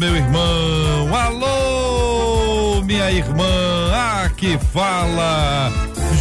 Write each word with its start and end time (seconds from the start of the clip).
meu 0.00 0.16
irmão. 0.16 1.14
Alô, 1.14 2.82
minha 2.82 3.12
irmã. 3.12 3.44
Aqui 4.24 4.58
fala 4.72 5.70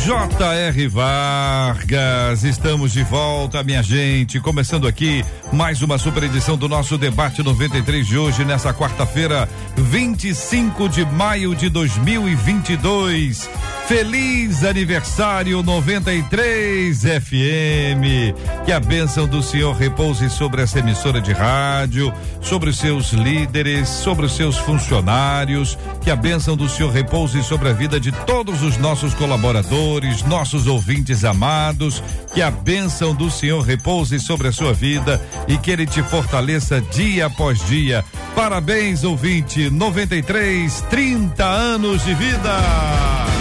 J.R. 0.04 0.88
Vargas, 0.90 2.44
estamos 2.44 2.92
de 2.92 3.04
volta, 3.04 3.64
minha 3.64 3.82
gente. 3.82 4.38
Começando 4.42 4.86
aqui 4.86 5.24
mais 5.54 5.82
uma 5.82 5.98
super 5.98 6.24
edição 6.24 6.58
do 6.58 6.68
nosso 6.68 6.98
debate 6.98 7.42
93 7.42 8.06
de 8.06 8.18
hoje, 8.18 8.44
nessa 8.44 8.74
quarta-feira, 8.74 9.48
25 9.78 10.90
de 10.90 11.06
maio 11.06 11.56
de 11.56 11.70
2022. 11.70 13.50
Feliz 13.90 14.64
aniversário 14.64 15.64
93 15.64 17.02
FM. 17.02 18.64
Que 18.64 18.72
a 18.72 18.80
bênção 18.80 19.28
do 19.28 19.42
Senhor 19.42 19.76
repouse 19.76 20.30
sobre 20.30 20.62
essa 20.62 20.78
emissora 20.78 21.20
de 21.20 21.34
rádio, 21.34 22.14
sobre 22.40 22.70
os 22.70 22.78
seus 22.78 23.14
líderes, 23.14 23.90
sobre 23.90 24.28
os 24.28 24.36
seus 24.36 24.60
funcionários. 24.60 25.76
Que 26.04 26.12
a 26.12 26.16
bênção 26.16 26.56
do 26.56 26.70
Senhor 26.70 26.92
repouse 26.92 27.42
sobre 27.42 27.70
a 27.70 27.74
vida 27.74 28.00
de 28.00 28.12
todos 28.12 28.62
os 28.62 28.78
nossos 28.78 29.16
colaboradores, 29.16 30.22
nossos 30.22 30.68
ouvintes 30.68 31.24
amados. 31.24 32.04
Que 32.32 32.44
a 32.44 32.52
bênção 32.52 33.16
do 33.16 33.32
Senhor 33.32 33.62
repouse 33.62 34.20
sobre 34.20 34.50
a 34.50 34.52
sua 34.52 34.72
vida 34.72 35.20
e 35.48 35.58
que 35.58 35.72
ele 35.72 35.88
te 35.88 36.04
fortaleça 36.04 36.80
dia 36.80 37.26
após 37.26 37.66
dia. 37.66 38.06
Parabéns, 38.36 39.04
ouvinte. 39.04 39.68
93, 39.68 40.80
30 40.92 41.44
anos 41.44 42.06
de 42.06 42.14
vida. 42.14 43.39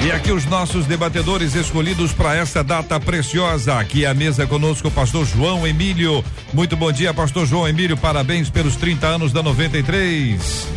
E 0.00 0.12
aqui 0.12 0.30
os 0.30 0.44
nossos 0.46 0.86
debatedores 0.86 1.56
escolhidos 1.56 2.12
para 2.12 2.36
essa 2.36 2.62
data 2.62 3.00
preciosa. 3.00 3.78
Aqui 3.78 4.06
à 4.06 4.14
mesa 4.14 4.46
conosco 4.46 4.86
o 4.86 4.90
pastor 4.92 5.26
João 5.26 5.66
Emílio. 5.66 6.24
Muito 6.52 6.76
bom 6.76 6.92
dia, 6.92 7.12
pastor 7.12 7.44
João 7.46 7.66
Emílio. 7.66 7.96
Parabéns 7.96 8.48
pelos 8.48 8.76
30 8.76 9.06
anos 9.06 9.32
da 9.32 9.42
93. 9.42 10.68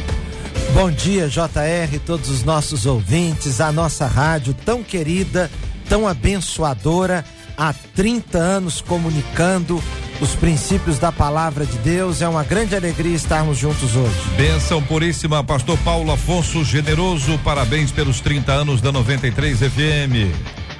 Bom 0.73 0.89
dia, 0.89 1.27
JR, 1.27 1.99
todos 2.03 2.29
os 2.29 2.43
nossos 2.43 2.87
ouvintes, 2.87 3.61
a 3.61 3.71
nossa 3.71 4.07
rádio 4.07 4.55
tão 4.65 4.83
querida, 4.83 5.51
tão 5.87 6.07
abençoadora, 6.07 7.23
há 7.55 7.73
30 7.73 8.37
anos 8.39 8.81
comunicando 8.81 9.83
os 10.21 10.35
princípios 10.35 10.99
da 10.99 11.11
palavra 11.11 11.65
de 11.65 11.77
Deus. 11.79 12.21
É 12.21 12.27
uma 12.27 12.43
grande 12.43 12.75
alegria 12.75 13.15
estarmos 13.15 13.57
juntos 13.57 13.95
hoje. 13.95 14.15
Benção 14.37 14.81
puríssima, 14.81 15.43
pastor 15.43 15.77
Paulo 15.79 16.11
Afonso 16.11 16.63
Generoso. 16.63 17.37
Parabéns 17.39 17.91
pelos 17.91 18.21
30 18.21 18.51
anos 18.51 18.79
da 18.79 18.91
93 18.91 19.57
FM. 19.57 20.31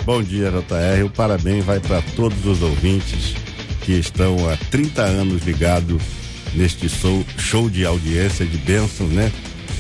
Bom 0.06 0.22
dia, 0.22 0.52
JR. 0.52 1.06
O 1.06 1.10
parabéns 1.10 1.66
vai 1.66 1.80
para 1.80 2.02
todos 2.16 2.46
os 2.46 2.62
ouvintes 2.62 3.36
que 3.82 3.94
estão 3.94 4.38
há 4.50 4.56
30 4.70 5.02
anos 5.02 5.44
ligados 5.44 6.02
neste 6.54 6.88
show, 6.88 7.26
show 7.38 7.70
de 7.70 7.86
audiência 7.86 8.46
de 8.46 8.58
bênçãos, 8.58 9.10
né? 9.10 9.32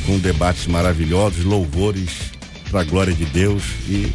Com 0.06 0.18
debates 0.18 0.66
maravilhosos, 0.66 1.44
louvores 1.44 2.31
para 2.72 2.81
a 2.81 2.84
glória 2.84 3.14
de 3.14 3.25
Deus 3.25 3.64
e 3.88 4.12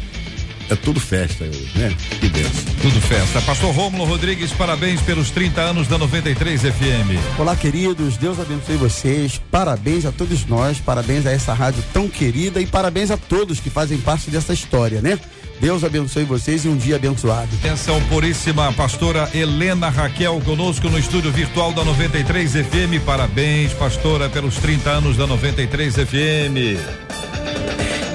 é 0.69 0.75
tudo 0.75 0.99
festa 0.99 1.43
hoje, 1.43 1.71
né? 1.75 1.95
Que 2.19 2.29
benção. 2.29 2.73
Tudo 2.81 3.01
festa. 3.01 3.41
Pastor 3.41 3.73
Rômulo 3.73 4.05
Rodrigues, 4.05 4.51
parabéns 4.51 5.01
pelos 5.01 5.31
30 5.31 5.61
anos 5.61 5.87
da 5.87 5.97
93 5.97 6.61
FM. 6.61 7.39
Olá, 7.39 7.55
queridos. 7.55 8.17
Deus 8.17 8.39
abençoe 8.39 8.75
vocês. 8.75 9.41
Parabéns 9.51 10.05
a 10.05 10.11
todos 10.11 10.45
nós, 10.45 10.79
parabéns 10.79 11.25
a 11.25 11.31
essa 11.31 11.53
rádio 11.53 11.83
tão 11.93 12.07
querida 12.07 12.61
e 12.61 12.65
parabéns 12.65 13.11
a 13.11 13.17
todos 13.17 13.59
que 13.59 13.69
fazem 13.69 13.97
parte 13.97 14.29
dessa 14.29 14.53
história, 14.53 15.01
né? 15.01 15.19
Deus 15.59 15.83
abençoe 15.83 16.23
vocês 16.23 16.65
e 16.65 16.67
um 16.67 16.77
dia 16.77 16.97
abençoado. 16.97 17.49
Atenção 17.59 17.99
puríssima, 18.03 18.71
pastora 18.73 19.29
Helena 19.33 19.89
Raquel 19.89 20.39
conosco 20.41 20.87
no 20.87 20.99
estúdio 20.99 21.31
virtual 21.31 21.73
da 21.73 21.83
93 21.83 22.51
FM. 22.51 23.03
Parabéns, 23.05 23.73
pastora, 23.73 24.29
pelos 24.29 24.57
30 24.57 24.89
anos 24.89 25.17
da 25.17 25.25
93 25.25 25.95
FM. 25.95 27.26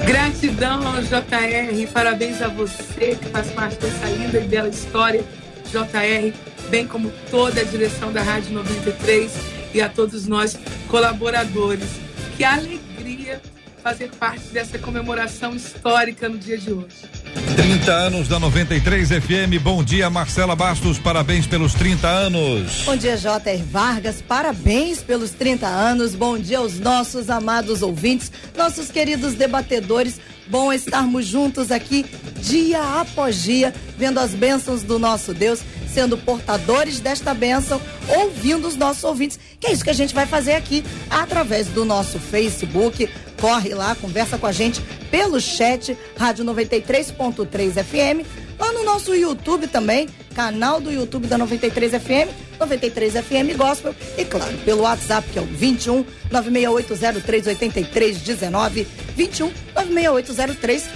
Gratidão 0.05 0.85
ao 0.85 1.01
JR, 1.01 1.91
parabéns 1.93 2.41
a 2.41 2.49
você 2.49 3.15
que 3.15 3.29
faz 3.29 3.49
parte 3.51 3.77
dessa 3.77 4.05
linda 4.07 4.39
e 4.39 4.47
bela 4.47 4.67
história, 4.67 5.23
JR, 5.71 6.37
bem 6.69 6.85
como 6.85 7.09
toda 7.31 7.61
a 7.61 7.63
direção 7.63 8.11
da 8.11 8.21
Rádio 8.21 8.53
93 8.53 9.31
e 9.73 9.81
a 9.81 9.87
todos 9.87 10.27
nós 10.27 10.59
colaboradores. 10.89 11.87
Que 12.35 12.43
alegria 12.43 13.41
fazer 13.81 14.09
parte 14.11 14.47
dessa 14.47 14.77
comemoração 14.77 15.55
histórica 15.55 16.27
no 16.27 16.37
dia 16.37 16.57
de 16.57 16.73
hoje. 16.73 17.22
30 17.55 17.91
anos 17.91 18.27
da 18.27 18.39
93 18.39 19.09
FM. 19.09 19.61
Bom 19.61 19.83
dia, 19.83 20.09
Marcela 20.09 20.55
Bastos. 20.55 20.97
Parabéns 20.97 21.47
pelos 21.47 21.73
30 21.73 22.07
anos. 22.07 22.83
Bom 22.85 22.95
dia, 22.95 23.17
J.R. 23.17 23.63
Vargas. 23.63 24.21
Parabéns 24.21 25.01
pelos 25.01 25.31
30 25.31 25.67
anos. 25.67 26.15
Bom 26.15 26.37
dia 26.37 26.59
aos 26.59 26.79
nossos 26.79 27.29
amados 27.29 27.81
ouvintes, 27.81 28.31
nossos 28.55 28.89
queridos 28.89 29.33
debatedores. 29.33 30.19
Bom 30.47 30.73
estarmos 30.73 31.25
juntos 31.25 31.71
aqui 31.71 32.05
dia 32.41 32.99
após 32.99 33.41
dia, 33.41 33.73
vendo 33.97 34.19
as 34.19 34.31
bênçãos 34.31 34.83
do 34.83 34.99
nosso 34.99 35.33
Deus, 35.33 35.61
sendo 35.87 36.17
portadores 36.17 36.99
desta 36.99 37.33
bênção, 37.33 37.79
ouvindo 38.07 38.67
os 38.67 38.75
nossos 38.75 39.03
ouvintes. 39.03 39.39
Que 39.59 39.67
é 39.67 39.71
isso 39.71 39.83
que 39.83 39.89
a 39.89 39.93
gente 39.93 40.13
vai 40.13 40.25
fazer 40.25 40.53
aqui 40.53 40.83
através 41.09 41.67
do 41.67 41.85
nosso 41.85 42.19
Facebook. 42.19 43.09
Corre 43.43 43.73
lá, 43.73 43.93
conversa 43.93 44.37
com 44.37 44.47
a 44.47 44.53
gente 44.53 44.79
pelo 45.11 45.41
chat 45.41 45.97
Rádio 46.17 46.45
93.3 46.45 47.83
FM, 47.83 48.25
lá 48.57 48.71
no 48.71 48.85
nosso 48.85 49.13
YouTube 49.13 49.67
também, 49.67 50.07
canal 50.33 50.79
do 50.79 50.89
YouTube 50.89 51.27
da 51.27 51.37
93 51.37 51.91
FM, 51.91 52.31
93 52.57 53.15
FM 53.15 53.57
Gospel 53.57 53.93
e 54.17 54.23
claro, 54.23 54.53
pelo 54.63 54.83
WhatsApp 54.83 55.27
que 55.29 55.37
é 55.37 55.41
o 55.41 55.45
21 55.45 56.05
96803 56.31 58.21
19 58.21 58.87
21 59.13 59.51
96803 59.75 60.87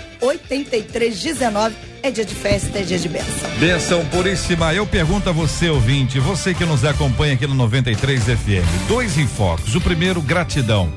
19 1.22 1.76
é 2.02 2.12
dia 2.12 2.24
de 2.24 2.34
festa, 2.34 2.80
é 2.80 2.84
dia 2.84 2.98
de 2.98 3.10
bênção. 3.10 3.50
Bênção 3.60 4.06
puríssima. 4.06 4.74
Eu 4.74 4.88
pergunto 4.88 5.28
a 5.28 5.34
você, 5.34 5.68
ouvinte, 5.68 6.18
você 6.18 6.54
que 6.54 6.64
nos 6.64 6.86
acompanha 6.86 7.34
aqui 7.34 7.46
no 7.46 7.56
93 7.56 8.24
FM, 8.24 8.88
dois 8.88 9.18
enfoques. 9.18 9.76
O 9.76 9.82
primeiro, 9.82 10.22
gratidão 10.22 10.94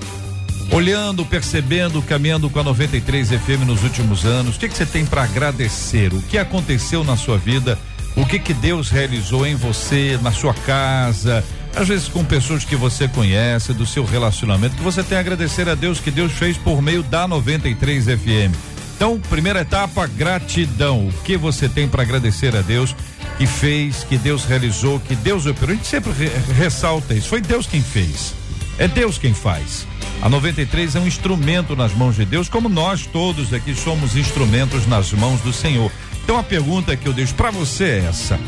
olhando, 0.73 1.25
percebendo, 1.25 2.01
caminhando 2.03 2.49
com 2.49 2.61
a 2.61 2.65
93 2.65 3.29
FM 3.31 3.67
nos 3.67 3.83
últimos 3.83 4.25
anos, 4.25 4.57
o 4.57 4.59
que, 4.59 4.69
que 4.69 4.77
você 4.77 4.87
tem 4.87 5.05
para 5.05 5.25
agradecer? 5.25 6.13
O 6.13 6.23
que 6.23 6.39
aconteceu 6.39 7.03
na 7.03 7.17
sua 7.17 7.37
vida? 7.37 7.79
O 8.17 8.25
que 8.25 8.39
que 8.39 8.55
Deus 8.55 8.91
realizou 8.91 9.47
em 9.47 9.55
você, 9.55 10.19
na 10.23 10.33
sua 10.33 10.55
casa? 10.55 11.45
Às 11.75 11.89
vezes 11.89 12.09
com 12.09 12.25
pessoas 12.25 12.65
que 12.65 12.75
você 12.75 13.07
conhece, 13.07 13.73
do 13.73 13.87
seu 13.87 14.05
relacionamento, 14.05 14.77
que 14.77 14.83
você 14.83 15.03
tem 15.03 15.17
a 15.17 15.21
agradecer 15.21 15.69
a 15.69 15.75
Deus 15.75 16.01
que 16.01 16.11
Deus 16.11 16.33
fez 16.33 16.57
por 16.57 16.83
meio 16.83 17.03
da 17.03 17.29
93 17.29 18.05
FM. 18.05 18.55
Então, 18.97 19.19
primeira 19.19 19.61
etapa, 19.61 20.07
gratidão. 20.07 21.09
O 21.09 21.13
que 21.23 21.37
você 21.37 21.69
tem 21.69 21.89
para 21.89 22.03
agradecer 22.03 22.55
a 22.55 22.61
Deus 22.61 22.95
que 23.39 23.47
fez, 23.47 24.05
que 24.05 24.19
Deus 24.19 24.45
realizou, 24.45 25.01
que 25.01 25.15
Deus 25.15 25.47
operou? 25.47 25.73
A 25.73 25.77
gente 25.77 25.89
sempre 25.89 26.13
re 26.13 26.29
ressalta 26.53 27.15
isso. 27.15 27.29
Foi 27.29 27.41
Deus 27.41 27.67
quem 27.67 27.81
fez. 27.81 28.35
É 28.77 28.87
Deus 28.87 29.17
quem 29.17 29.33
faz. 29.33 29.87
A 30.23 30.29
93 30.29 30.97
é 30.97 31.01
um 31.01 31.07
instrumento 31.07 31.75
nas 31.75 31.95
mãos 31.95 32.17
de 32.17 32.27
Deus, 32.27 32.49
como 32.49 32.69
nós 32.69 33.07
todos 33.07 33.55
aqui 33.55 33.75
somos 33.75 34.17
instrumentos 34.17 34.87
nas 34.87 35.13
mãos 35.13 35.41
do 35.41 35.53
Senhor. 35.53 35.91
Então 36.23 36.39
a 36.39 36.43
pergunta 36.43 36.95
que 36.95 37.09
eu 37.09 37.13
deixo 37.13 37.35
para 37.35 37.51
você 37.51 37.85
é 37.85 37.99
essa: 38.07 38.39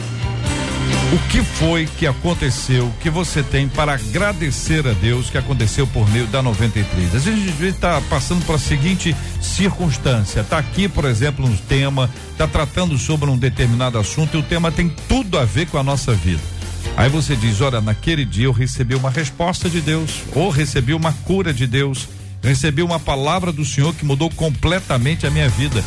o 1.12 1.18
que 1.30 1.42
foi 1.42 1.88
que 1.98 2.06
aconteceu 2.06 2.92
que 3.00 3.08
você 3.08 3.42
tem 3.42 3.68
para 3.68 3.94
agradecer 3.94 4.86
a 4.86 4.92
Deus 4.92 5.30
que 5.30 5.38
aconteceu 5.38 5.86
por 5.86 6.06
meio 6.10 6.26
da 6.26 6.42
93? 6.42 7.14
Às 7.14 7.24
vezes 7.24 7.42
a 7.42 7.46
gente 7.46 7.64
está 7.64 8.00
passando 8.02 8.44
por 8.44 8.56
a 8.56 8.58
seguinte 8.58 9.16
circunstância, 9.40 10.40
está 10.40 10.58
aqui, 10.58 10.88
por 10.88 11.06
exemplo, 11.06 11.46
um 11.46 11.56
tema, 11.56 12.10
está 12.30 12.46
tratando 12.46 12.98
sobre 12.98 13.30
um 13.30 13.36
determinado 13.36 13.98
assunto 13.98 14.36
e 14.36 14.40
o 14.40 14.42
tema 14.42 14.70
tem 14.70 14.90
tudo 15.08 15.38
a 15.38 15.44
ver 15.46 15.66
com 15.68 15.78
a 15.78 15.82
nossa 15.82 16.12
vida. 16.12 16.61
Aí 16.96 17.08
você 17.08 17.34
diz: 17.34 17.60
olha, 17.60 17.80
naquele 17.80 18.24
dia 18.24 18.46
eu 18.46 18.52
recebi 18.52 18.94
uma 18.94 19.10
resposta 19.10 19.68
de 19.68 19.80
Deus, 19.80 20.22
ou 20.34 20.50
recebi 20.50 20.94
uma 20.94 21.12
cura 21.12 21.52
de 21.52 21.66
Deus, 21.66 22.08
recebi 22.42 22.82
uma 22.82 22.98
palavra 22.98 23.52
do 23.52 23.64
Senhor 23.64 23.94
que 23.94 24.04
mudou 24.04 24.30
completamente 24.30 25.26
a 25.26 25.30
minha 25.30 25.48
vida. 25.48 25.82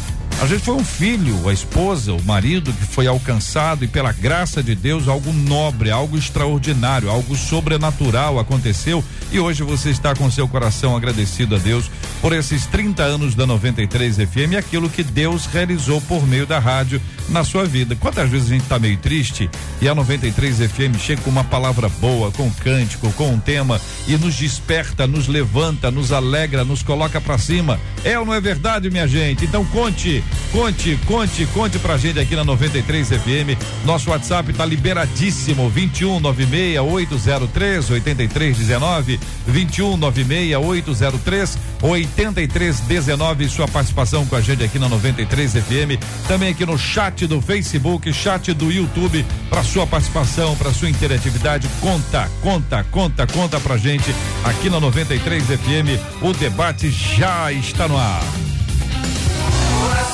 Às 0.45 0.51
vezes 0.51 0.65
foi 0.65 0.75
um 0.75 0.85
filho, 0.85 1.49
a 1.49 1.53
esposa, 1.53 2.13
o 2.13 2.23
marido 2.23 2.71
que 2.71 2.85
foi 2.85 3.07
alcançado 3.07 3.83
e 3.83 3.87
pela 3.87 4.11
graça 4.11 4.61
de 4.61 4.75
Deus 4.75 5.07
algo 5.07 5.33
nobre, 5.33 5.89
algo 5.89 6.15
extraordinário, 6.15 7.09
algo 7.09 7.35
sobrenatural 7.35 8.37
aconteceu 8.37 9.03
e 9.31 9.39
hoje 9.39 9.63
você 9.63 9.89
está 9.89 10.13
com 10.13 10.29
seu 10.29 10.47
coração 10.47 10.95
agradecido 10.95 11.55
a 11.55 11.57
Deus 11.57 11.89
por 12.21 12.31
esses 12.31 12.67
30 12.67 13.01
anos 13.01 13.33
da 13.33 13.47
93 13.47 14.17
FM 14.17 14.51
e 14.51 14.57
aquilo 14.57 14.87
que 14.87 15.01
Deus 15.01 15.47
realizou 15.47 15.99
por 16.01 16.27
meio 16.27 16.45
da 16.45 16.59
rádio 16.59 17.01
na 17.27 17.43
sua 17.43 17.65
vida. 17.65 17.95
Quantas 17.95 18.29
vezes 18.29 18.47
a 18.47 18.53
gente 18.53 18.63
está 18.63 18.77
meio 18.77 18.97
triste 18.97 19.49
e 19.81 19.89
a 19.89 19.95
93 19.95 20.57
FM 20.57 20.99
chega 20.99 21.23
com 21.23 21.31
uma 21.31 21.43
palavra 21.43 21.89
boa, 21.89 22.31
com 22.31 22.43
um 22.43 22.51
cântico, 22.51 23.11
com 23.13 23.33
um 23.33 23.39
tema 23.39 23.81
e 24.07 24.15
nos 24.15 24.35
desperta, 24.35 25.07
nos 25.07 25.27
levanta, 25.27 25.89
nos 25.89 26.11
alegra, 26.11 26.63
nos 26.63 26.83
coloca 26.83 27.19
para 27.19 27.39
cima. 27.39 27.79
É 28.03 28.19
ou 28.19 28.25
não 28.27 28.33
é 28.33 28.39
verdade, 28.39 28.91
minha 28.91 29.07
gente? 29.07 29.43
Então 29.43 29.65
conte, 29.65 30.23
conte, 30.51 30.97
conte, 31.05 31.45
conte 31.47 31.79
pra 31.79 31.97
gente 31.97 32.19
aqui 32.19 32.35
na 32.35 32.43
93 32.43 33.09
FM. 33.09 33.57
Nosso 33.85 34.09
WhatsApp 34.09 34.53
tá 34.53 34.65
liberadíssimo, 34.65 35.69
21 35.69 36.19
96 36.19 36.79
803 36.79 37.89
8319, 37.91 39.19
21 39.47 39.97
96 39.97 40.55
803 40.55 41.57
8319. 41.81 43.49
Sua 43.49 43.67
participação 43.67 44.25
com 44.25 44.35
a 44.35 44.41
gente 44.41 44.63
aqui 44.63 44.79
na 44.79 44.89
93 44.89 45.53
FM, 45.53 46.01
também 46.27 46.49
aqui 46.49 46.65
no 46.65 46.77
chat 46.77 47.27
do 47.27 47.41
Facebook, 47.41 48.11
chat 48.13 48.53
do 48.53 48.71
YouTube, 48.71 49.25
para 49.49 49.63
sua 49.63 49.85
participação, 49.85 50.55
para 50.55 50.73
sua 50.73 50.89
interatividade. 50.89 51.67
Conta, 51.81 52.29
conta, 52.41 52.83
conta, 52.91 53.27
conta 53.27 53.59
pra 53.59 53.77
gente 53.77 54.13
aqui 54.43 54.69
na 54.69 54.79
93 54.79 55.43
FM. 55.45 56.21
O 56.21 56.33
debate 56.33 56.89
já 56.89 57.51
está 57.51 57.87
no 57.87 57.97
ar. 57.97 58.23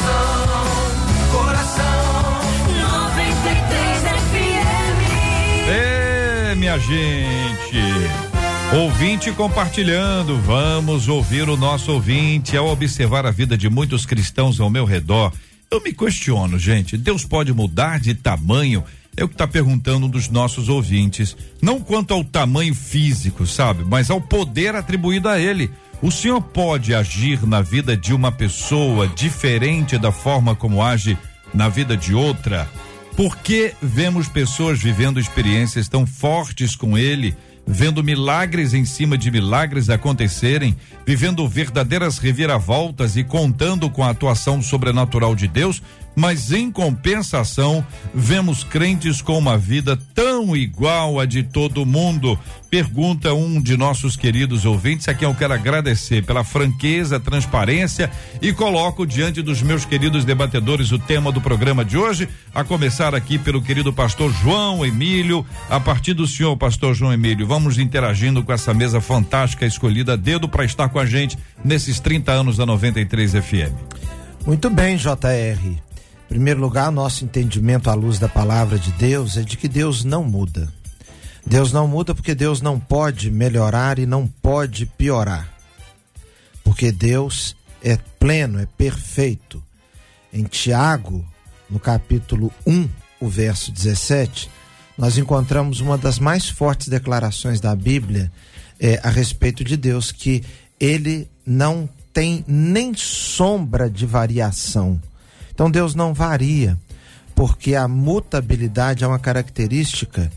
Coração, 0.02 0.66
coração, 1.32 2.42
93 2.82 4.02
FM. 4.02 5.70
É, 5.70 6.56
minha 6.56 6.80
gente. 6.80 7.82
Ouvinte 8.74 9.32
compartilhando, 9.34 10.38
vamos 10.42 11.08
ouvir 11.08 11.48
o 11.50 11.58
nosso 11.58 11.92
ouvinte. 11.92 12.58
Ao 12.58 12.68
observar 12.68 13.26
a 13.26 13.32
vida 13.32 13.58
de 13.58 13.70
muitos 13.70 14.06
cristãos 14.06 14.60
ao 14.60 14.70
meu 14.70 14.86
redor, 14.86 15.32
eu 15.70 15.82
me 15.82 15.94
questiono, 15.94 16.58
gente, 16.58 16.98
Deus 16.98 17.24
pode 17.24 17.54
mudar 17.54 18.00
de 18.00 18.16
tamanho? 18.16 18.84
É 19.16 19.24
o 19.24 19.28
que 19.28 19.36
está 19.36 19.46
perguntando 19.46 20.06
um 20.06 20.10
dos 20.10 20.30
nossos 20.30 20.70
ouvintes. 20.70 21.36
Não 21.62 21.80
quanto 21.80 22.14
ao 22.14 22.24
tamanho 22.24 22.74
físico, 22.74 23.46
sabe? 23.46 23.84
Mas 23.84 24.10
ao 24.10 24.22
poder 24.22 24.74
atribuído 24.74 25.28
a 25.30 25.40
ele. 25.40 25.70
O 26.02 26.10
senhor 26.10 26.42
pode 26.42 26.96
agir 26.96 27.46
na 27.46 27.62
vida 27.62 27.96
de 27.96 28.12
uma 28.12 28.32
pessoa 28.32 29.08
diferente 29.08 30.00
da 30.00 30.12
forma 30.12 30.56
como 30.56 30.82
age 30.82 31.16
na 31.54 31.70
vida 31.70 31.96
de 31.96 32.16
outra? 32.16 32.68
Por 33.16 33.38
que 33.38 33.74
vemos 33.80 34.28
pessoas 34.28 34.82
vivendo 34.82 35.20
experiências 35.20 35.88
tão 35.88 36.08
fortes 36.08 36.76
com 36.76 36.98
ele? 36.98 37.36
vendo 37.66 38.04
milagres 38.04 38.74
em 38.74 38.86
cima 38.86 39.18
de 39.18 39.30
milagres 39.30 39.90
acontecerem, 39.90 40.76
vivendo 41.06 41.48
verdadeiras 41.48 42.18
reviravoltas 42.18 43.16
e 43.16 43.24
contando 43.24 43.90
com 43.90 44.04
a 44.04 44.10
atuação 44.10 44.62
sobrenatural 44.62 45.36
de 45.36 45.48
Deus, 45.48 45.82
mas 46.16 46.52
em 46.52 46.72
compensação, 46.72 47.86
vemos 48.14 48.64
crentes 48.64 49.22
com 49.22 49.38
uma 49.38 49.58
vida 49.58 49.98
tão 50.14 50.56
igual 50.56 51.20
à 51.20 51.26
de 51.26 51.44
todo 51.44 51.86
mundo. 51.86 52.38
Pergunta 52.70 53.34
um 53.34 53.62
de 53.62 53.76
nossos 53.76 54.16
queridos 54.16 54.66
ouvintes, 54.66 55.08
a 55.08 55.14
quem 55.14 55.28
eu 55.28 55.36
quero 55.36 55.54
agradecer 55.54 56.24
pela 56.24 56.44
franqueza, 56.44 57.20
transparência 57.20 58.10
e 58.42 58.54
coloco 58.54 59.06
diante 59.06 59.42
dos 59.42 59.62
meus 59.62 59.84
queridos 59.84 60.24
debatedores 60.24 60.92
o 60.92 61.00
tema 61.00 61.32
do 61.32 61.42
programa 61.42 61.84
de 61.84 61.98
hoje, 61.98 62.30
a 62.56 62.64
começar 62.64 63.14
aqui 63.14 63.38
pelo 63.38 63.62
querido 63.62 63.92
pastor 63.92 64.32
João 64.34 64.86
Emílio. 64.86 65.46
A 65.70 65.80
partir 65.80 66.14
do 66.14 66.26
senhor, 66.26 66.56
pastor 66.56 66.96
João 66.96 67.14
Emílio, 67.14 67.46
vamos 67.46 67.78
interagindo 67.78 68.42
com 68.44 68.54
essa 68.54 68.74
mesa 68.74 69.02
fantástica 69.02 69.66
escolhida 69.66 70.14
a 70.14 70.18
dedo 70.18 70.48
para 70.48 70.64
estar 70.64 70.88
com 70.90 71.00
a 71.00 71.06
gente 71.06 71.38
nesses 71.64 72.00
30 72.00 72.32
anos 72.32 72.58
da 72.58 72.66
93 72.66 73.34
FM. 73.34 73.74
Muito 74.46 74.70
bem, 74.70 74.96
JR 74.96 75.91
primeiro 76.32 76.62
lugar, 76.62 76.90
nosso 76.94 77.26
entendimento 77.26 77.90
à 77.90 77.94
luz 77.94 78.18
da 78.18 78.30
palavra 78.30 78.80
de 78.80 78.90
Deus 78.94 79.36
é 79.36 79.42
de 79.42 79.58
que 79.58 79.68
Deus 79.68 80.06
não 80.06 80.24
muda. 80.24 80.72
Deus 81.46 81.74
não 81.74 81.90
muda 81.90 82.16
porque 82.16 82.34
Deus 82.34 82.62
não 82.62 82.80
pode 82.80 83.30
melhorar 83.30 84.00
e 84.00 84.06
não 84.06 84.26
pode 84.26 84.86
piorar. 84.86 85.54
Porque 86.64 86.90
Deus 86.90 87.54
é 87.84 87.98
pleno, 88.18 88.62
é 88.62 88.66
perfeito. 88.66 89.62
Em 90.32 90.46
Tiago, 90.46 91.26
no 91.70 91.82
capítulo 91.82 92.50
1, 92.66 92.88
o 93.20 93.28
verso 93.28 93.70
17, 93.70 94.50
nós 94.98 95.18
encontramos 95.18 95.82
uma 95.82 95.98
das 95.98 96.18
mais 96.18 96.50
fortes 96.50 96.88
declarações 96.88 97.60
da 97.60 97.76
Bíblia 97.76 98.32
é, 98.80 99.02
a 99.04 99.10
respeito 99.10 99.66
de 99.66 99.76
Deus, 99.76 100.14
que 100.14 100.42
ele 100.80 101.30
não 101.46 101.90
tem 102.14 102.46
nem 102.48 102.94
sombra 102.96 103.90
de 103.90 104.06
variação 104.06 104.98
então 105.62 105.70
Deus 105.70 105.94
não 105.94 106.12
varia, 106.12 106.76
porque 107.36 107.76
a 107.76 107.88
mutabilidade 107.88 109.04
é 109.04 109.08
uma 109.08 109.20
característica 109.20 110.32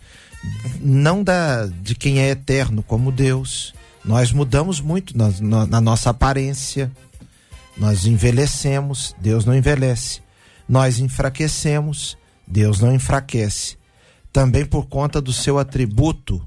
não 0.79 1.25
da 1.25 1.65
de 1.65 1.95
quem 1.95 2.21
é 2.21 2.29
eterno 2.29 2.83
como 2.83 3.11
Deus. 3.11 3.73
Nós 4.05 4.31
mudamos 4.33 4.83
muito 4.83 5.17
na, 5.17 5.31
na, 5.41 5.67
na 5.67 5.81
nossa 5.81 6.11
aparência, 6.11 6.93
nós 7.75 8.05
envelhecemos, 8.05 9.17
Deus 9.19 9.47
não 9.47 9.57
envelhece. 9.57 10.21
Nós 10.69 10.99
enfraquecemos, 10.99 12.19
Deus 12.47 12.79
não 12.81 12.95
enfraquece. 12.95 13.79
Também 14.31 14.67
por 14.67 14.89
conta 14.89 15.23
do 15.23 15.33
seu 15.33 15.59
atributo 15.59 16.47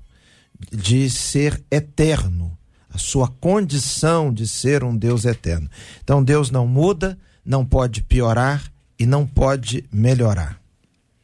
de 0.72 1.10
ser 1.10 1.64
eterno, 1.72 2.56
a 2.94 3.00
sua 3.00 3.28
condição 3.28 4.32
de 4.32 4.48
ser 4.48 4.84
um 4.84 4.96
Deus 4.96 5.26
eterno. 5.26 5.68
Então 6.04 6.24
Deus 6.24 6.52
não 6.52 6.68
muda, 6.68 7.18
não 7.48 7.66
pode 7.66 8.04
piorar 8.04 8.70
e 9.00 9.06
não 9.06 9.26
pode 9.26 9.86
melhorar. 9.92 10.60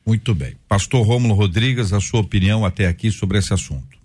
Muito 0.06 0.34
bem. 0.34 0.56
Pastor 0.68 1.06
Rômulo 1.06 1.34
Rodrigues, 1.34 1.92
a 1.92 2.00
sua 2.00 2.22
opinião 2.22 2.66
até 2.66 2.88
aqui 2.88 3.12
sobre 3.12 3.38
esse 3.38 3.54
assunto. 3.54 3.98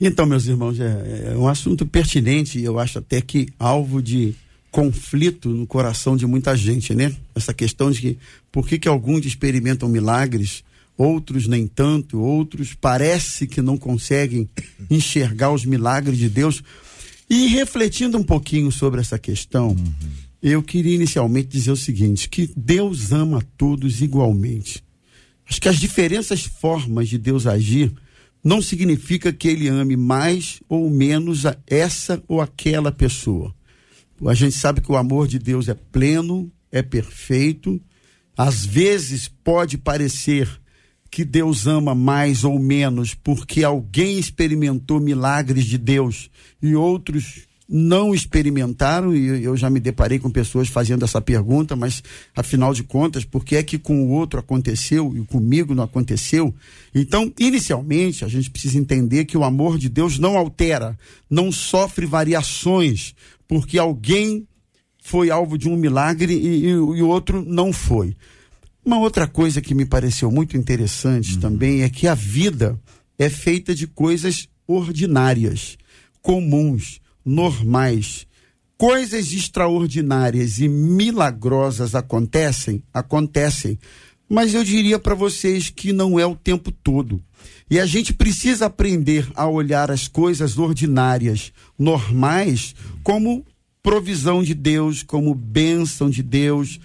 Então, 0.00 0.24
meus 0.24 0.46
irmãos, 0.46 0.80
é, 0.80 1.32
é 1.32 1.36
um 1.36 1.48
assunto 1.48 1.84
pertinente 1.84 2.58
e 2.58 2.64
eu 2.64 2.78
acho 2.78 2.98
até 2.98 3.20
que 3.20 3.48
alvo 3.58 4.00
de 4.00 4.34
conflito 4.70 5.48
no 5.48 5.66
coração 5.66 6.16
de 6.16 6.26
muita 6.26 6.56
gente, 6.56 6.94
né? 6.94 7.14
Essa 7.34 7.52
questão 7.52 7.90
de 7.90 8.00
que 8.00 8.18
por 8.52 8.66
que, 8.66 8.78
que 8.78 8.88
alguns 8.88 9.26
experimentam 9.26 9.88
milagres, 9.88 10.62
outros 10.96 11.46
nem 11.46 11.66
tanto, 11.66 12.20
outros 12.20 12.74
parece 12.74 13.46
que 13.46 13.60
não 13.60 13.76
conseguem 13.76 14.48
enxergar 14.90 15.50
os 15.50 15.64
milagres 15.64 16.18
de 16.18 16.28
Deus. 16.28 16.62
E 17.28 17.48
refletindo 17.48 18.16
um 18.16 18.22
pouquinho 18.22 18.70
sobre 18.70 19.00
essa 19.00 19.18
questão, 19.18 19.70
uhum. 19.70 19.92
Eu 20.42 20.62
queria 20.62 20.94
inicialmente 20.94 21.48
dizer 21.48 21.72
o 21.72 21.76
seguinte: 21.76 22.28
que 22.28 22.50
Deus 22.56 23.12
ama 23.12 23.42
todos 23.56 24.00
igualmente. 24.00 24.84
Acho 25.48 25.60
que 25.60 25.68
as 25.68 25.78
diferentes 25.78 26.44
formas 26.44 27.08
de 27.08 27.18
Deus 27.18 27.46
agir 27.46 27.92
não 28.44 28.62
significa 28.62 29.32
que 29.32 29.48
ele 29.48 29.68
ame 29.68 29.96
mais 29.96 30.60
ou 30.68 30.88
menos 30.90 31.44
a 31.46 31.56
essa 31.66 32.22
ou 32.28 32.40
aquela 32.40 32.92
pessoa. 32.92 33.54
A 34.26 34.34
gente 34.34 34.56
sabe 34.56 34.80
que 34.80 34.90
o 34.90 34.96
amor 34.96 35.26
de 35.26 35.38
Deus 35.38 35.68
é 35.68 35.74
pleno, 35.74 36.50
é 36.70 36.82
perfeito. 36.82 37.80
Às 38.36 38.64
vezes 38.64 39.28
pode 39.28 39.78
parecer 39.78 40.48
que 41.10 41.24
Deus 41.24 41.66
ama 41.66 41.94
mais 41.94 42.44
ou 42.44 42.58
menos 42.58 43.14
porque 43.14 43.64
alguém 43.64 44.18
experimentou 44.18 45.00
milagres 45.00 45.64
de 45.64 45.78
Deus 45.78 46.30
e 46.62 46.74
outros 46.74 47.47
não 47.68 48.14
experimentaram, 48.14 49.14
e 49.14 49.44
eu 49.44 49.54
já 49.54 49.68
me 49.68 49.78
deparei 49.78 50.18
com 50.18 50.30
pessoas 50.30 50.68
fazendo 50.68 51.04
essa 51.04 51.20
pergunta, 51.20 51.76
mas 51.76 52.02
afinal 52.34 52.72
de 52.72 52.82
contas, 52.82 53.26
por 53.26 53.44
que 53.44 53.56
é 53.56 53.62
que 53.62 53.78
com 53.78 54.06
o 54.06 54.08
outro 54.08 54.40
aconteceu 54.40 55.14
e 55.14 55.20
comigo 55.26 55.74
não 55.74 55.84
aconteceu? 55.84 56.54
Então, 56.94 57.30
inicialmente, 57.38 58.24
a 58.24 58.28
gente 58.28 58.48
precisa 58.50 58.78
entender 58.78 59.26
que 59.26 59.36
o 59.36 59.44
amor 59.44 59.76
de 59.76 59.90
Deus 59.90 60.18
não 60.18 60.38
altera, 60.38 60.98
não 61.28 61.52
sofre 61.52 62.06
variações, 62.06 63.14
porque 63.46 63.78
alguém 63.78 64.48
foi 65.02 65.30
alvo 65.30 65.58
de 65.58 65.68
um 65.68 65.76
milagre 65.76 66.32
e, 66.32 66.74
o 66.74 67.06
outro 67.06 67.44
não 67.46 67.70
foi. 67.70 68.16
Uma 68.82 68.98
outra 68.98 69.26
coisa 69.26 69.60
que 69.60 69.74
me 69.74 69.84
pareceu 69.84 70.30
muito 70.30 70.56
interessante 70.56 71.34
uhum. 71.34 71.40
também 71.40 71.82
é 71.82 71.90
que 71.90 72.06
a 72.06 72.14
vida 72.14 72.80
é 73.18 73.28
feita 73.28 73.74
de 73.74 73.86
coisas 73.86 74.48
ordinárias, 74.66 75.76
comuns 76.22 77.00
normais. 77.28 78.26
Coisas 78.76 79.32
extraordinárias 79.32 80.58
e 80.58 80.68
milagrosas 80.68 81.94
acontecem? 81.94 82.82
Acontecem. 82.92 83.78
Mas 84.28 84.54
eu 84.54 84.62
diria 84.62 84.98
para 84.98 85.14
vocês 85.14 85.70
que 85.70 85.92
não 85.92 86.18
é 86.18 86.26
o 86.26 86.36
tempo 86.36 86.70
todo. 86.70 87.20
E 87.70 87.78
a 87.78 87.86
gente 87.86 88.12
precisa 88.12 88.66
aprender 88.66 89.28
a 89.34 89.46
olhar 89.46 89.90
as 89.90 90.08
coisas 90.08 90.58
ordinárias, 90.58 91.52
normais, 91.78 92.74
como 93.02 93.44
provisão 93.82 94.42
de 94.42 94.54
Deus, 94.54 95.02
como 95.02 95.34
bênção 95.34 96.08
de 96.08 96.22
Deus, 96.22 96.80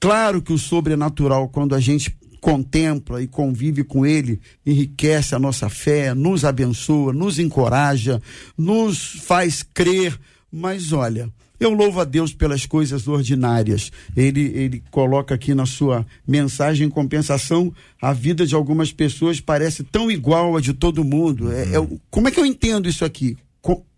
Claro 0.00 0.40
que 0.40 0.52
o 0.52 0.58
sobrenatural, 0.58 1.48
quando 1.48 1.74
a 1.74 1.80
gente 1.80 2.16
contempla 2.40 3.22
e 3.22 3.26
convive 3.26 3.84
com 3.84 4.06
ele, 4.06 4.40
enriquece 4.64 5.34
a 5.34 5.38
nossa 5.38 5.68
fé, 5.68 6.14
nos 6.14 6.44
abençoa, 6.44 7.12
nos 7.12 7.38
encoraja, 7.38 8.20
nos 8.56 8.98
faz 9.22 9.62
crer. 9.62 10.18
Mas 10.50 10.92
olha, 10.92 11.30
eu 11.60 11.72
louvo 11.72 12.00
a 12.00 12.04
Deus 12.04 12.32
pelas 12.32 12.64
coisas 12.66 13.08
ordinárias. 13.08 13.90
Ele, 14.16 14.40
ele 14.54 14.82
coloca 14.90 15.34
aqui 15.34 15.54
na 15.54 15.66
sua 15.66 16.06
mensagem 16.26 16.86
em 16.86 16.90
compensação, 16.90 17.72
a 18.00 18.12
vida 18.12 18.46
de 18.46 18.54
algumas 18.54 18.92
pessoas 18.92 19.40
parece 19.40 19.82
tão 19.82 20.10
igual 20.10 20.56
a 20.56 20.60
de 20.60 20.72
todo 20.72 21.04
mundo. 21.04 21.50
É, 21.50 21.76
é, 21.76 21.88
como 22.10 22.28
é 22.28 22.30
que 22.30 22.38
eu 22.38 22.46
entendo 22.46 22.88
isso 22.88 23.04
aqui? 23.04 23.36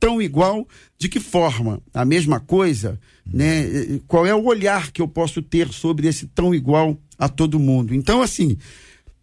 Tão 0.01 0.21
igual 0.21 0.67
de 0.99 1.09
que 1.09 1.21
forma? 1.21 1.81
A 1.93 2.05
mesma 2.05 2.41
coisa? 2.41 2.99
Né? 3.25 4.01
Qual 4.09 4.27
é 4.27 4.35
o 4.35 4.47
olhar 4.47 4.91
que 4.91 5.03
eu 5.03 5.07
posso 5.07 5.43
ter 5.43 5.69
sobre 5.69 6.09
esse 6.09 6.27
tão 6.27 6.55
igual 6.55 6.99
a 7.21 7.29
todo 7.29 7.61
mundo? 7.61 7.95
Então, 7.95 8.23
assim, 8.23 8.57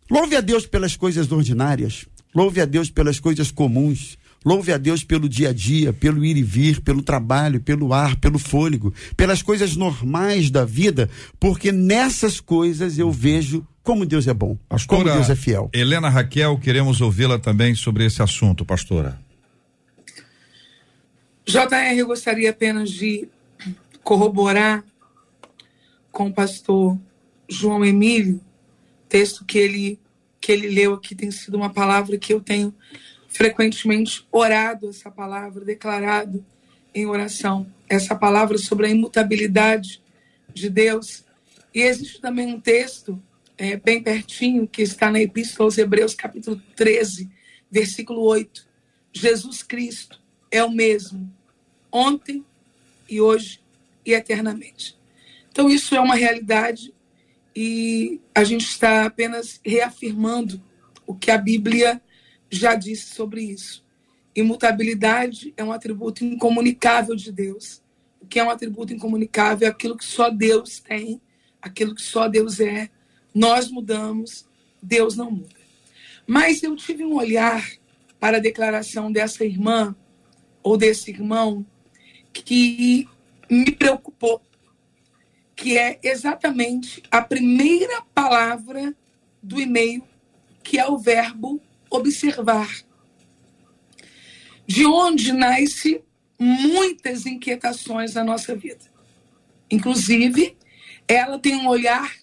louve 0.09 0.35
a 0.35 0.41
Deus 0.41 0.67
pelas 0.67 0.95
coisas 0.95 1.29
ordinárias, 1.31 2.05
louve 2.33 2.61
a 2.61 2.65
Deus 2.65 2.91
pelas 2.91 3.19
coisas 3.19 3.49
comuns, 3.51 4.17
louve 4.45 4.71
a 4.71 4.77
Deus 4.77 5.03
pelo 5.03 5.27
dia 5.27 5.49
a 5.49 5.53
dia, 5.53 5.91
pelo 5.91 6.23
ir 6.23 6.37
e 6.37 6.43
vir, 6.43 6.79
pelo 6.81 7.01
trabalho, 7.01 7.59
pelo 7.59 7.93
ar, 7.93 8.15
pelo 8.17 8.37
fôlego, 8.37 8.93
pelas 9.17 9.41
coisas 9.41 9.75
normais 9.75 10.51
da 10.51 10.63
vida, 10.63 11.09
porque 11.39 11.71
nessas 11.71 12.39
coisas 12.39 12.99
eu 12.99 13.11
vejo 13.11 13.65
como 13.83 14.05
Deus 14.05 14.27
é 14.27 14.33
bom, 14.33 14.49
como 14.49 14.57
Pastora 14.67 15.13
Deus 15.13 15.29
é 15.29 15.35
fiel. 15.35 15.69
Helena 15.73 16.09
Raquel, 16.09 16.57
queremos 16.59 17.01
ouvi-la 17.01 17.39
também 17.39 17.73
sobre 17.73 18.05
esse 18.05 18.21
assunto, 18.21 18.63
pastora. 18.63 19.19
JR, 21.45 21.95
eu 21.97 22.05
gostaria 22.05 22.49
apenas 22.49 22.91
de 22.91 23.29
corroborar 24.03 24.83
com 26.11 26.27
o 26.27 26.33
pastor 26.33 26.97
João 27.49 27.85
Emílio, 27.85 28.41
texto 29.07 29.45
que 29.45 29.57
ele, 29.57 29.99
que 30.39 30.51
ele 30.51 30.67
leu 30.67 30.93
aqui 30.93 31.15
tem 31.15 31.31
sido 31.31 31.55
uma 31.55 31.71
palavra 31.71 32.17
que 32.17 32.33
eu 32.33 32.41
tenho 32.41 32.73
frequentemente 33.29 34.27
orado 34.31 34.89
essa 34.89 35.11
palavra, 35.11 35.63
declarado 35.63 36.45
em 36.93 37.05
oração, 37.05 37.71
essa 37.87 38.15
palavra 38.15 38.57
sobre 38.57 38.87
a 38.87 38.89
imutabilidade 38.89 40.01
de 40.53 40.69
Deus. 40.69 41.23
E 41.73 41.81
existe 41.81 42.19
também 42.19 42.47
um 42.47 42.59
texto 42.59 43.21
é, 43.57 43.77
bem 43.77 44.01
pertinho 44.01 44.67
que 44.67 44.81
está 44.81 45.11
na 45.11 45.21
Epístola 45.21 45.67
aos 45.67 45.77
Hebreus, 45.77 46.15
capítulo 46.15 46.61
13, 46.75 47.29
versículo 47.69 48.21
8. 48.21 48.67
Jesus 49.13 49.63
Cristo 49.63 50.21
é 50.51 50.63
o 50.63 50.71
mesmo 50.71 51.31
ontem 51.91 52.43
e 53.09 53.21
hoje 53.21 53.61
e 54.05 54.13
eternamente. 54.13 54.97
Então, 55.51 55.69
isso 55.69 55.95
é 55.95 55.99
uma 55.99 56.15
realidade 56.15 56.93
e 57.59 58.21
a 58.35 58.43
gente 58.43 58.67
está 58.67 59.07
apenas 59.07 59.59
reafirmando 59.65 60.61
o 61.07 61.15
que 61.15 61.31
a 61.31 61.39
Bíblia 61.39 61.99
já 62.51 62.75
disse 62.75 63.15
sobre 63.15 63.41
isso. 63.41 63.83
Imutabilidade 64.35 65.55
é 65.57 65.63
um 65.63 65.71
atributo 65.71 66.23
incomunicável 66.23 67.15
de 67.15 67.31
Deus. 67.31 67.81
O 68.21 68.27
que 68.27 68.39
é 68.39 68.43
um 68.43 68.51
atributo 68.51 68.93
incomunicável 68.93 69.67
é 69.67 69.71
aquilo 69.71 69.97
que 69.97 70.05
só 70.05 70.29
Deus 70.29 70.79
tem, 70.81 71.19
aquilo 71.59 71.95
que 71.95 72.01
só 72.03 72.27
Deus 72.27 72.59
é. 72.59 72.91
Nós 73.33 73.71
mudamos, 73.71 74.47
Deus 74.79 75.17
não 75.17 75.31
muda. 75.31 75.55
Mas 76.27 76.61
eu 76.61 76.75
tive 76.75 77.03
um 77.03 77.15
olhar 77.15 77.67
para 78.19 78.37
a 78.37 78.39
declaração 78.39 79.11
dessa 79.11 79.43
irmã 79.43 79.95
ou 80.61 80.77
desse 80.77 81.09
irmão 81.09 81.65
que 82.31 83.09
que 85.67 85.77
é 85.77 85.99
exatamente 86.01 87.03
a 87.11 87.21
primeira 87.21 88.01
palavra 88.13 88.95
do 89.43 89.59
e-mail, 89.59 90.01
que 90.63 90.79
é 90.79 90.87
o 90.87 90.97
verbo 90.97 91.61
observar. 91.89 92.73
De 94.65 94.85
onde 94.85 95.33
nasce 95.33 96.01
muitas 96.39 97.25
inquietações 97.25 98.13
na 98.13 98.23
nossa 98.23 98.55
vida. 98.55 98.85
Inclusive, 99.69 100.57
ela 101.05 101.37
tem 101.37 101.55
um 101.55 101.67
olhar 101.67 102.15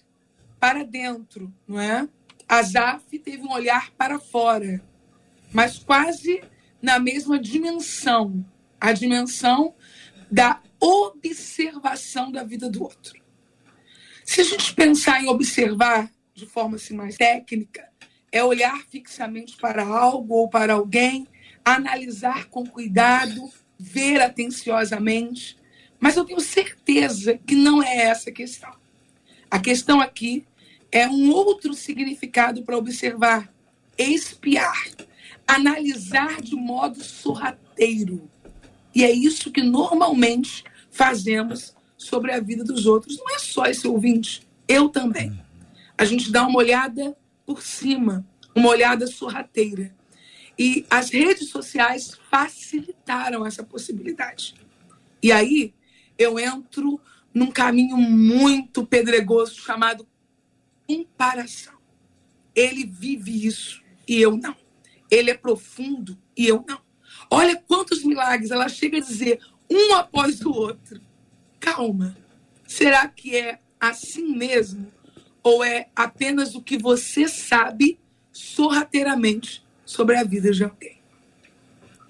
para 0.59 0.83
dentro, 0.83 1.53
não 1.67 1.79
é? 1.79 2.09
Azaf 2.49 3.19
teve 3.19 3.43
um 3.43 3.51
olhar 3.51 3.91
para 3.91 4.17
fora, 4.17 4.83
mas 5.53 5.77
quase 5.77 6.41
na 6.81 6.97
mesma 6.97 7.37
dimensão, 7.37 8.43
a 8.81 8.91
dimensão 8.91 9.75
da 10.31 10.63
observação 10.79 12.31
da 12.31 12.43
vida 12.43 12.67
do 12.67 12.81
outro. 12.81 13.23
Se 14.25 14.41
a 14.41 14.43
gente 14.43 14.73
pensar 14.73 15.23
em 15.23 15.29
observar 15.29 16.11
de 16.33 16.47
forma 16.47 16.75
assim, 16.75 16.95
mais 16.95 17.15
técnica, 17.15 17.87
é 18.31 18.43
olhar 18.43 18.83
fixamente 18.89 19.55
para 19.55 19.85
algo 19.85 20.33
ou 20.33 20.49
para 20.49 20.73
alguém, 20.73 21.27
analisar 21.63 22.45
com 22.49 22.65
cuidado, 22.65 23.49
ver 23.79 24.19
atenciosamente. 24.19 25.57
Mas 25.99 26.17
eu 26.17 26.25
tenho 26.25 26.41
certeza 26.41 27.37
que 27.37 27.55
não 27.55 27.81
é 27.81 27.97
essa 27.97 28.31
a 28.31 28.33
questão. 28.33 28.73
A 29.49 29.59
questão 29.59 30.01
aqui 30.01 30.43
é 30.91 31.07
um 31.07 31.29
outro 31.29 31.73
significado 31.75 32.63
para 32.63 32.77
observar, 32.77 33.53
espiar, 33.97 34.89
analisar 35.47 36.41
de 36.41 36.55
modo 36.55 37.01
sorrateiro. 37.03 38.29
E 38.93 39.03
é 39.03 39.11
isso 39.11 39.51
que 39.51 39.61
normalmente 39.61 40.63
fazemos 40.89 41.74
sobre 42.05 42.31
a 42.31 42.39
vida 42.39 42.63
dos 42.63 42.85
outros. 42.85 43.17
Não 43.17 43.35
é 43.35 43.39
só 43.39 43.65
esse 43.65 43.87
ouvinte, 43.87 44.47
eu 44.67 44.89
também. 44.89 45.39
A 45.97 46.05
gente 46.05 46.31
dá 46.31 46.45
uma 46.45 46.59
olhada 46.59 47.15
por 47.45 47.61
cima, 47.61 48.25
uma 48.53 48.69
olhada 48.69 49.07
sorrateira. 49.07 49.93
E 50.57 50.85
as 50.89 51.09
redes 51.09 51.49
sociais 51.49 52.17
facilitaram 52.29 53.45
essa 53.45 53.63
possibilidade. 53.63 54.55
E 55.21 55.31
aí 55.31 55.73
eu 56.17 56.39
entro 56.39 56.99
num 57.33 57.51
caminho 57.51 57.97
muito 57.97 58.85
pedregoso 58.85 59.55
chamado 59.55 60.07
comparação. 60.87 61.73
Ele 62.53 62.85
vive 62.85 63.45
isso 63.45 63.83
e 64.07 64.21
eu 64.21 64.37
não. 64.37 64.55
Ele 65.11 65.31
é 65.31 65.33
profundo 65.33 66.17
e 66.37 66.47
eu 66.47 66.63
não. 66.67 66.79
Olha 67.29 67.55
quantos 67.55 68.03
milagres 68.03 68.51
ela 68.51 68.69
chega 68.69 68.97
a 68.97 69.01
dizer 69.01 69.39
um 69.69 69.93
após 69.95 70.41
o 70.41 70.51
outro. 70.51 71.01
Calma. 71.65 72.15
Será 72.67 73.07
que 73.07 73.35
é 73.35 73.57
assim 73.79 74.37
mesmo? 74.37 74.85
Ou 75.41 75.63
é 75.63 75.87
apenas 75.95 76.53
o 76.53 76.61
que 76.61 76.77
você 76.77 77.27
sabe 77.27 77.97
sorrateiramente 78.31 79.63
sobre 79.83 80.15
a 80.15 80.23
vida 80.23 80.51
de 80.51 80.63
alguém? 80.63 80.95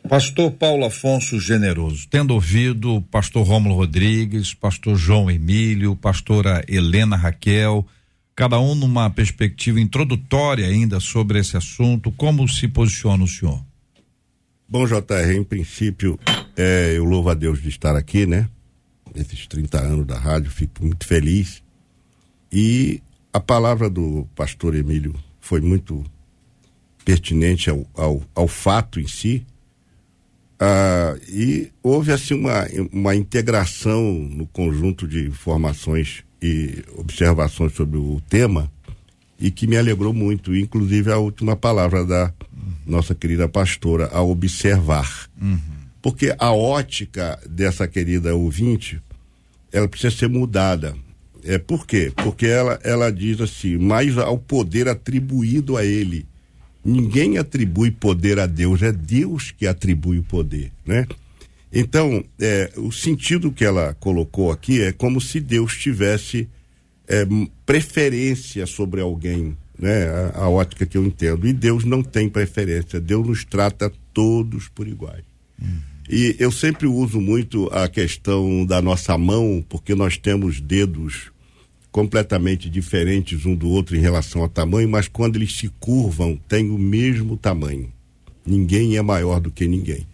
Pastor 0.09 0.51
Paulo 0.51 0.85
Afonso 0.85 1.39
Generoso, 1.39 2.05
tendo 2.09 2.33
ouvido 2.33 3.01
pastor 3.09 3.47
Rômulo 3.47 3.75
Rodrigues, 3.75 4.53
pastor 4.53 4.97
João 4.97 5.31
Emílio, 5.31 5.95
pastora 5.95 6.63
Helena 6.67 7.15
Raquel, 7.15 7.87
cada 8.35 8.59
um 8.59 8.75
numa 8.75 9.09
perspectiva 9.09 9.79
introdutória 9.79 10.67
ainda 10.67 10.99
sobre 10.99 11.39
esse 11.39 11.55
assunto, 11.55 12.11
como 12.11 12.47
se 12.47 12.67
posiciona 12.67 13.23
o 13.23 13.27
senhor? 13.27 13.63
Bom, 14.67 14.85
JR, 14.85 15.33
em 15.33 15.43
princípio, 15.43 16.19
é, 16.57 16.93
eu 16.95 17.05
louvo 17.05 17.29
a 17.29 17.33
Deus 17.33 17.61
de 17.61 17.69
estar 17.69 17.95
aqui, 17.95 18.25
né? 18.25 18.49
Nesses 19.15 19.47
30 19.47 19.79
anos 19.79 20.05
da 20.05 20.17
rádio, 20.17 20.51
fico 20.51 20.83
muito 20.83 21.07
feliz. 21.07 21.63
E 22.51 23.01
a 23.31 23.39
palavra 23.39 23.89
do 23.89 24.27
pastor 24.35 24.75
Emílio 24.75 25.15
foi 25.39 25.61
muito 25.61 26.03
pertinente 27.03 27.69
ao, 27.69 27.85
ao, 27.95 28.21
ao 28.33 28.47
fato 28.47 28.99
em 28.99 29.07
si. 29.07 29.45
Ah, 30.59 31.15
e 31.27 31.71
houve 31.83 32.11
assim 32.11 32.33
uma, 32.33 32.65
uma 32.91 33.15
integração 33.15 34.01
no 34.01 34.47
conjunto 34.47 35.07
de 35.07 35.27
informações 35.27 36.23
e 36.41 36.83
observações 36.97 37.73
sobre 37.73 37.97
o 37.97 38.21
tema 38.29 38.71
e 39.39 39.51
que 39.51 39.67
me 39.67 39.77
alegrou 39.77 40.13
muito, 40.13 40.55
inclusive 40.55 41.11
a 41.11 41.17
última 41.17 41.55
palavra 41.55 42.05
da 42.05 42.33
nossa 42.85 43.13
querida 43.13 43.47
pastora, 43.49 44.09
a 44.13 44.21
observar. 44.21 45.29
Porque 46.05 46.35
a 46.37 46.53
ótica 46.53 47.39
dessa 47.49 47.87
querida 47.87 48.35
ouvinte, 48.35 49.01
ela 49.73 49.87
precisa 49.87 50.15
ser 50.15 50.29
mudada. 50.29 50.95
É, 51.43 51.57
por 51.57 51.87
quê? 51.87 52.13
Porque 52.15 52.45
ela, 52.45 52.79
ela 52.83 53.11
diz 53.11 53.41
assim, 53.41 53.79
mais 53.79 54.15
ao 54.15 54.37
poder 54.37 54.87
atribuído 54.87 55.75
a 55.75 55.83
ele. 55.83 56.27
Ninguém 56.83 57.39
atribui 57.39 57.89
poder 57.89 58.37
a 58.39 58.45
Deus, 58.45 58.83
é 58.83 58.91
Deus 58.91 59.49
que 59.49 59.65
atribui 59.65 60.19
o 60.19 60.23
poder, 60.23 60.71
né? 60.85 61.07
Então, 61.73 62.23
é, 62.39 62.71
o 62.77 62.91
sentido 62.91 63.51
que 63.51 63.65
ela 63.65 63.95
colocou 63.95 64.51
aqui 64.51 64.83
é 64.83 64.91
como 64.91 65.19
se 65.19 65.39
Deus 65.39 65.75
tivesse 65.75 66.47
é, 67.07 67.25
preferência 67.65 68.67
sobre 68.67 69.01
alguém, 69.01 69.57
né? 69.75 70.05
A, 70.35 70.41
a 70.43 70.49
ótica 70.49 70.85
que 70.85 70.99
eu 70.99 71.03
entendo. 71.03 71.47
E 71.47 71.51
Deus 71.51 71.83
não 71.83 72.03
tem 72.03 72.29
preferência. 72.29 73.01
Deus 73.01 73.25
nos 73.25 73.43
trata 73.43 73.91
todos 74.13 74.67
por 74.67 74.87
iguais. 74.87 75.23
E 76.09 76.35
eu 76.37 76.51
sempre 76.51 76.87
uso 76.87 77.19
muito 77.19 77.67
a 77.71 77.87
questão 77.87 78.65
da 78.65 78.81
nossa 78.81 79.17
mão, 79.17 79.63
porque 79.67 79.95
nós 79.95 80.17
temos 80.17 80.61
dedos 80.61 81.31
completamente 81.91 82.69
diferentes 82.69 83.45
um 83.45 83.55
do 83.55 83.69
outro 83.69 83.95
em 83.95 84.01
relação 84.01 84.41
ao 84.41 84.49
tamanho, 84.49 84.87
mas 84.87 85.07
quando 85.07 85.37
eles 85.37 85.57
se 85.57 85.69
curvam, 85.79 86.39
têm 86.47 86.69
o 86.69 86.77
mesmo 86.77 87.37
tamanho. 87.37 87.91
Ninguém 88.45 88.97
é 88.97 89.01
maior 89.01 89.39
do 89.39 89.49
que 89.49 89.67
ninguém. 89.67 90.05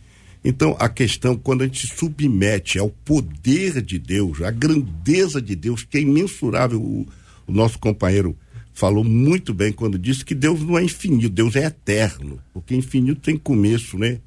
Então, 0.43 0.75
a 0.79 0.87
questão, 0.87 1.35
quando 1.35 1.61
a 1.61 1.65
gente 1.65 1.87
se 1.87 1.95
submete 1.95 2.79
ao 2.79 2.89
poder 2.89 3.81
de 3.81 3.99
Deus, 3.99 4.41
à 4.41 4.49
grandeza 4.49 5.41
de 5.41 5.55
Deus, 5.55 5.83
que 5.83 5.97
é 5.97 6.01
imensurável, 6.01 6.81
o, 6.81 7.05
o 7.45 7.51
nosso 7.51 7.77
companheiro 7.77 8.35
falou 8.73 9.03
muito 9.03 9.53
bem 9.53 9.71
quando 9.71 9.99
disse 9.99 10.23
que 10.23 10.33
Deus 10.33 10.61
não 10.61 10.77
é 10.77 10.83
infinito, 10.83 11.29
Deus 11.29 11.55
é 11.55 11.65
eterno, 11.65 12.39
porque 12.53 12.75
infinito 12.75 13.21
tem 13.21 13.37
começo, 13.37 13.97
né? 13.97 14.19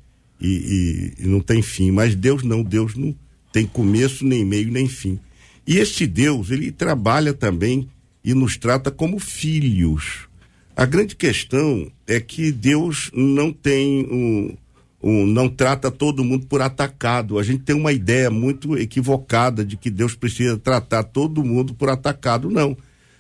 E, 0.44 1.14
e, 1.18 1.24
e 1.24 1.26
não 1.26 1.40
tem 1.40 1.62
fim, 1.62 1.90
mas 1.90 2.14
Deus 2.14 2.42
não, 2.42 2.62
Deus 2.62 2.94
não 2.94 3.16
tem 3.50 3.64
começo, 3.66 4.26
nem 4.26 4.44
meio, 4.44 4.70
nem 4.70 4.86
fim. 4.86 5.18
E 5.66 5.78
esse 5.78 6.06
Deus, 6.06 6.50
ele 6.50 6.70
trabalha 6.70 7.32
também 7.32 7.88
e 8.22 8.34
nos 8.34 8.58
trata 8.58 8.90
como 8.90 9.18
filhos. 9.18 10.28
A 10.76 10.84
grande 10.84 11.16
questão 11.16 11.90
é 12.06 12.20
que 12.20 12.52
Deus 12.52 13.10
não 13.14 13.50
tem 13.54 14.06
um, 14.10 14.54
um, 15.02 15.26
não 15.26 15.48
trata 15.48 15.90
todo 15.90 16.24
mundo 16.24 16.44
por 16.46 16.60
atacado. 16.60 17.38
A 17.38 17.42
gente 17.42 17.62
tem 17.62 17.74
uma 17.74 17.92
ideia 17.92 18.30
muito 18.30 18.76
equivocada 18.76 19.64
de 19.64 19.78
que 19.78 19.88
Deus 19.88 20.14
precisa 20.14 20.58
tratar 20.58 21.04
todo 21.04 21.42
mundo 21.42 21.72
por 21.72 21.88
atacado. 21.88 22.50
Não. 22.50 22.76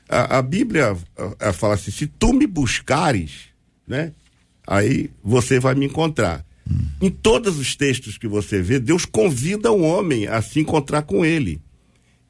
A, 0.06 0.38
a 0.38 0.42
Bíblia 0.42 0.94
a, 1.16 1.48
a 1.48 1.52
fala 1.54 1.74
assim: 1.74 1.90
se 1.90 2.06
tu 2.06 2.34
me 2.34 2.46
buscares, 2.46 3.44
né? 3.88 4.12
Aí 4.66 5.10
você 5.22 5.58
vai 5.58 5.74
me 5.74 5.86
encontrar. 5.86 6.44
Em 7.00 7.10
todos 7.10 7.58
os 7.58 7.76
textos 7.76 8.16
que 8.16 8.26
você 8.26 8.62
vê, 8.62 8.78
Deus 8.78 9.04
convida 9.04 9.70
o 9.70 9.82
homem 9.82 10.26
a 10.26 10.40
se 10.40 10.60
encontrar 10.60 11.02
com 11.02 11.24
ele. 11.24 11.60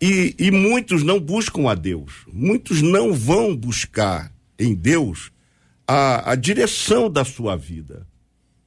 E, 0.01 0.35
e 0.39 0.51
muitos 0.51 1.03
não 1.03 1.21
buscam 1.21 1.71
a 1.71 1.75
Deus, 1.75 2.13
muitos 2.33 2.83
não 2.83 3.15
vão 3.15 3.57
buscar 3.57 4.33
em 4.59 4.75
Deus 4.75 5.31
a, 5.87 6.33
a 6.33 6.35
direção 6.35 7.09
da 7.09 7.25
sua 7.25 7.57
vida. 7.57 8.07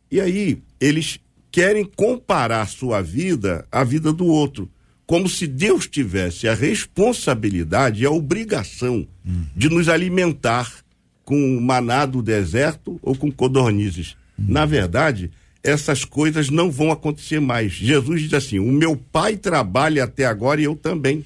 E 0.09 0.21
aí, 0.21 0.61
eles 0.79 1.19
querem 1.51 1.83
comparar 1.83 2.67
sua 2.67 3.01
vida 3.01 3.67
à 3.71 3.83
vida 3.83 4.13
do 4.13 4.25
outro, 4.25 4.69
como 5.05 5.27
se 5.27 5.47
Deus 5.47 5.87
tivesse 5.87 6.47
a 6.47 6.53
responsabilidade 6.53 8.03
e 8.03 8.05
a 8.05 8.11
obrigação 8.11 9.07
de 9.55 9.69
nos 9.69 9.89
alimentar 9.89 10.71
com 11.23 11.59
maná 11.59 12.05
do 12.05 12.21
deserto 12.21 12.99
ou 13.01 13.15
com 13.15 13.31
codornizes. 13.31 14.15
Na 14.37 14.65
verdade, 14.65 15.31
essas 15.63 16.05
coisas 16.05 16.49
não 16.49 16.71
vão 16.71 16.91
acontecer 16.91 17.39
mais. 17.39 17.73
Jesus 17.73 18.21
diz 18.21 18.33
assim: 18.33 18.59
O 18.59 18.71
meu 18.71 18.95
pai 18.95 19.37
trabalha 19.37 20.03
até 20.03 20.25
agora 20.25 20.61
e 20.61 20.65
eu 20.65 20.75
também. 20.75 21.25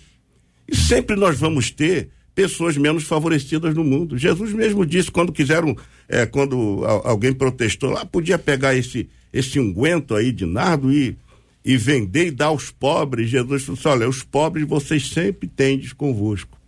E 0.68 0.76
sempre 0.76 1.16
nós 1.16 1.40
vamos 1.40 1.70
ter 1.70 2.10
pessoas 2.34 2.78
menos 2.78 3.04
favorecidas 3.04 3.76
no 3.76 3.84
mundo. 3.84 4.18
Jesus 4.18 4.54
mesmo 4.54 4.86
disse 4.86 5.12
quando 5.12 5.34
quiseram, 5.34 5.76
é, 6.08 6.26
quando 6.26 6.84
alguém 7.04 7.34
protestou 7.34 7.90
lá, 7.90 8.06
podia 8.06 8.38
pegar 8.40 8.76
esse 8.76 9.10
esse 9.34 9.60
unguento 9.60 10.14
aí 10.14 10.32
de 10.32 10.46
nardo 10.46 10.92
e 10.92 11.16
e 11.64 11.78
vender 11.78 12.28
e 12.28 12.32
dar 12.32 12.48
aos 12.48 12.72
pobres. 12.72 13.30
Jesus 13.30 13.64
falou 13.64 13.80
assim, 13.80 13.90
olha, 13.90 14.10
os 14.10 14.24
pobres 14.24 14.68
vocês 14.68 15.10
sempre 15.10 15.48
tendes 15.48 15.94
convosco. 15.94 16.60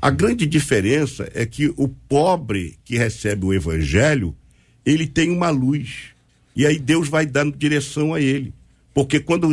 A 0.00 0.10
grande 0.10 0.46
diferença 0.46 1.30
é 1.34 1.46
que 1.46 1.72
o 1.76 1.88
pobre 1.88 2.76
que 2.84 2.98
recebe 2.98 3.46
o 3.46 3.54
evangelho, 3.54 4.36
ele 4.84 5.06
tem 5.06 5.30
uma 5.30 5.48
luz. 5.48 6.13
E 6.54 6.66
aí 6.66 6.78
Deus 6.78 7.08
vai 7.08 7.26
dando 7.26 7.56
direção 7.56 8.14
a 8.14 8.20
ele. 8.20 8.52
Porque 8.92 9.18
quando 9.18 9.50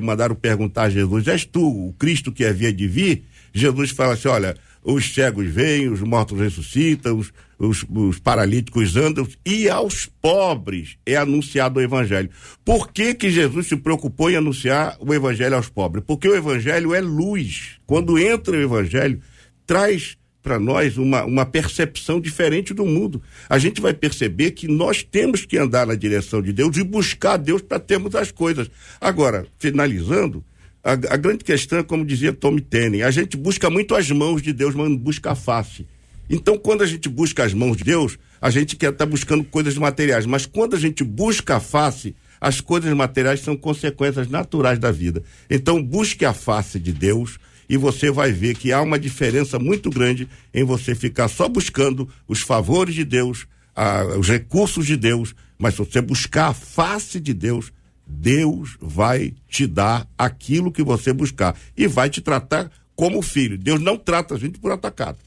mandaram 0.00 0.34
perguntar 0.34 0.84
a 0.84 0.90
Jesus, 0.90 1.28
és 1.28 1.44
tu 1.44 1.88
o 1.88 1.92
Cristo 1.98 2.32
que 2.32 2.44
havia 2.44 2.72
de 2.72 2.88
vir? 2.88 3.24
Jesus 3.52 3.90
fala 3.90 4.14
assim: 4.14 4.28
olha, 4.28 4.56
os 4.82 5.12
cegos 5.12 5.46
vêm, 5.46 5.88
os 5.88 6.00
mortos 6.00 6.38
ressuscitam, 6.40 7.18
os, 7.18 7.32
os, 7.58 7.84
os 7.90 8.18
paralíticos 8.18 8.96
andam, 8.96 9.28
e 9.44 9.68
aos 9.68 10.06
pobres 10.06 10.96
é 11.04 11.16
anunciado 11.16 11.78
o 11.78 11.82
evangelho. 11.82 12.30
Por 12.64 12.90
que, 12.90 13.14
que 13.14 13.30
Jesus 13.30 13.66
se 13.66 13.76
preocupou 13.76 14.30
em 14.30 14.36
anunciar 14.36 14.96
o 14.98 15.12
evangelho 15.12 15.56
aos 15.56 15.68
pobres? 15.68 16.02
Porque 16.06 16.26
o 16.26 16.34
evangelho 16.34 16.94
é 16.94 17.00
luz. 17.00 17.78
Quando 17.86 18.18
entra 18.18 18.56
o 18.56 18.62
evangelho, 18.62 19.20
traz 19.66 20.16
para 20.42 20.58
nós 20.58 20.96
uma, 20.96 21.24
uma 21.24 21.46
percepção 21.46 22.20
diferente 22.20 22.72
do 22.72 22.86
mundo. 22.86 23.22
A 23.48 23.58
gente 23.58 23.80
vai 23.80 23.92
perceber 23.92 24.52
que 24.52 24.66
nós 24.66 25.02
temos 25.02 25.44
que 25.44 25.58
andar 25.58 25.86
na 25.86 25.94
direção 25.94 26.40
de 26.40 26.52
Deus 26.52 26.76
e 26.76 26.84
buscar 26.84 27.36
Deus 27.36 27.62
para 27.62 27.78
termos 27.78 28.14
as 28.14 28.30
coisas. 28.30 28.70
Agora, 29.00 29.46
finalizando, 29.58 30.42
a, 30.82 30.92
a 30.92 31.16
grande 31.16 31.44
questão 31.44 31.78
é, 31.78 31.82
como 31.82 32.04
dizia 32.04 32.32
Tommy 32.32 32.60
Tenney, 32.60 33.02
a 33.02 33.10
gente 33.10 33.36
busca 33.36 33.68
muito 33.68 33.94
as 33.94 34.10
mãos 34.10 34.40
de 34.40 34.52
Deus, 34.52 34.74
mas 34.74 34.88
não 34.88 34.96
busca 34.96 35.32
a 35.32 35.34
face. 35.34 35.86
Então, 36.28 36.56
quando 36.56 36.82
a 36.82 36.86
gente 36.86 37.08
busca 37.08 37.44
as 37.44 37.52
mãos 37.52 37.76
de 37.76 37.84
Deus, 37.84 38.18
a 38.40 38.50
gente 38.50 38.76
quer 38.76 38.92
estar 38.92 39.04
buscando 39.04 39.44
coisas 39.44 39.76
materiais, 39.76 40.24
mas 40.26 40.46
quando 40.46 40.76
a 40.76 40.78
gente 40.78 41.04
busca 41.04 41.56
a 41.56 41.60
face, 41.60 42.14
as 42.40 42.60
coisas 42.60 42.92
materiais 42.94 43.40
são 43.40 43.56
consequências 43.56 44.28
naturais 44.28 44.78
da 44.78 44.90
vida. 44.90 45.22
Então, 45.50 45.82
busque 45.82 46.24
a 46.24 46.32
face 46.32 46.78
de 46.78 46.92
Deus 46.92 47.38
e 47.70 47.76
você 47.76 48.10
vai 48.10 48.32
ver 48.32 48.56
que 48.56 48.72
há 48.72 48.82
uma 48.82 48.98
diferença 48.98 49.56
muito 49.56 49.88
grande 49.90 50.28
em 50.52 50.64
você 50.64 50.92
ficar 50.92 51.28
só 51.28 51.48
buscando 51.48 52.08
os 52.26 52.40
favores 52.40 52.96
de 52.96 53.04
Deus, 53.04 53.46
a- 53.76 54.04
os 54.18 54.28
recursos 54.28 54.84
de 54.84 54.96
Deus, 54.96 55.36
mas 55.56 55.74
se 55.74 55.78
você 55.78 56.00
buscar 56.00 56.48
a 56.48 56.52
face 56.52 57.20
de 57.20 57.32
Deus, 57.32 57.72
Deus 58.04 58.76
vai 58.80 59.32
te 59.48 59.68
dar 59.68 60.04
aquilo 60.18 60.72
que 60.72 60.82
você 60.82 61.12
buscar 61.12 61.56
e 61.76 61.86
vai 61.86 62.10
te 62.10 62.20
tratar 62.20 62.68
como 62.96 63.22
filho. 63.22 63.56
Deus 63.56 63.80
não 63.80 63.96
trata 63.96 64.34
a 64.34 64.38
gente 64.38 64.58
por 64.58 64.72
atacado. 64.72 65.18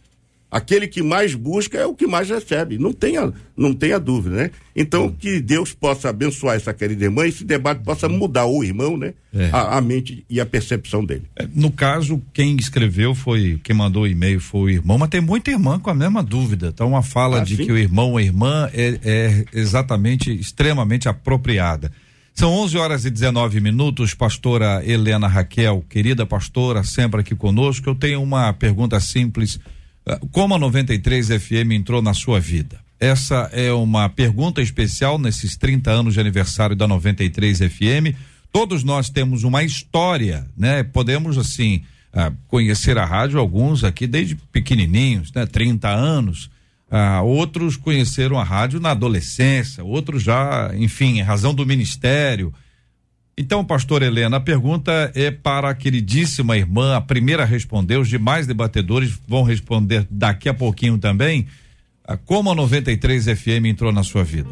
Aquele 0.53 0.87
que 0.87 1.01
mais 1.01 1.33
busca 1.33 1.79
é 1.79 1.85
o 1.87 1.95
que 1.95 2.05
mais 2.05 2.29
recebe. 2.29 2.77
Não 2.77 2.93
tenha, 2.93 3.33
não 3.57 3.73
tenha 3.73 3.99
dúvida, 3.99 4.35
né? 4.35 4.51
Então, 4.75 5.09
que 5.09 5.39
Deus 5.41 5.73
possa 5.73 6.09
abençoar 6.09 6.55
essa 6.55 6.71
querida 6.71 7.05
irmã 7.05 7.25
e 7.25 7.29
esse 7.29 7.43
debate 7.43 7.81
possa 7.83 8.07
mudar 8.07 8.45
o 8.45 8.63
irmão, 8.63 8.95
né? 8.95 9.15
É. 9.33 9.49
A, 9.51 9.79
a 9.79 9.81
mente 9.81 10.23
e 10.29 10.39
a 10.39 10.45
percepção 10.45 11.03
dele. 11.03 11.23
É, 11.35 11.47
No 11.55 11.71
caso, 11.71 12.21
quem 12.31 12.55
escreveu 12.55 13.15
foi, 13.15 13.59
quem 13.63 13.75
mandou 13.75 14.03
o 14.03 14.07
e-mail 14.07 14.39
foi 14.39 14.61
o 14.61 14.69
irmão, 14.69 14.99
mas 14.99 15.09
tem 15.09 15.21
muita 15.21 15.49
irmã 15.49 15.79
com 15.79 15.89
a 15.89 15.95
mesma 15.95 16.21
dúvida. 16.21 16.67
Então, 16.67 16.89
uma 16.89 17.01
fala 17.01 17.41
Ah, 17.41 17.43
de 17.43 17.57
que 17.57 17.71
o 17.71 17.77
irmão 17.77 18.11
ou 18.11 18.17
a 18.17 18.21
irmã 18.21 18.69
é, 18.71 18.99
é 19.03 19.45
exatamente, 19.53 20.31
extremamente 20.31 21.09
apropriada. 21.09 21.91
São 22.35 22.51
11 22.51 22.77
horas 22.77 23.05
e 23.05 23.09
19 23.09 23.59
minutos, 23.59 24.13
pastora 24.13 24.83
Helena 24.85 25.27
Raquel, 25.27 25.83
querida 25.89 26.25
pastora, 26.27 26.83
sempre 26.83 27.21
aqui 27.21 27.33
conosco. 27.35 27.89
Eu 27.89 27.95
tenho 27.95 28.21
uma 28.21 28.53
pergunta 28.53 28.99
simples. 28.99 29.59
Ah, 30.05 30.19
Como 30.31 30.55
a 30.55 30.59
93 30.59 31.27
FM 31.27 31.71
entrou 31.71 32.01
na 32.01 32.13
sua 32.13 32.39
vida? 32.39 32.79
Essa 32.99 33.49
é 33.51 33.71
uma 33.71 34.07
pergunta 34.07 34.61
especial 34.61 35.19
nesses 35.19 35.57
30 35.57 35.91
anos 35.91 36.13
de 36.13 36.19
aniversário 36.19 36.75
da 36.75 36.87
93 36.87 37.59
FM. 37.59 38.15
Todos 38.51 38.83
nós 38.83 39.09
temos 39.09 39.43
uma 39.43 39.63
história, 39.63 40.45
né? 40.55 40.83
Podemos, 40.83 41.37
assim, 41.37 41.83
ah, 42.13 42.31
conhecer 42.47 42.97
a 42.97 43.05
rádio, 43.05 43.39
alguns 43.39 43.83
aqui 43.83 44.07
desde 44.07 44.35
pequenininhos, 44.35 45.33
né? 45.33 45.45
30 45.45 45.89
anos. 45.89 46.49
Ah, 46.89 47.21
outros 47.23 47.75
conheceram 47.75 48.39
a 48.39 48.43
rádio 48.43 48.79
na 48.79 48.91
adolescência, 48.91 49.83
outros 49.83 50.21
já, 50.21 50.71
enfim, 50.77 51.17
em 51.17 51.21
razão 51.23 51.53
do 51.53 51.65
ministério. 51.65 52.53
Então, 53.35 53.65
pastor 53.65 54.03
Helena, 54.03 54.37
a 54.37 54.39
pergunta 54.39 55.11
é 55.15 55.31
para 55.31 55.69
a 55.69 55.73
queridíssima 55.73 56.55
irmã, 56.55 56.95
a 56.95 57.01
primeira 57.01 57.41
a 57.41 57.45
responder, 57.45 57.97
os 57.97 58.07
demais 58.07 58.45
debatedores 58.45 59.17
vão 59.27 59.41
responder 59.41 60.05
daqui 60.09 60.47
a 60.47 60.53
pouquinho 60.53 60.99
também. 60.99 61.47
Como 62.25 62.51
a 62.51 62.55
93 62.55 63.25
FM 63.25 63.65
entrou 63.65 63.91
na 63.91 64.03
sua 64.03 64.23
vida? 64.23 64.51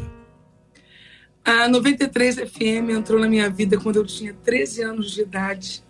A 1.44 1.68
93 1.68 2.36
FM 2.50 2.90
entrou 2.90 3.20
na 3.20 3.28
minha 3.28 3.48
vida 3.48 3.78
quando 3.78 3.96
eu 3.96 4.06
tinha 4.06 4.34
13 4.34 4.82
anos 4.82 5.12
de 5.12 5.22
idade, 5.22 5.82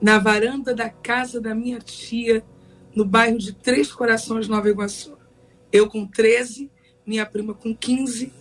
na 0.00 0.18
varanda 0.18 0.74
da 0.74 0.88
casa 0.88 1.40
da 1.40 1.54
minha 1.54 1.78
tia, 1.78 2.42
no 2.94 3.04
bairro 3.04 3.36
de 3.36 3.52
Três 3.52 3.92
Corações, 3.92 4.48
Nova 4.48 4.70
Iguaçu. 4.70 5.18
Eu 5.70 5.86
com 5.86 6.06
13, 6.06 6.70
minha 7.06 7.26
prima 7.26 7.52
com 7.52 7.74
15, 7.74 8.32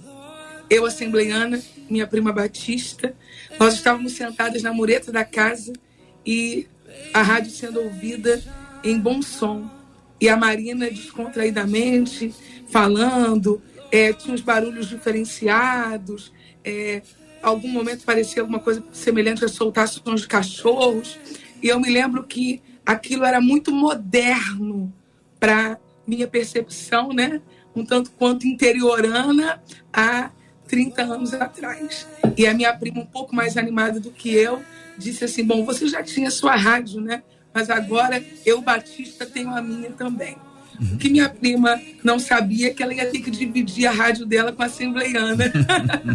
eu 0.70 0.86
assembleiana, 0.86 1.62
minha 1.90 2.08
prima 2.08 2.32
Batista. 2.32 3.16
Nós 3.60 3.76
estávamos 3.76 4.14
sentadas 4.14 4.64
na 4.64 4.74
mureta 4.74 5.12
da 5.12 5.24
casa 5.24 5.74
e 6.26 6.68
a 7.14 7.22
rádio 7.22 7.52
sendo 7.52 7.82
ouvida 7.82 8.42
em 8.84 9.00
bom 9.00 9.22
som. 9.22 9.70
E 10.20 10.28
a 10.30 10.36
Marina 10.36 10.90
descontraidamente 10.90 12.34
falando, 12.70 13.62
eh, 13.92 14.14
tinha 14.14 14.34
uns 14.34 14.42
barulhos 14.42 14.88
diferenciados, 14.90 16.32
é, 16.64 17.02
algum 17.42 17.70
momento 17.70 18.04
parecia 18.04 18.42
alguma 18.42 18.60
coisa 18.60 18.84
semelhante 18.92 19.46
a 19.46 19.48
soltar 19.48 19.88
sons 19.88 20.22
de 20.22 20.28
cachorros. 20.28 21.18
E 21.62 21.68
eu 21.68 21.80
me 21.80 21.90
lembro 21.90 22.24
que 22.24 22.62
aquilo 22.86 23.24
era 23.24 23.40
muito 23.40 23.72
moderno 23.72 24.94
para 25.40 25.78
minha 26.06 26.28
percepção, 26.28 27.10
né? 27.10 27.42
Um 27.76 27.86
tanto 27.86 28.12
quanto 28.12 28.48
interiorana 28.48 29.62
há 29.94 30.32
30 30.68 31.02
anos 31.02 31.34
atrás. 31.34 32.08
E 32.36 32.46
a 32.46 32.54
minha 32.54 32.74
prima, 32.74 33.02
um 33.02 33.06
pouco 33.06 33.36
mais 33.36 33.58
animada 33.58 34.00
do 34.00 34.12
que 34.12 34.34
eu, 34.34 34.62
disse 34.98 35.26
assim: 35.26 35.44
Bom, 35.44 35.64
você 35.66 35.88
já 35.88 36.04
tinha 36.04 36.30
sua 36.30 36.56
rádio, 36.56 37.02
né? 37.02 37.24
mas 37.58 37.72
agora 37.72 38.24
eu, 38.46 38.62
Batista, 38.62 39.26
tenho 39.26 39.50
a 39.50 39.60
minha 39.64 39.90
também. 39.90 40.38
O 40.94 40.96
que 40.96 41.10
minha 41.10 41.28
prima 41.28 41.82
não 42.04 42.20
sabia 42.20 42.68
é 42.68 42.70
que 42.70 42.84
ela 42.84 42.94
ia 42.94 43.10
ter 43.10 43.18
que 43.18 43.32
dividir 43.32 43.88
a 43.88 43.92
rádio 43.92 44.28
dela 44.28 44.52
com 44.52 44.62
a 44.62 44.68
assembleiana. 44.68 45.52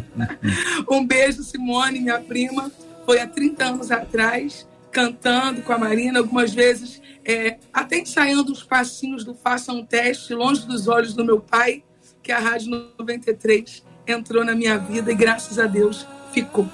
um 0.89 1.05
beijo, 1.05 1.43
Simone, 1.43 1.99
minha 1.99 2.21
prima. 2.21 2.71
Foi 3.05 3.19
há 3.19 3.27
30 3.27 3.65
anos 3.65 3.91
atrás, 3.91 4.69
cantando 4.93 5.63
com 5.63 5.73
a 5.73 5.79
Marina, 5.79 6.21
algumas 6.21 6.55
vezes 6.55 7.03
é, 7.25 7.59
até 7.73 7.99
ensaiando 7.99 8.53
os 8.53 8.63
passinhos 8.63 9.25
do 9.25 9.35
Faça 9.35 9.73
um 9.73 9.85
Teste, 9.85 10.33
longe 10.35 10.65
dos 10.65 10.87
olhos 10.87 11.13
do 11.13 11.25
meu 11.25 11.41
pai, 11.41 11.83
que 12.23 12.31
a 12.31 12.39
Rádio 12.39 12.93
93 12.97 13.83
entrou 14.07 14.45
na 14.45 14.55
minha 14.55 14.79
vida 14.79 15.13
e 15.13 15.15
graças 15.15 15.59
a 15.59 15.67
Deus 15.67 16.07
ficou. 16.33 16.67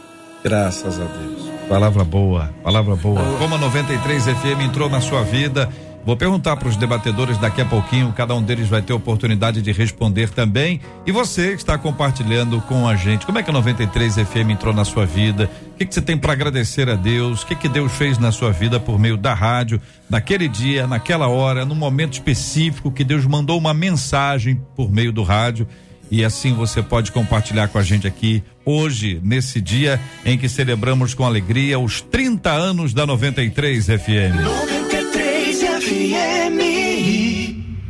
Graças 0.43 1.01
a 1.01 1.05
Deus. 1.05 1.51
Palavra 1.69 2.05
boa, 2.05 2.55
palavra 2.63 2.97
boa. 2.97 3.21
Como 3.39 3.55
a 3.55 3.59
93 3.59 4.25
FM 4.25 4.63
entrou 4.63 4.89
na 4.89 5.01
sua 5.01 5.23
vida, 5.23 5.69
vou 6.05 6.17
perguntar 6.17 6.57
para 6.57 6.69
os 6.69 6.77
debatedores 6.77 7.37
daqui 7.37 7.61
a 7.61 7.65
pouquinho, 7.67 8.13
cada 8.13 8.35
um 8.35 8.43
deles 8.43 8.69
vai 8.69 8.81
ter 8.81 8.95
oportunidade 8.95 9.61
de 9.61 9.71
responder 9.73 10.31
também. 10.31 10.81
E 11.05 11.13
você 11.13 11.51
que 11.51 11.57
está 11.57 11.77
compartilhando 11.77 12.61
com 12.63 12.89
a 12.89 12.97
gente, 12.97 13.27
como 13.27 13.39
é 13.39 13.43
que 13.43 13.51
a 13.51 13.53
93 13.53 14.15
FM 14.15 14.51
entrou 14.53 14.73
na 14.73 14.85
sua 14.85 15.05
vida? 15.05 15.51
O 15.73 15.77
que, 15.77 15.85
que 15.85 15.93
você 15.93 16.01
tem 16.01 16.17
para 16.17 16.33
agradecer 16.33 16.89
a 16.89 16.95
Deus? 16.95 17.43
O 17.43 17.47
que, 17.47 17.55
que 17.55 17.69
Deus 17.69 17.93
fez 17.93 18.17
na 18.17 18.33
sua 18.33 18.51
vida 18.51 18.81
por 18.81 18.99
meio 18.99 19.17
da 19.17 19.35
rádio, 19.35 19.79
naquele 20.09 20.49
dia, 20.49 20.87
naquela 20.87 21.29
hora, 21.29 21.67
num 21.67 21.75
momento 21.75 22.15
específico 22.15 22.91
que 22.91 23.05
Deus 23.05 23.27
mandou 23.27 23.59
uma 23.59 23.75
mensagem 23.75 24.59
por 24.75 24.91
meio 24.91 25.13
do 25.13 25.23
rádio? 25.23 25.69
E 26.11 26.25
assim 26.25 26.55
você 26.55 26.83
pode 26.83 27.13
compartilhar 27.13 27.69
com 27.69 27.79
a 27.79 27.83
gente 27.83 28.07
aqui 28.07 28.43
hoje, 28.65 29.21
nesse 29.23 29.61
dia 29.61 30.01
em 30.25 30.39
que 30.39 30.49
celebramos 30.49 31.15
com 31.15 31.25
alegria 31.25 31.79
os 31.79 32.01
30 32.01 32.51
anos 32.51 32.95
da 32.95 33.07
93 33.07 33.87
FM. 33.87 34.41
93 34.43 35.59
FM. 35.61 36.59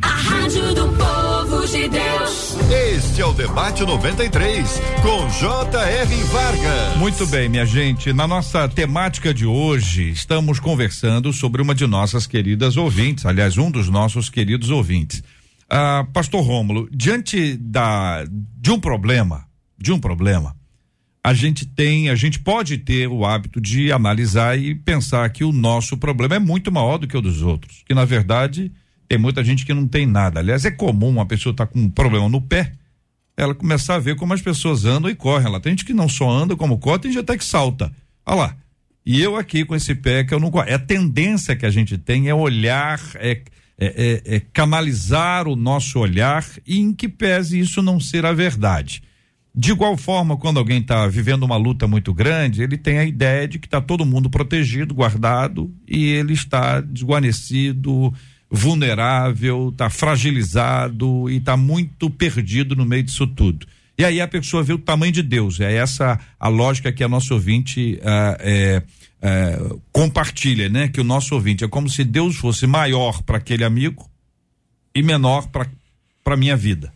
A 0.03 0.09
rádio 0.09 0.75
do 0.75 0.89
povo 0.89 1.67
de 1.67 1.89
Deus. 1.89 2.57
Este 2.71 3.23
é 3.23 3.27
o 3.27 3.33
Debate 3.33 3.83
93, 3.83 4.81
com 5.03 5.29
J.R. 5.31 6.17
Vargas. 6.25 6.97
Muito 6.99 7.27
bem, 7.27 7.49
minha 7.49 7.65
gente. 7.65 8.13
Na 8.13 8.29
nossa 8.29 8.69
temática 8.69 9.33
de 9.33 9.47
hoje, 9.47 10.11
estamos 10.11 10.61
conversando 10.61 11.33
sobre 11.33 11.63
uma 11.63 11.75
de 11.75 11.87
nossas 11.87 12.27
queridas 12.27 12.77
ouvintes, 12.77 13.25
aliás, 13.25 13.57
um 13.57 13.71
dos 13.71 13.89
nossos 13.89 14.29
queridos 14.29 14.71
ouvintes. 14.71 15.23
Ah, 15.69 16.07
Pastor 16.13 16.43
Rômulo, 16.43 16.89
diante 16.91 17.57
da, 17.57 18.25
de 18.57 18.71
um 18.71 18.81
problema, 18.81 19.47
de 19.79 19.93
um 19.93 19.99
problema, 19.99 20.57
a 21.23 21.35
gente 21.35 21.67
tem, 21.67 22.09
a 22.09 22.15
gente 22.15 22.41
pode 22.41 22.79
ter 22.79 23.07
o 23.07 23.25
hábito 23.25 23.61
de 23.61 23.93
analisar 23.93 24.59
e 24.59 24.75
pensar 24.75 25.29
que 25.31 25.45
o 25.45 25.53
nosso 25.53 25.97
problema 25.99 26.37
é 26.37 26.39
muito 26.39 26.73
maior 26.73 26.97
do 26.97 27.07
que 27.07 27.17
o 27.17 27.21
dos 27.21 27.43
outros. 27.43 27.83
Que 27.87 27.93
na 27.93 28.07
verdade 28.07 28.73
tem 29.07 29.19
muita 29.19 29.45
gente 29.45 29.67
que 29.67 29.75
não 29.75 29.87
tem 29.87 30.07
nada. 30.07 30.41
Aliás, 30.41 30.65
é 30.65 30.71
comum 30.71 31.09
uma 31.09 31.27
pessoa 31.27 31.53
estar 31.53 31.67
com 31.67 31.81
um 31.81 31.91
problema 31.91 32.29
no 32.29 32.41
pé, 32.41 32.73
ela 33.37 33.55
começar 33.55 33.97
a 33.97 33.99
ver 33.99 34.17
como 34.17 34.35
as 34.35 34.43
pessoas 34.43 34.85
andam 34.85 35.11
e 35.11 35.15
correm. 35.15 35.47
Ela 35.47 35.61
tem 35.61 35.73
gente 35.73 35.85
que 35.85 35.95
não 35.95 36.09
só 36.09 36.31
anda 36.31 36.57
como 36.57 36.79
corre, 36.79 37.01
tem 37.01 37.13
gente 37.13 37.21
até 37.21 37.37
que 37.37 37.45
salta. 37.45 37.93
Olha 38.27 38.37
lá. 38.37 38.57
E 39.07 39.23
eu 39.23 39.37
aqui 39.37 39.65
com 39.65 39.75
esse 39.75 39.95
pé 39.95 40.25
que 40.25 40.35
eu 40.35 40.41
não. 40.41 40.51
É 40.67 40.75
a 40.75 40.79
tendência 40.79 41.57
que 41.57 41.65
a 41.65 41.71
gente 41.71 41.97
tem 41.97 42.29
é 42.29 42.35
olhar, 42.35 43.01
é, 43.15 43.41
é, 43.79 44.23
é, 44.27 44.37
é 44.37 44.41
canalizar 44.53 45.47
o 45.47 45.55
nosso 45.55 45.99
olhar 45.99 46.45
e 46.67 46.79
em 46.79 46.93
que 46.93 47.09
pese 47.09 47.61
isso 47.61 47.81
não 47.81 48.01
ser 48.01 48.27
a 48.27 48.33
verdade. 48.33 49.03
De 49.55 49.73
igual 49.73 49.97
forma, 49.97 50.37
quando 50.37 50.59
alguém 50.59 50.81
está 50.81 51.07
vivendo 51.09 51.43
uma 51.43 51.57
luta 51.57 51.87
muito 51.89 52.13
grande, 52.15 52.63
ele 52.63 52.77
tem 52.77 52.99
a 52.99 53.05
ideia 53.05 53.49
de 53.49 53.59
que 53.59 53.67
está 53.67 53.81
todo 53.81 54.07
mundo 54.07 54.31
protegido, 54.31 54.95
guardado, 54.95 55.73
e 55.87 56.05
ele 56.05 56.33
está 56.33 56.81
desguarnecido, 56.81 58.15
vulnerável, 58.51 59.71
está 59.71 59.91
fragilizado 59.91 61.29
e 61.29 61.39
está 61.39 61.57
muito 61.57 62.09
perdido 62.09 62.77
no 62.77 62.85
meio 62.85 63.03
disso 63.03 63.27
tudo. 63.27 63.67
E 63.99 64.05
aí 64.05 64.21
a 64.21 64.29
pessoa 64.29 64.63
vê 64.63 64.73
o 64.73 64.79
tamanho 64.79 65.13
de 65.13 65.23
Deus. 65.23 65.59
É 65.59 65.75
essa 65.75 66.21
a 66.39 66.49
lógica 66.49 66.93
que 66.93 67.03
a 67.03 67.09
nosso 67.09 67.35
ouvinte 67.35 67.99
ah, 68.05 68.37
é, 68.39 68.83
é, 69.21 69.59
compartilha, 69.93 70.69
né? 70.69 70.89
Que 70.89 71.01
o 71.01 71.05
nosso 71.05 71.35
ouvinte 71.35 71.65
é 71.65 71.69
como 71.69 71.89
se 71.89 72.05
Deus 72.05 72.37
fosse 72.37 72.67
maior 72.67 73.23
para 73.23 73.39
aquele 73.39 73.65
amigo 73.65 74.09
e 74.95 75.03
menor 75.03 75.49
para 75.49 76.37
minha 76.37 76.57
vida 76.57 76.93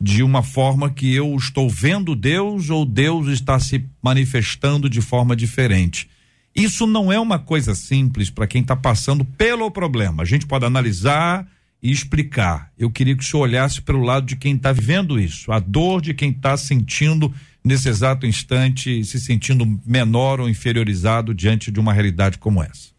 de 0.00 0.22
uma 0.22 0.42
forma 0.42 0.90
que 0.90 1.14
eu 1.14 1.34
estou 1.34 1.68
vendo 1.70 2.14
Deus 2.14 2.68
ou 2.68 2.84
Deus 2.84 3.28
está 3.28 3.58
se 3.58 3.84
manifestando 4.02 4.90
de 4.90 5.00
forma 5.00 5.34
diferente. 5.34 6.10
Isso 6.54 6.86
não 6.86 7.10
é 7.10 7.18
uma 7.18 7.38
coisa 7.38 7.74
simples 7.74 8.30
para 8.30 8.46
quem 8.46 8.60
está 8.60 8.76
passando 8.76 9.24
pelo 9.24 9.70
problema. 9.70 10.22
A 10.22 10.26
gente 10.26 10.46
pode 10.46 10.64
analisar 10.64 11.48
e 11.84 11.92
explicar. 11.92 12.72
Eu 12.78 12.90
queria 12.90 13.14
que 13.14 13.22
o 13.22 13.26
senhor 13.26 13.42
olhasse 13.42 13.82
pelo 13.82 14.02
lado 14.02 14.24
de 14.24 14.36
quem 14.36 14.56
está 14.56 14.72
vivendo 14.72 15.20
isso, 15.20 15.52
a 15.52 15.58
dor 15.58 16.00
de 16.00 16.14
quem 16.14 16.30
está 16.30 16.56
sentindo 16.56 17.30
nesse 17.62 17.90
exato 17.90 18.26
instante, 18.26 19.04
se 19.04 19.20
sentindo 19.20 19.66
menor 19.84 20.40
ou 20.40 20.48
inferiorizado 20.48 21.34
diante 21.34 21.70
de 21.70 21.78
uma 21.78 21.92
realidade 21.92 22.38
como 22.38 22.62
essa. 22.62 22.94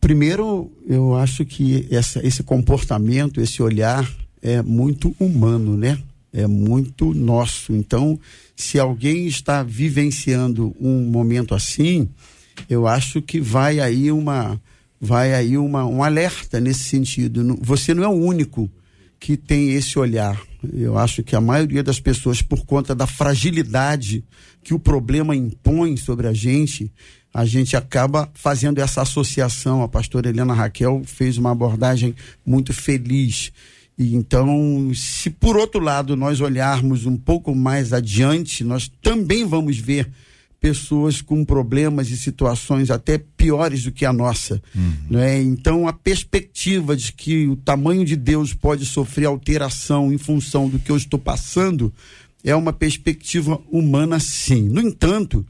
Primeiro, 0.00 0.72
eu 0.88 1.14
acho 1.14 1.44
que 1.44 1.86
essa, 1.90 2.26
esse 2.26 2.42
comportamento, 2.42 3.38
esse 3.38 3.62
olhar 3.62 4.10
é 4.40 4.62
muito 4.62 5.14
humano, 5.20 5.76
né? 5.76 5.98
É 6.32 6.46
muito 6.46 7.12
nosso. 7.12 7.74
Então, 7.74 8.18
se 8.56 8.78
alguém 8.78 9.26
está 9.26 9.62
vivenciando 9.62 10.74
um 10.80 11.02
momento 11.10 11.54
assim, 11.54 12.08
eu 12.68 12.86
acho 12.86 13.20
que 13.20 13.40
vai 13.40 13.78
aí 13.78 14.10
uma 14.10 14.58
vai 15.00 15.34
aí 15.34 15.56
uma, 15.56 15.84
um 15.84 16.02
alerta 16.02 16.60
nesse 16.60 16.84
sentido. 16.84 17.58
Você 17.62 17.94
não 17.94 18.02
é 18.02 18.08
o 18.08 18.12
único 18.12 18.70
que 19.18 19.36
tem 19.36 19.70
esse 19.70 19.98
olhar. 19.98 20.40
Eu 20.72 20.98
acho 20.98 21.22
que 21.22 21.36
a 21.36 21.40
maioria 21.40 21.82
das 21.82 22.00
pessoas, 22.00 22.42
por 22.42 22.64
conta 22.64 22.94
da 22.94 23.06
fragilidade 23.06 24.24
que 24.62 24.74
o 24.74 24.78
problema 24.78 25.34
impõe 25.34 25.96
sobre 25.96 26.26
a 26.26 26.32
gente, 26.32 26.90
a 27.32 27.44
gente 27.44 27.76
acaba 27.76 28.28
fazendo 28.34 28.78
essa 28.78 29.02
associação. 29.02 29.82
A 29.82 29.88
pastora 29.88 30.28
Helena 30.28 30.54
Raquel 30.54 31.02
fez 31.04 31.38
uma 31.38 31.52
abordagem 31.52 32.14
muito 32.44 32.72
feliz. 32.72 33.52
E 33.96 34.14
então, 34.14 34.92
se 34.94 35.30
por 35.30 35.56
outro 35.56 35.80
lado 35.80 36.16
nós 36.16 36.40
olharmos 36.40 37.06
um 37.06 37.16
pouco 37.16 37.54
mais 37.54 37.92
adiante, 37.92 38.62
nós 38.62 38.90
também 39.02 39.44
vamos 39.44 39.76
ver 39.78 40.08
pessoas 40.60 41.22
com 41.22 41.44
problemas 41.44 42.10
e 42.10 42.16
situações 42.16 42.90
até 42.90 43.18
piores 43.18 43.84
do 43.84 43.92
que 43.92 44.04
a 44.04 44.12
nossa. 44.12 44.60
Uhum. 44.74 44.92
Né? 45.10 45.40
Então, 45.40 45.86
a 45.86 45.92
perspectiva 45.92 46.96
de 46.96 47.12
que 47.12 47.46
o 47.46 47.56
tamanho 47.56 48.04
de 48.04 48.16
Deus 48.16 48.52
pode 48.52 48.84
sofrer 48.84 49.26
alteração 49.26 50.12
em 50.12 50.18
função 50.18 50.68
do 50.68 50.78
que 50.78 50.90
eu 50.90 50.96
estou 50.96 51.18
passando 51.18 51.92
é 52.44 52.54
uma 52.54 52.72
perspectiva 52.72 53.60
humana, 53.70 54.18
sim. 54.18 54.62
No 54.62 54.80
entanto, 54.80 55.44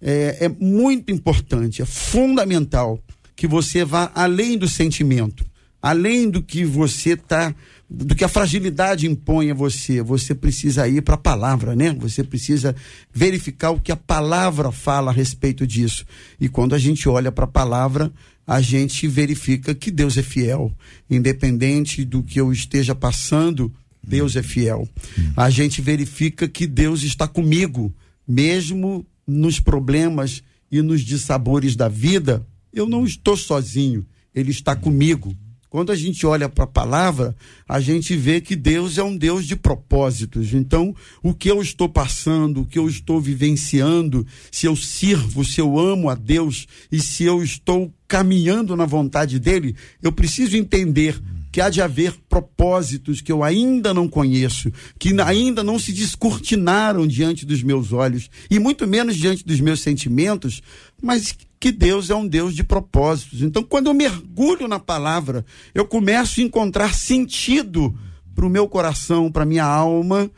é, 0.00 0.46
é 0.46 0.48
muito 0.48 1.10
importante, 1.12 1.82
é 1.82 1.86
fundamental 1.86 3.02
que 3.34 3.46
você 3.46 3.84
vá 3.84 4.10
além 4.14 4.56
do 4.56 4.68
sentimento, 4.68 5.44
além 5.86 6.28
do 6.28 6.42
que 6.42 6.64
você 6.64 7.10
está 7.10 7.54
do 7.88 8.16
que 8.16 8.24
a 8.24 8.28
fragilidade 8.28 9.06
impõe 9.06 9.52
a 9.52 9.54
você. 9.54 10.02
Você 10.02 10.34
precisa 10.34 10.88
ir 10.88 11.00
para 11.02 11.14
a 11.14 11.18
palavra, 11.18 11.76
né? 11.76 11.94
Você 12.00 12.24
precisa 12.24 12.74
verificar 13.14 13.70
o 13.70 13.80
que 13.80 13.92
a 13.92 13.96
palavra 13.96 14.72
fala 14.72 15.12
a 15.12 15.14
respeito 15.14 15.64
disso. 15.64 16.04
E 16.40 16.48
quando 16.48 16.74
a 16.74 16.78
gente 16.78 17.08
olha 17.08 17.30
para 17.30 17.44
a 17.44 17.46
palavra, 17.48 18.12
a 18.44 18.60
gente 18.60 19.06
verifica 19.06 19.76
que 19.76 19.92
Deus 19.92 20.16
é 20.16 20.24
fiel, 20.24 20.72
independente 21.08 22.04
do 22.04 22.20
que 22.20 22.40
eu 22.40 22.52
esteja 22.52 22.92
passando, 22.92 23.72
Deus 24.04 24.34
é 24.34 24.42
fiel. 24.42 24.88
A 25.36 25.48
gente 25.50 25.80
verifica 25.80 26.48
que 26.48 26.66
Deus 26.66 27.04
está 27.04 27.28
comigo, 27.28 27.94
mesmo 28.26 29.06
nos 29.24 29.60
problemas 29.60 30.42
e 30.68 30.82
nos 30.82 31.02
dissabores 31.02 31.76
da 31.76 31.86
vida, 31.86 32.44
eu 32.72 32.88
não 32.88 33.06
estou 33.06 33.36
sozinho, 33.36 34.04
ele 34.34 34.50
está 34.50 34.74
comigo. 34.74 35.32
Quando 35.76 35.92
a 35.92 35.94
gente 35.94 36.24
olha 36.24 36.48
para 36.48 36.64
a 36.64 36.66
palavra, 36.66 37.36
a 37.68 37.80
gente 37.80 38.16
vê 38.16 38.40
que 38.40 38.56
Deus 38.56 38.96
é 38.96 39.02
um 39.02 39.14
Deus 39.14 39.46
de 39.46 39.54
propósitos. 39.54 40.54
Então, 40.54 40.96
o 41.22 41.34
que 41.34 41.50
eu 41.50 41.60
estou 41.60 41.86
passando, 41.86 42.62
o 42.62 42.64
que 42.64 42.78
eu 42.78 42.88
estou 42.88 43.20
vivenciando, 43.20 44.26
se 44.50 44.64
eu 44.64 44.74
sirvo, 44.74 45.44
se 45.44 45.60
eu 45.60 45.78
amo 45.78 46.08
a 46.08 46.14
Deus 46.14 46.66
e 46.90 46.98
se 46.98 47.24
eu 47.24 47.42
estou 47.42 47.92
caminhando 48.08 48.74
na 48.74 48.86
vontade 48.86 49.38
dele, 49.38 49.76
eu 50.02 50.10
preciso 50.10 50.56
entender 50.56 51.20
que 51.52 51.60
há 51.60 51.68
de 51.68 51.82
haver 51.82 52.14
propósitos 52.26 53.20
que 53.20 53.30
eu 53.30 53.44
ainda 53.44 53.92
não 53.92 54.08
conheço, 54.08 54.72
que 54.98 55.18
ainda 55.20 55.62
não 55.62 55.78
se 55.78 55.92
descortinaram 55.92 57.06
diante 57.06 57.44
dos 57.44 57.62
meus 57.62 57.92
olhos 57.92 58.30
e 58.50 58.58
muito 58.58 58.86
menos 58.86 59.14
diante 59.14 59.44
dos 59.44 59.60
meus 59.60 59.80
sentimentos, 59.80 60.62
mas 61.02 61.36
que 61.58 61.72
Deus 61.72 62.10
é 62.10 62.14
um 62.14 62.26
Deus 62.26 62.54
de 62.54 62.62
propósitos. 62.62 63.42
Então, 63.42 63.62
quando 63.62 63.86
eu 63.86 63.94
mergulho 63.94 64.68
na 64.68 64.78
palavra, 64.78 65.44
eu 65.74 65.86
começo 65.86 66.40
a 66.40 66.42
encontrar 66.42 66.94
sentido 66.94 67.96
para 68.34 68.46
o 68.46 68.50
meu 68.50 68.68
coração, 68.68 69.30
para 69.30 69.46
minha 69.46 69.64
alma, 69.64 70.30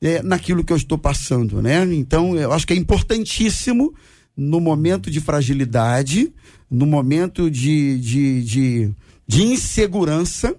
é, 0.00 0.22
naquilo 0.22 0.62
que 0.62 0.72
eu 0.72 0.76
estou 0.76 0.98
passando, 0.98 1.62
né? 1.62 1.82
Então, 1.94 2.36
eu 2.36 2.52
acho 2.52 2.66
que 2.66 2.74
é 2.74 2.76
importantíssimo 2.76 3.94
no 4.36 4.60
momento 4.60 5.10
de 5.10 5.20
fragilidade, 5.20 6.32
no 6.70 6.84
momento 6.84 7.50
de, 7.50 7.98
de, 7.98 8.42
de, 8.44 8.90
de 9.26 9.42
insegurança, 9.42 10.54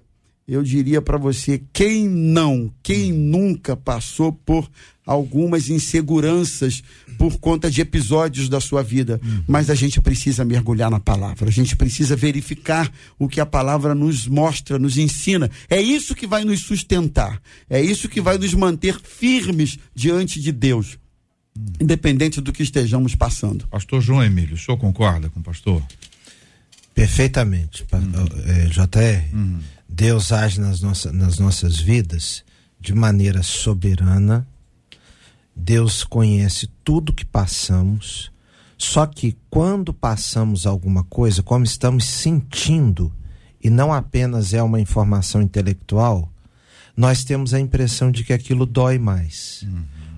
eu 0.48 0.62
diria 0.62 1.00
para 1.02 1.18
você, 1.18 1.62
quem 1.72 2.08
não, 2.08 2.72
quem 2.82 3.12
nunca 3.12 3.76
passou 3.76 4.32
por 4.32 4.68
algumas 5.08 5.70
inseguranças 5.70 6.82
por 7.16 7.38
conta 7.38 7.70
de 7.70 7.80
episódios 7.80 8.48
da 8.48 8.60
sua 8.60 8.82
vida, 8.82 9.18
mas 9.46 9.70
a 9.70 9.74
gente 9.74 10.00
precisa 10.00 10.44
mergulhar 10.44 10.90
na 10.90 11.00
palavra, 11.00 11.48
a 11.48 11.52
gente 11.52 11.74
precisa 11.74 12.14
verificar 12.14 12.92
o 13.18 13.26
que 13.26 13.40
a 13.40 13.46
palavra 13.46 13.94
nos 13.94 14.26
mostra, 14.28 14.78
nos 14.78 14.98
ensina. 14.98 15.50
É 15.68 15.80
isso 15.80 16.14
que 16.14 16.26
vai 16.26 16.44
nos 16.44 16.60
sustentar, 16.60 17.40
é 17.70 17.80
isso 17.80 18.08
que 18.08 18.20
vai 18.20 18.36
nos 18.38 18.52
manter 18.54 19.00
firmes 19.02 19.78
diante 19.94 20.40
de 20.40 20.52
Deus, 20.52 20.98
independente 21.80 22.40
do 22.40 22.52
que 22.52 22.62
estejamos 22.62 23.14
passando. 23.14 23.66
Pastor 23.68 24.00
João 24.02 24.22
Emílio, 24.22 24.54
o 24.54 24.58
senhor 24.58 24.76
concorda 24.78 25.28
com 25.30 25.40
o 25.40 25.42
pastor? 25.42 25.82
Perfeitamente, 26.94 27.84
pa- 27.84 27.98
é, 28.46 28.66
JR. 28.66 29.34
Deus 29.88 30.32
age 30.32 30.60
nas, 30.60 30.80
nossa, 30.80 31.12
nas 31.12 31.38
nossas 31.38 31.78
vidas 31.80 32.44
de 32.80 32.92
maneira 32.94 33.42
soberana. 33.42 34.46
Deus 35.58 36.04
conhece 36.04 36.68
tudo 36.84 37.12
que 37.12 37.24
passamos. 37.24 38.30
Só 38.76 39.04
que 39.06 39.36
quando 39.50 39.92
passamos 39.92 40.66
alguma 40.66 41.02
coisa, 41.04 41.42
como 41.42 41.64
estamos 41.64 42.04
sentindo, 42.04 43.12
e 43.62 43.68
não 43.68 43.92
apenas 43.92 44.54
é 44.54 44.62
uma 44.62 44.80
informação 44.80 45.42
intelectual, 45.42 46.32
nós 46.96 47.24
temos 47.24 47.52
a 47.54 47.60
impressão 47.60 48.10
de 48.10 48.24
que 48.24 48.32
aquilo 48.32 48.64
dói 48.64 48.98
mais. 48.98 49.66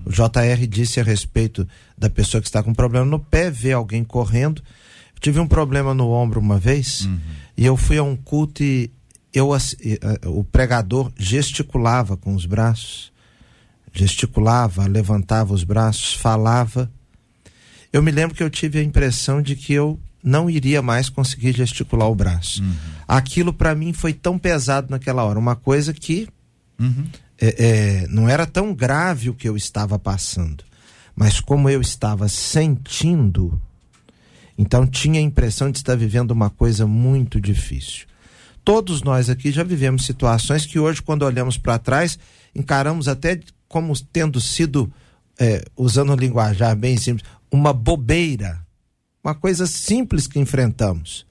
O 0.05 0.11
JR 0.11 0.67
disse 0.67 0.99
a 0.99 1.03
respeito 1.03 1.67
da 1.97 2.09
pessoa 2.09 2.41
que 2.41 2.47
está 2.47 2.63
com 2.63 2.73
problema 2.73 3.05
no 3.05 3.19
pé, 3.19 3.51
vê 3.51 3.71
alguém 3.71 4.03
correndo. 4.03 4.61
Eu 5.13 5.19
tive 5.19 5.39
um 5.39 5.47
problema 5.47 5.93
no 5.93 6.09
ombro 6.09 6.39
uma 6.39 6.59
vez 6.59 7.07
e 7.57 7.65
eu 7.65 7.77
fui 7.77 7.97
a 7.97 8.03
um 8.03 8.15
culto 8.15 8.63
e 8.63 8.91
eu, 9.33 9.55
eh, 9.55 9.59
o 10.25 10.43
pregador 10.43 11.11
gesticulava 11.17 12.17
com 12.17 12.33
os 12.33 12.45
braços, 12.45 13.10
gesticulava, 13.93 14.87
levantava 14.87 15.53
os 15.53 15.63
braços, 15.63 16.13
falava. 16.13 16.91
Eu 17.91 18.01
me 18.01 18.11
lembro 18.11 18.35
que 18.35 18.43
eu 18.43 18.49
tive 18.49 18.79
a 18.79 18.83
impressão 18.83 19.41
de 19.41 19.55
que 19.55 19.73
eu 19.73 19.99
não 20.23 20.49
iria 20.49 20.81
mais 20.81 21.09
conseguir 21.09 21.53
gesticular 21.53 22.09
o 22.09 22.15
braço. 22.15 22.63
Aquilo 23.07 23.53
para 23.53 23.75
mim 23.75 23.91
foi 23.91 24.13
tão 24.13 24.37
pesado 24.37 24.89
naquela 24.89 25.23
hora, 25.23 25.39
uma 25.39 25.55
coisa 25.55 25.93
que 25.93 26.27
é, 27.39 27.55
é, 27.57 28.07
não 28.07 28.29
era 28.29 28.45
tão 28.45 28.73
grave 28.73 29.29
o 29.29 29.33
que 29.33 29.49
eu 29.49 29.57
estava 29.57 29.97
passando, 29.97 30.63
mas 31.15 31.39
como 31.39 31.69
eu 31.69 31.81
estava 31.81 32.27
sentindo, 32.29 33.59
então 34.57 34.85
tinha 34.85 35.19
a 35.19 35.23
impressão 35.23 35.71
de 35.71 35.79
estar 35.79 35.95
vivendo 35.95 36.31
uma 36.31 36.49
coisa 36.49 36.85
muito 36.85 37.41
difícil. 37.41 38.05
Todos 38.63 39.01
nós 39.01 39.27
aqui 39.27 39.51
já 39.51 39.63
vivemos 39.63 40.05
situações 40.05 40.67
que 40.67 40.77
hoje, 40.77 41.01
quando 41.01 41.23
olhamos 41.23 41.57
para 41.57 41.79
trás, 41.79 42.17
encaramos 42.53 43.07
até 43.07 43.39
como 43.71 43.97
tendo 44.11 44.41
sido, 44.41 44.91
é, 45.39 45.63
usando 45.77 46.11
um 46.11 46.15
linguajar 46.15 46.75
bem 46.75 46.97
simples, 46.97 47.27
uma 47.49 47.71
bobeira, 47.71 48.59
uma 49.23 49.33
coisa 49.33 49.65
simples 49.65 50.27
que 50.27 50.39
enfrentamos. 50.39 51.25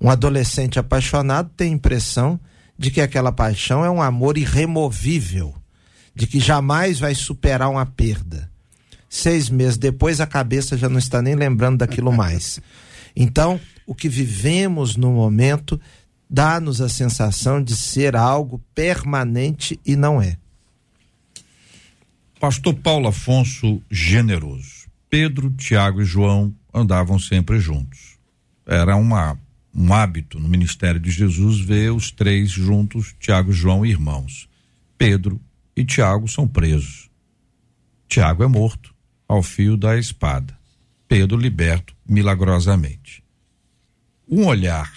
Um 0.00 0.10
adolescente 0.10 0.80
apaixonado 0.80 1.48
tem 1.56 1.72
a 1.72 1.76
impressão 1.76 2.40
de 2.76 2.90
que 2.90 3.00
aquela 3.00 3.30
paixão 3.30 3.84
é 3.84 3.90
um 3.90 4.02
amor 4.02 4.36
irremovível, 4.36 5.54
de 6.12 6.26
que 6.26 6.40
jamais 6.40 6.98
vai 6.98 7.14
superar 7.14 7.70
uma 7.70 7.86
perda. 7.86 8.50
Seis 9.08 9.48
meses 9.48 9.78
depois, 9.78 10.20
a 10.20 10.26
cabeça 10.26 10.76
já 10.76 10.88
não 10.88 10.98
está 10.98 11.22
nem 11.22 11.36
lembrando 11.36 11.78
daquilo 11.78 12.12
mais. 12.12 12.60
Então, 13.18 13.58
o 13.86 13.94
que 13.94 14.10
vivemos 14.10 14.94
no 14.94 15.10
momento 15.10 15.80
dá-nos 16.28 16.82
a 16.82 16.88
sensação 16.90 17.62
de 17.62 17.74
ser 17.74 18.14
algo 18.14 18.60
permanente 18.74 19.80
e 19.86 19.96
não 19.96 20.20
é. 20.20 20.36
Pastor 22.38 22.74
Paulo 22.74 23.08
Afonso 23.08 23.82
generoso. 23.90 24.86
Pedro, 25.08 25.50
Tiago 25.50 26.02
e 26.02 26.04
João 26.04 26.54
andavam 26.72 27.18
sempre 27.18 27.58
juntos. 27.58 28.18
Era 28.66 28.94
uma, 28.96 29.38
um 29.74 29.92
hábito 29.94 30.38
no 30.38 30.46
ministério 30.46 31.00
de 31.00 31.10
Jesus 31.10 31.60
ver 31.60 31.92
os 31.92 32.10
três 32.10 32.50
juntos, 32.50 33.14
Tiago, 33.18 33.52
João 33.52 33.86
e 33.86 33.90
irmãos. 33.90 34.48
Pedro 34.98 35.40
e 35.74 35.82
Tiago 35.82 36.28
são 36.28 36.46
presos. 36.46 37.08
Tiago 38.06 38.44
é 38.44 38.46
morto 38.46 38.94
ao 39.26 39.42
fio 39.42 39.74
da 39.74 39.98
espada. 39.98 40.56
Pedro 41.08 41.38
liberto 41.38 41.96
milagrosamente. 42.06 43.24
Um 44.28 44.44
olhar 44.44 44.92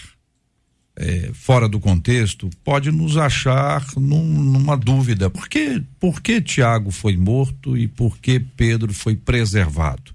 é, 1.02 1.32
fora 1.34 1.70
do 1.70 1.80
contexto 1.80 2.50
pode 2.64 2.92
nos 2.92 3.16
achar 3.16 3.86
num- 3.96 4.22
numa 4.44 4.76
dúvida. 4.76 5.30
Por 5.30 5.48
que, 5.48 5.82
por 6.00 6.22
que 6.22 6.42
Tiago 6.42 6.92
foi 6.92 7.16
morto 7.16 7.78
e 7.78 7.88
por 7.88 8.18
que 8.18 8.38
Pedro 8.40 8.94
foi 8.94 9.16
preservado? 9.16 10.14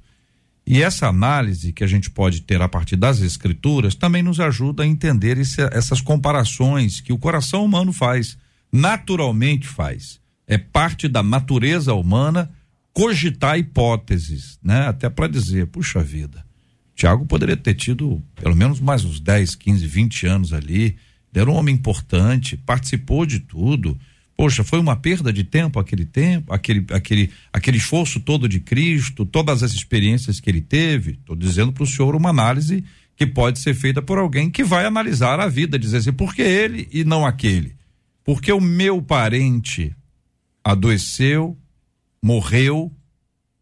E 0.66 0.82
essa 0.82 1.08
análise 1.08 1.72
que 1.72 1.82
a 1.82 1.86
gente 1.86 2.10
pode 2.10 2.42
ter 2.42 2.60
a 2.60 2.68
partir 2.68 2.96
das 2.96 3.20
escrituras 3.20 3.94
também 3.94 4.22
nos 4.22 4.40
ajuda 4.40 4.82
a 4.82 4.86
entender 4.86 5.38
esse- 5.38 5.62
essas 5.72 6.00
comparações 6.02 7.00
que 7.00 7.12
o 7.12 7.18
coração 7.18 7.64
humano 7.64 7.92
faz, 7.92 8.36
naturalmente 8.70 9.66
faz. 9.66 10.20
É 10.46 10.58
parte 10.58 11.08
da 11.08 11.22
natureza 11.22 11.94
humana 11.94 12.50
cogitar 12.92 13.58
hipóteses, 13.58 14.58
né? 14.62 14.86
Até 14.86 15.08
para 15.08 15.26
dizer, 15.28 15.66
puxa 15.68 16.02
vida, 16.02 16.43
Tiago 16.94 17.26
poderia 17.26 17.56
ter 17.56 17.74
tido 17.74 18.22
pelo 18.36 18.54
menos 18.54 18.80
mais 18.80 19.04
uns 19.04 19.18
10, 19.20 19.54
15, 19.56 19.86
20 19.86 20.26
anos 20.26 20.52
ali. 20.52 20.96
Era 21.34 21.50
um 21.50 21.54
homem 21.54 21.74
importante, 21.74 22.56
participou 22.56 23.26
de 23.26 23.40
tudo. 23.40 23.98
Poxa, 24.36 24.64
foi 24.64 24.78
uma 24.78 24.96
perda 24.96 25.32
de 25.32 25.44
tempo 25.44 25.78
aquele 25.78 26.04
tempo, 26.04 26.52
aquele, 26.52 26.84
aquele, 26.90 27.30
aquele 27.52 27.76
esforço 27.76 28.20
todo 28.20 28.48
de 28.48 28.60
Cristo, 28.60 29.24
todas 29.24 29.62
as 29.62 29.72
experiências 29.72 30.40
que 30.40 30.48
ele 30.48 30.60
teve. 30.60 31.12
Estou 31.12 31.36
dizendo 31.36 31.72
para 31.72 31.84
o 31.84 31.86
senhor 31.86 32.14
uma 32.14 32.30
análise 32.30 32.84
que 33.16 33.26
pode 33.26 33.58
ser 33.58 33.74
feita 33.74 34.02
por 34.02 34.18
alguém 34.18 34.50
que 34.50 34.64
vai 34.64 34.84
analisar 34.84 35.38
a 35.38 35.48
vida, 35.48 35.78
dizer 35.78 35.98
assim, 35.98 36.12
por 36.12 36.34
que 36.34 36.42
ele 36.42 36.88
e 36.92 37.04
não 37.04 37.24
aquele? 37.24 37.74
Porque 38.24 38.52
o 38.52 38.60
meu 38.60 39.00
parente 39.00 39.94
adoeceu, 40.64 41.56
morreu 42.22 42.90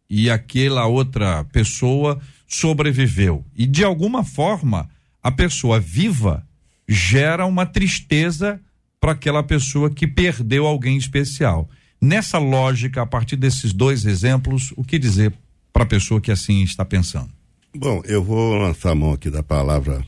e 0.08 0.30
aquela 0.30 0.86
outra 0.86 1.44
pessoa 1.44 2.20
sobreviveu. 2.52 3.44
E 3.56 3.66
de 3.66 3.84
alguma 3.84 4.24
forma, 4.24 4.88
a 5.22 5.30
pessoa 5.30 5.80
viva 5.80 6.46
gera 6.86 7.46
uma 7.46 7.64
tristeza 7.64 8.60
para 9.00 9.12
aquela 9.12 9.42
pessoa 9.42 9.90
que 9.90 10.06
perdeu 10.06 10.66
alguém 10.66 10.96
especial. 10.96 11.68
Nessa 12.00 12.38
lógica, 12.38 13.02
a 13.02 13.06
partir 13.06 13.36
desses 13.36 13.72
dois 13.72 14.04
exemplos, 14.04 14.72
o 14.76 14.84
que 14.84 14.98
dizer 14.98 15.32
para 15.72 15.84
a 15.84 15.86
pessoa 15.86 16.20
que 16.20 16.30
assim 16.30 16.62
está 16.62 16.84
pensando? 16.84 17.30
Bom, 17.74 18.02
eu 18.04 18.22
vou 18.22 18.56
lançar 18.56 18.90
a 18.90 18.94
mão 18.94 19.12
aqui 19.12 19.30
da 19.30 19.42
palavra 19.42 20.06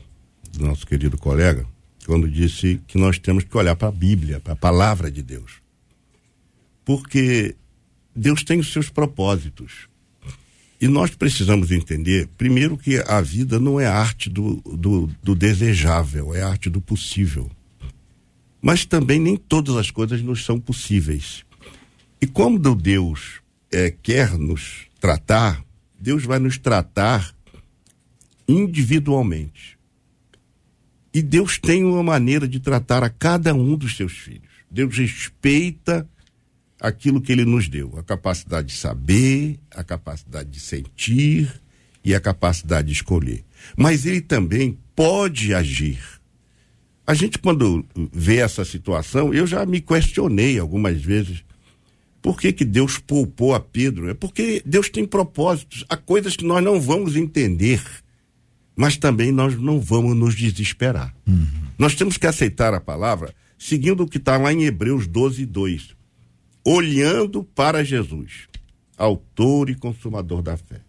do 0.53 0.65
nosso 0.65 0.85
querido 0.85 1.17
colega, 1.17 1.65
quando 2.05 2.29
disse 2.29 2.79
que 2.87 2.97
nós 2.97 3.17
temos 3.17 3.43
que 3.43 3.57
olhar 3.57 3.75
para 3.75 3.87
a 3.87 3.91
Bíblia, 3.91 4.39
para 4.39 4.53
a 4.53 4.57
palavra 4.57 5.09
de 5.09 5.23
Deus. 5.23 5.61
Porque 6.83 7.55
Deus 8.15 8.43
tem 8.43 8.59
os 8.59 8.71
seus 8.71 8.89
propósitos. 8.89 9.89
E 10.79 10.87
nós 10.87 11.11
precisamos 11.11 11.71
entender, 11.71 12.27
primeiro, 12.37 12.77
que 12.77 12.97
a 13.07 13.21
vida 13.21 13.59
não 13.59 13.79
é 13.79 13.85
arte 13.85 14.29
do, 14.29 14.61
do, 14.65 15.09
do 15.23 15.33
desejável, 15.33 16.35
é 16.35 16.41
arte 16.41 16.69
do 16.69 16.81
possível. 16.81 17.49
Mas 18.61 18.83
também 18.83 19.19
nem 19.19 19.37
todas 19.37 19.77
as 19.77 19.89
coisas 19.89 20.21
nos 20.21 20.43
são 20.43 20.59
possíveis. 20.59 21.45
E 22.21 22.27
quando 22.27 22.75
Deus 22.75 23.41
eh, 23.71 23.93
quer 24.01 24.37
nos 24.37 24.87
tratar, 24.99 25.63
Deus 25.99 26.23
vai 26.23 26.39
nos 26.39 26.57
tratar 26.57 27.33
individualmente. 28.47 29.77
E 31.13 31.21
Deus 31.21 31.57
tem 31.57 31.83
uma 31.85 32.03
maneira 32.03 32.47
de 32.47 32.59
tratar 32.59 33.03
a 33.03 33.09
cada 33.09 33.53
um 33.53 33.77
dos 33.77 33.95
seus 33.95 34.13
filhos. 34.13 34.49
Deus 34.69 34.97
respeita 34.97 36.07
aquilo 36.79 37.21
que 37.21 37.31
ele 37.31 37.45
nos 37.45 37.67
deu, 37.67 37.93
a 37.97 38.03
capacidade 38.03 38.67
de 38.67 38.73
saber, 38.75 39.59
a 39.71 39.83
capacidade 39.83 40.49
de 40.49 40.59
sentir 40.59 41.61
e 42.03 42.13
a 42.13 42.19
capacidade 42.19 42.87
de 42.87 42.93
escolher. 42.93 43.43
Mas 43.75 44.05
ele 44.05 44.21
também 44.21 44.77
pode 44.95 45.53
agir. 45.53 45.99
A 47.07 47.13
gente, 47.13 47.37
quando 47.37 47.85
vê 48.11 48.37
essa 48.37 48.65
situação, 48.65 49.33
eu 49.33 49.45
já 49.45 49.65
me 49.65 49.79
questionei 49.79 50.59
algumas 50.59 51.01
vezes 51.01 51.43
por 52.25 52.39
que, 52.39 52.51
que 52.51 52.65
Deus 52.65 52.97
poupou 52.97 53.53
a 53.53 53.59
Pedro? 53.59 54.09
É 54.09 54.15
porque 54.15 54.59
Deus 54.65 54.89
tem 54.89 55.05
propósitos, 55.05 55.85
há 55.87 55.95
coisas 55.95 56.35
que 56.35 56.43
nós 56.43 56.63
não 56.63 56.81
vamos 56.81 57.15
entender, 57.15 57.79
mas 58.75 58.97
também 58.97 59.31
nós 59.31 59.55
não 59.55 59.79
vamos 59.79 60.15
nos 60.17 60.33
desesperar. 60.33 61.13
Nós 61.77 61.93
temos 61.93 62.17
que 62.17 62.25
aceitar 62.25 62.73
a 62.73 62.81
palavra 62.81 63.31
seguindo 63.59 64.01
o 64.01 64.07
que 64.07 64.17
está 64.17 64.37
lá 64.37 64.51
em 64.51 64.63
Hebreus 64.63 65.05
12, 65.05 65.45
2. 65.45 65.89
Olhando 66.65 67.43
para 67.43 67.83
Jesus, 67.83 68.47
autor 68.97 69.69
e 69.69 69.75
consumador 69.75 70.41
da 70.41 70.57
fé. 70.57 70.81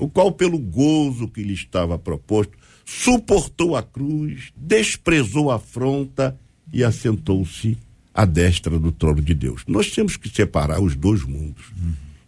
o 0.00 0.08
qual, 0.08 0.32
pelo 0.32 0.58
gozo 0.58 1.28
que 1.28 1.42
lhe 1.42 1.54
estava 1.54 1.98
proposto, 1.98 2.58
suportou 2.84 3.76
a 3.76 3.82
cruz, 3.82 4.52
desprezou 4.56 5.50
a 5.50 5.56
afronta 5.56 6.38
e 6.72 6.82
assentou-se 6.84 7.78
à 8.12 8.24
destra 8.24 8.78
do 8.78 8.92
trono 8.92 9.22
de 9.22 9.32
Deus. 9.34 9.62
Nós 9.66 9.90
temos 9.90 10.16
que 10.16 10.28
separar 10.28 10.80
os 10.80 10.94
dois 10.94 11.22
mundos. 11.22 11.64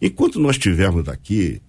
Enquanto 0.01 0.39
nós 0.39 0.55
estivermos 0.55 1.07
aqui, 1.07 1.61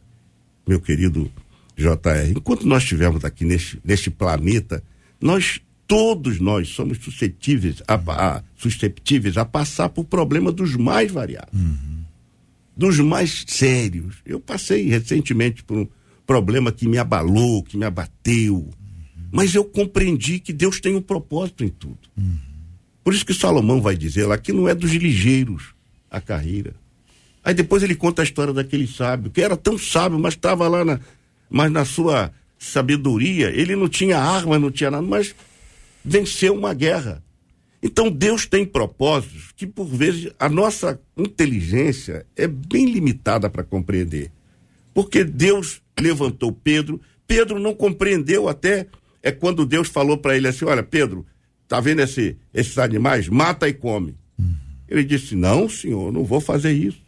meu 0.67 0.81
querido 0.81 1.31
JR, 1.77 2.31
enquanto 2.35 2.67
nós 2.67 2.83
estivermos 2.83 3.25
aqui 3.25 3.45
neste, 3.45 3.79
neste 3.85 4.11
planeta, 4.11 4.83
nós, 5.21 5.61
todos 5.87 6.41
nós, 6.41 6.69
somos 6.69 6.99
suscetíveis 6.99 7.83
a, 7.87 7.95
a, 7.95 8.43
susceptíveis 8.57 9.37
a 9.37 9.45
passar 9.45 9.89
por 9.89 10.05
problemas 10.05 10.55
dos 10.55 10.75
mais 10.75 11.11
variados, 11.11 11.59
dos 12.77 12.99
mais 12.99 13.45
sérios. 13.47 14.17
Eu 14.25 14.41
passei 14.41 14.89
recentemente 14.89 15.63
por 15.63 15.79
um 15.79 15.89
problema 16.27 16.73
que 16.73 16.89
me 16.89 16.99
abalou, 16.99 17.63
que 17.63 17.77
me 17.77 17.85
abateu, 17.85 18.69
mas 19.31 19.55
eu 19.55 19.65
compreendi 19.65 20.41
que 20.41 20.53
Deus 20.53 20.81
tem 20.81 20.95
um 20.95 21.03
propósito 21.03 21.65
em 21.65 21.69
tudo. 21.69 21.99
Por 23.05 23.15
isso 23.15 23.25
que 23.25 23.35
Salomão 23.35 23.81
vai 23.81 23.97
dizer 23.97 24.27
lá 24.27 24.37
que 24.37 24.53
não 24.53 24.69
é 24.69 24.75
dos 24.75 24.93
ligeiros 24.93 25.75
a 26.11 26.21
carreira. 26.21 26.75
Aí 27.45 27.55
depois 27.55 27.83
ele 27.85 27.95
conta 27.95 28.23
a 28.23 28.25
história 28.25 28.53
daquele 28.53 28.89
sábio, 28.89 29.31
que 29.31 29.41
era 29.41 29.57
tão 29.57 29.79
sábio, 29.79 30.19
mas 30.19 30.35
estava 30.35 30.67
lá 30.67 30.85
na, 30.85 30.99
mas 31.49 31.71
na 31.71 31.85
sua 31.85 32.33
sabedoria, 32.59 33.51
ele 33.51 33.77
não 33.77 33.89
tinha 33.89 34.19
arma, 34.19 34.59
não 34.59 34.71
tinha 34.71 34.91
nada, 34.91 35.07
mas 35.07 35.35
venceu 36.07 36.55
uma 36.55 36.73
guerra. 36.73 37.23
Então 37.83 38.11
Deus 38.11 38.47
tem 38.47 38.65
propósitos 38.65 39.53
que 39.57 39.67
por 39.67 39.87
vezes 39.87 40.31
a 40.39 40.49
nossa 40.49 41.01
inteligência 41.17 42.25
é 42.37 42.47
bem 42.47 42.87
limitada 42.87 43.51
para 43.51 43.65
compreender. 43.65 44.31
Porque 44.95 45.25
Deus 45.25 45.83
levantou 46.01 46.53
Pedro, 46.53 47.01
Pedro 47.27 47.59
não 47.59 47.75
compreendeu 47.75 48.49
até 48.49 48.87
é 49.23 49.33
quando 49.33 49.67
Deus 49.67 49.89
falou 49.89 50.17
para 50.17 50.37
ele 50.37 50.47
assim: 50.47 50.65
"Olha, 50.65 50.83
Pedro, 50.83 51.27
tá 51.67 51.81
vendo 51.81 52.01
esse, 52.01 52.37
esses 52.55 52.79
animais? 52.79 53.29
Mata 53.29 53.69
e 53.69 53.75
come". 53.75 54.15
Ele 54.89 55.05
disse: 55.05 55.35
"Não, 55.35 55.69
senhor, 55.69 56.13
não 56.13 56.25
vou 56.25 56.41
fazer 56.41 56.73
isso". 56.73 57.05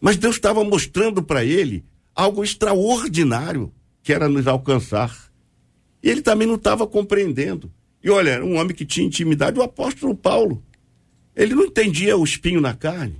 Mas 0.00 0.16
Deus 0.16 0.36
estava 0.36 0.62
mostrando 0.62 1.22
para 1.22 1.44
ele 1.44 1.84
algo 2.14 2.44
extraordinário 2.44 3.72
que 4.02 4.12
era 4.12 4.28
nos 4.28 4.46
alcançar. 4.46 5.32
E 6.02 6.08
ele 6.08 6.22
também 6.22 6.46
não 6.46 6.56
estava 6.56 6.86
compreendendo. 6.86 7.72
E 8.04 8.10
olha, 8.10 8.44
um 8.44 8.56
homem 8.56 8.76
que 8.76 8.84
tinha 8.84 9.06
intimidade, 9.06 9.58
o 9.58 9.62
apóstolo 9.62 10.14
Paulo. 10.14 10.62
Ele 11.34 11.54
não 11.54 11.64
entendia 11.64 12.14
o 12.18 12.22
espinho 12.22 12.60
na 12.60 12.74
carne. 12.74 13.16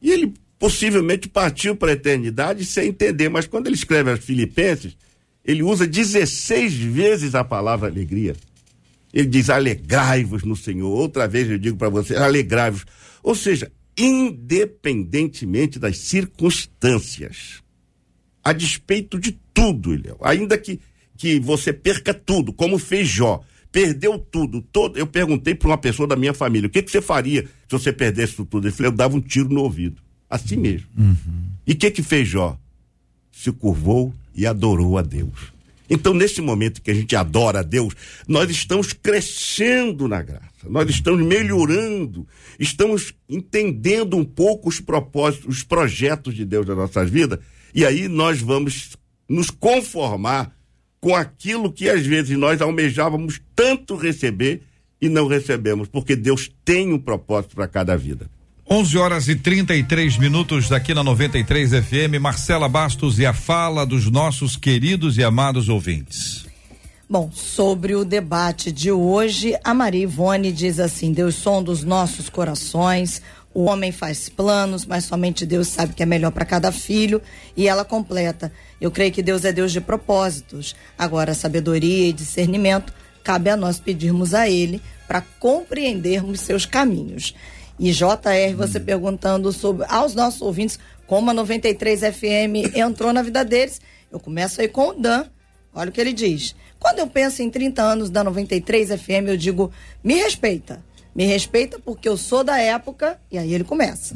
E 0.00 0.12
ele 0.12 0.32
possivelmente 0.60 1.28
partiu 1.28 1.74
para 1.74 1.90
a 1.90 1.94
eternidade 1.94 2.64
sem 2.64 2.90
entender, 2.90 3.28
mas 3.28 3.48
quando 3.48 3.66
ele 3.66 3.74
escreve 3.74 4.12
aos 4.12 4.24
Filipenses, 4.24 4.96
ele 5.44 5.64
usa 5.64 5.88
16 5.88 6.74
vezes 6.74 7.34
a 7.34 7.42
palavra 7.42 7.88
alegria. 7.88 8.36
Ele 9.12 9.26
diz: 9.26 9.50
alegrai-vos 9.50 10.44
no 10.44 10.54
Senhor. 10.54 10.90
Outra 10.90 11.26
vez 11.26 11.50
eu 11.50 11.58
digo 11.58 11.76
para 11.76 11.88
você: 11.88 12.14
alegrai-vos. 12.14 12.84
Ou 13.24 13.34
seja, 13.34 13.72
independentemente 13.96 15.80
das 15.80 15.98
circunstâncias, 15.98 17.60
a 18.44 18.52
despeito 18.52 19.18
de 19.18 19.36
tudo, 19.52 19.92
Ilhéu, 19.92 20.16
ainda 20.20 20.56
que, 20.56 20.78
que 21.18 21.40
você 21.40 21.72
perca 21.72 22.14
tudo, 22.14 22.52
como 22.52 22.78
fez 22.78 23.08
Jó, 23.08 23.42
perdeu 23.72 24.18
tudo, 24.18 24.62
todo, 24.62 24.96
eu 24.96 25.06
perguntei 25.06 25.54
para 25.54 25.68
uma 25.68 25.76
pessoa 25.76 26.06
da 26.06 26.16
minha 26.16 26.32
família, 26.32 26.68
o 26.68 26.70
que, 26.70 26.80
que 26.80 26.90
você 26.90 27.02
faria 27.02 27.42
se 27.42 27.72
você 27.72 27.92
perdesse 27.92 28.36
tudo? 28.36 28.66
Ele 28.66 28.72
falou, 28.72 28.92
eu 28.92 28.96
dava 28.96 29.16
um 29.16 29.20
tiro 29.20 29.48
no 29.48 29.62
ouvido, 29.62 30.00
assim 30.30 30.56
mesmo. 30.56 30.86
E 31.66 31.72
o 31.72 31.76
que 31.76 31.90
que 31.90 32.02
fez 32.02 32.28
Jó? 32.28 32.56
Se 33.32 33.50
curvou 33.50 34.14
e 34.34 34.46
adorou 34.46 34.96
a 34.96 35.02
Deus. 35.02 35.52
Então, 35.90 36.14
nesse 36.14 36.40
momento 36.40 36.82
que 36.82 36.90
a 36.90 36.94
gente 36.94 37.16
adora 37.16 37.60
a 37.60 37.62
Deus, 37.62 37.94
nós 38.26 38.48
estamos 38.50 38.92
crescendo 38.92 40.06
na 40.06 40.22
graça, 40.22 40.68
nós 40.68 40.88
estamos 40.88 41.24
melhorando, 41.26 42.26
estamos 42.60 43.12
entendendo 43.28 44.16
um 44.16 44.24
pouco 44.24 44.68
os 44.68 44.80
propósitos, 44.80 45.56
os 45.56 45.64
projetos 45.64 46.34
de 46.34 46.44
Deus 46.44 46.66
nas 46.66 46.76
nossas 46.76 47.10
vidas, 47.10 47.38
e 47.74 47.84
aí 47.84 48.06
nós 48.06 48.40
vamos 48.40 48.96
nos 49.28 49.50
conformar 49.50 50.57
com 51.00 51.14
aquilo 51.14 51.72
que 51.72 51.88
às 51.88 52.04
vezes 52.04 52.36
nós 52.36 52.60
almejávamos 52.60 53.40
tanto 53.54 53.96
receber 53.96 54.62
e 55.00 55.08
não 55.08 55.26
recebemos, 55.28 55.88
porque 55.88 56.16
Deus 56.16 56.50
tem 56.64 56.92
um 56.92 56.98
propósito 56.98 57.54
para 57.54 57.68
cada 57.68 57.96
vida. 57.96 58.28
11 58.70 58.98
horas 58.98 59.28
e 59.28 59.34
33 59.34 60.18
minutos 60.18 60.68
daqui 60.68 60.92
na 60.92 61.02
93 61.02 61.70
FM. 61.70 62.20
Marcela 62.20 62.68
Bastos 62.68 63.18
e 63.18 63.24
a 63.24 63.32
fala 63.32 63.86
dos 63.86 64.10
nossos 64.10 64.56
queridos 64.56 65.16
e 65.16 65.24
amados 65.24 65.70
ouvintes. 65.70 66.46
Bom, 67.08 67.30
sobre 67.32 67.94
o 67.94 68.04
debate 68.04 68.70
de 68.70 68.92
hoje, 68.92 69.54
a 69.64 69.72
Maria 69.72 70.02
Ivone 70.02 70.52
diz 70.52 70.78
assim: 70.78 71.10
Deus 71.10 71.36
som 71.36 71.62
dos 71.62 71.82
nossos 71.82 72.28
corações, 72.28 73.22
o 73.54 73.64
homem 73.64 73.90
faz 73.90 74.28
planos, 74.28 74.84
mas 74.84 75.04
somente 75.04 75.46
Deus 75.46 75.68
sabe 75.68 75.94
que 75.94 76.02
é 76.02 76.06
melhor 76.06 76.30
para 76.30 76.44
cada 76.44 76.70
filho. 76.70 77.20
E 77.56 77.66
ela 77.66 77.84
completa: 77.84 78.52
Eu 78.80 78.90
creio 78.90 79.12
que 79.12 79.22
Deus 79.22 79.44
é 79.44 79.52
Deus 79.52 79.72
de 79.72 79.80
propósitos. 79.80 80.76
Agora, 80.96 81.34
sabedoria 81.34 82.08
e 82.08 82.12
discernimento 82.12 82.92
cabe 83.24 83.50
a 83.50 83.56
nós 83.56 83.78
pedirmos 83.78 84.34
a 84.34 84.48
Ele 84.48 84.80
para 85.06 85.22
compreendermos 85.40 86.40
seus 86.40 86.66
caminhos. 86.66 87.34
E 87.78 87.92
JR, 87.92 88.56
você 88.56 88.80
perguntando 88.80 89.52
sobre 89.52 89.86
aos 89.88 90.14
nossos 90.14 90.42
ouvintes 90.42 90.78
como 91.06 91.30
a 91.30 91.34
93 91.34 92.00
FM 92.00 92.74
entrou 92.76 93.12
na 93.12 93.22
vida 93.22 93.44
deles. 93.44 93.80
Eu 94.10 94.20
começo 94.20 94.60
aí 94.60 94.68
com 94.68 94.88
o 94.88 94.94
Dan. 94.94 95.24
Olha 95.74 95.90
o 95.90 95.92
que 95.92 96.00
ele 96.00 96.12
diz. 96.12 96.54
Quando 96.78 96.98
eu 96.98 97.06
penso 97.06 97.42
em 97.42 97.50
30 97.50 97.82
anos 97.82 98.10
da 98.10 98.22
93 98.22 99.00
FM, 99.00 99.28
eu 99.28 99.36
digo: 99.36 99.72
me 100.02 100.14
respeita. 100.14 100.82
Me 101.18 101.26
respeita 101.26 101.80
porque 101.84 102.08
eu 102.08 102.16
sou 102.16 102.44
da 102.44 102.60
época, 102.60 103.20
e 103.28 103.36
aí 103.36 103.52
ele 103.52 103.64
começa. 103.64 104.14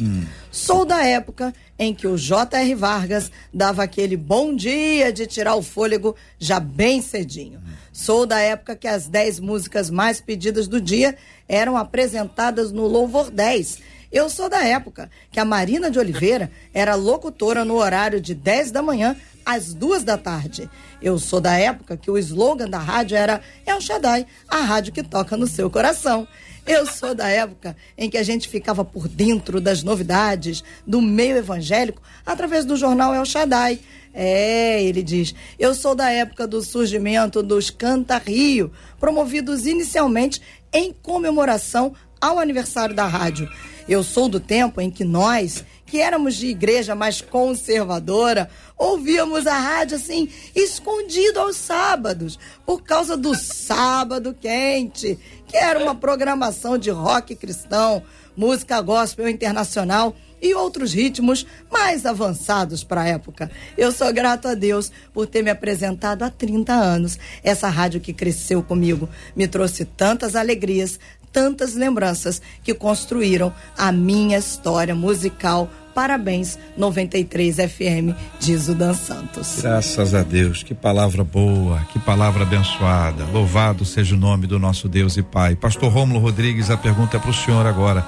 Sou 0.52 0.84
da 0.84 1.04
época 1.04 1.52
em 1.76 1.92
que 1.92 2.06
o 2.06 2.16
J.R. 2.16 2.76
Vargas 2.76 3.28
dava 3.52 3.82
aquele 3.82 4.16
bom 4.16 4.54
dia 4.54 5.12
de 5.12 5.26
tirar 5.26 5.56
o 5.56 5.62
fôlego 5.64 6.14
já 6.38 6.60
bem 6.60 7.02
cedinho. 7.02 7.60
Sou 7.92 8.24
da 8.24 8.38
época 8.38 8.76
que 8.76 8.86
as 8.86 9.08
10 9.08 9.40
músicas 9.40 9.90
mais 9.90 10.20
pedidas 10.20 10.68
do 10.68 10.80
dia 10.80 11.16
eram 11.48 11.76
apresentadas 11.76 12.70
no 12.70 12.86
Louvor 12.86 13.32
10. 13.32 13.80
Eu 14.12 14.30
sou 14.30 14.48
da 14.48 14.64
época 14.64 15.10
que 15.32 15.40
a 15.40 15.44
Marina 15.44 15.90
de 15.90 15.98
Oliveira 15.98 16.52
era 16.72 16.94
locutora 16.94 17.64
no 17.64 17.78
horário 17.78 18.20
de 18.20 18.32
10 18.32 18.70
da 18.70 18.80
manhã 18.80 19.16
às 19.44 19.74
duas 19.74 20.04
da 20.04 20.16
tarde. 20.16 20.70
Eu 21.00 21.18
sou 21.18 21.40
da 21.40 21.58
época 21.58 21.96
que 21.96 22.10
o 22.10 22.16
slogan 22.16 22.68
da 22.68 22.78
rádio 22.78 23.16
era 23.16 23.40
El 23.66 23.80
Shaddai, 23.80 24.24
a 24.46 24.58
rádio 24.58 24.92
que 24.92 25.02
toca 25.02 25.36
no 25.36 25.48
seu 25.48 25.68
coração. 25.68 26.28
Eu 26.64 26.86
sou 26.86 27.12
da 27.14 27.28
época 27.28 27.76
em 27.98 28.08
que 28.08 28.16
a 28.16 28.22
gente 28.22 28.48
ficava 28.48 28.84
por 28.84 29.08
dentro 29.08 29.60
das 29.60 29.82
novidades 29.82 30.62
do 30.86 31.02
meio 31.02 31.36
evangélico 31.36 32.00
através 32.24 32.64
do 32.64 32.76
jornal 32.76 33.12
El 33.12 33.24
Shaddai. 33.24 33.80
É, 34.14 34.82
ele 34.82 35.02
diz, 35.02 35.34
eu 35.58 35.74
sou 35.74 35.94
da 35.94 36.10
época 36.10 36.46
do 36.46 36.62
surgimento 36.62 37.42
dos 37.42 37.70
Canta 37.70 38.18
Rio, 38.18 38.70
promovidos 39.00 39.66
inicialmente 39.66 40.40
em 40.72 40.92
comemoração 40.92 41.94
ao 42.20 42.38
aniversário 42.38 42.94
da 42.94 43.06
rádio. 43.06 43.50
Eu 43.88 44.04
sou 44.04 44.28
do 44.28 44.38
tempo 44.38 44.80
em 44.80 44.90
que 44.90 45.04
nós, 45.04 45.64
que 45.84 46.00
éramos 46.00 46.36
de 46.36 46.46
igreja 46.46 46.94
mais 46.94 47.20
conservadora, 47.20 48.48
ouvíamos 48.78 49.46
a 49.46 49.58
rádio 49.58 49.96
assim, 49.96 50.28
escondido 50.54 51.40
aos 51.40 51.56
sábados, 51.56 52.38
por 52.64 52.82
causa 52.82 53.16
do 53.16 53.34
sábado 53.34 54.36
quente, 54.40 55.18
era 55.52 55.82
uma 55.82 55.94
programação 55.94 56.78
de 56.78 56.90
rock 56.90 57.34
cristão, 57.34 58.02
música 58.36 58.80
gospel 58.80 59.28
internacional 59.28 60.14
e 60.40 60.54
outros 60.54 60.92
ritmos 60.92 61.46
mais 61.70 62.04
avançados 62.04 62.82
para 62.82 63.02
a 63.02 63.08
época. 63.08 63.50
Eu 63.78 63.92
sou 63.92 64.12
grato 64.12 64.48
a 64.48 64.54
Deus 64.54 64.90
por 65.12 65.26
ter 65.26 65.42
me 65.42 65.50
apresentado 65.50 66.24
há 66.24 66.30
30 66.30 66.72
anos. 66.72 67.18
Essa 67.44 67.68
rádio 67.68 68.00
que 68.00 68.12
cresceu 68.12 68.62
comigo 68.62 69.08
me 69.36 69.46
trouxe 69.46 69.84
tantas 69.84 70.34
alegrias, 70.34 70.98
tantas 71.30 71.74
lembranças 71.74 72.42
que 72.62 72.74
construíram 72.74 73.54
a 73.78 73.92
minha 73.92 74.38
história 74.38 74.94
musical. 74.94 75.70
Parabéns, 75.94 76.58
93 76.76 77.56
FM, 77.56 78.16
diz 78.40 78.68
o 78.68 78.74
Dan 78.74 78.94
Santos. 78.94 79.60
Graças 79.60 80.14
a 80.14 80.22
Deus, 80.22 80.62
que 80.62 80.74
palavra 80.74 81.22
boa, 81.22 81.80
que 81.92 81.98
palavra 81.98 82.44
abençoada. 82.44 83.24
Louvado 83.26 83.84
seja 83.84 84.14
o 84.14 84.18
nome 84.18 84.46
do 84.46 84.58
nosso 84.58 84.88
Deus 84.88 85.16
e 85.16 85.22
Pai. 85.22 85.54
Pastor 85.54 85.92
Rômulo 85.92 86.18
Rodrigues, 86.18 86.70
a 86.70 86.76
pergunta 86.76 87.18
é 87.18 87.20
para 87.20 87.30
o 87.30 87.34
senhor 87.34 87.66
agora. 87.66 88.06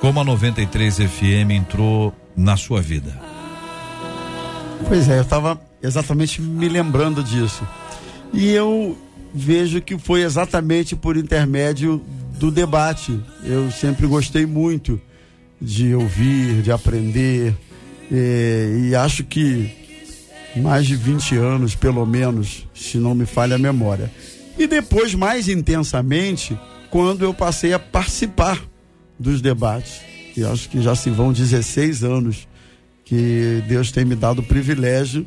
Como 0.00 0.20
a 0.20 0.24
93 0.24 0.96
FM 0.96 1.52
entrou 1.52 2.14
na 2.36 2.56
sua 2.56 2.82
vida? 2.82 3.18
Pois 4.86 5.08
é, 5.08 5.18
eu 5.18 5.22
estava 5.22 5.60
exatamente 5.82 6.42
me 6.42 6.68
lembrando 6.68 7.22
disso. 7.22 7.66
E 8.32 8.50
eu 8.50 8.98
vejo 9.32 9.80
que 9.80 9.96
foi 9.96 10.22
exatamente 10.22 10.94
por 10.94 11.16
intermédio 11.16 12.02
do 12.38 12.50
debate. 12.50 13.18
Eu 13.44 13.70
sempre 13.70 14.06
gostei 14.06 14.44
muito 14.44 15.00
de 15.62 15.94
ouvir, 15.94 16.62
de 16.62 16.72
aprender. 16.72 17.54
eh, 18.10 18.88
e 18.88 18.94
acho 18.94 19.24
que 19.24 19.70
mais 20.56 20.86
de 20.86 20.96
20 20.96 21.36
anos, 21.36 21.74
pelo 21.74 22.04
menos, 22.04 22.68
se 22.74 22.98
não 22.98 23.14
me 23.14 23.24
falha 23.24 23.56
a 23.56 23.58
memória. 23.58 24.10
E 24.58 24.66
depois, 24.66 25.14
mais 25.14 25.48
intensamente, 25.48 26.58
quando 26.90 27.22
eu 27.24 27.32
passei 27.32 27.72
a 27.72 27.78
participar 27.78 28.60
dos 29.18 29.40
debates. 29.40 30.00
E 30.36 30.44
acho 30.44 30.68
que 30.68 30.82
já 30.82 30.94
se 30.94 31.08
vão 31.08 31.32
16 31.32 32.04
anos 32.04 32.48
que 33.04 33.62
Deus 33.68 33.90
tem 33.92 34.04
me 34.04 34.14
dado 34.14 34.40
o 34.40 34.42
privilégio 34.42 35.26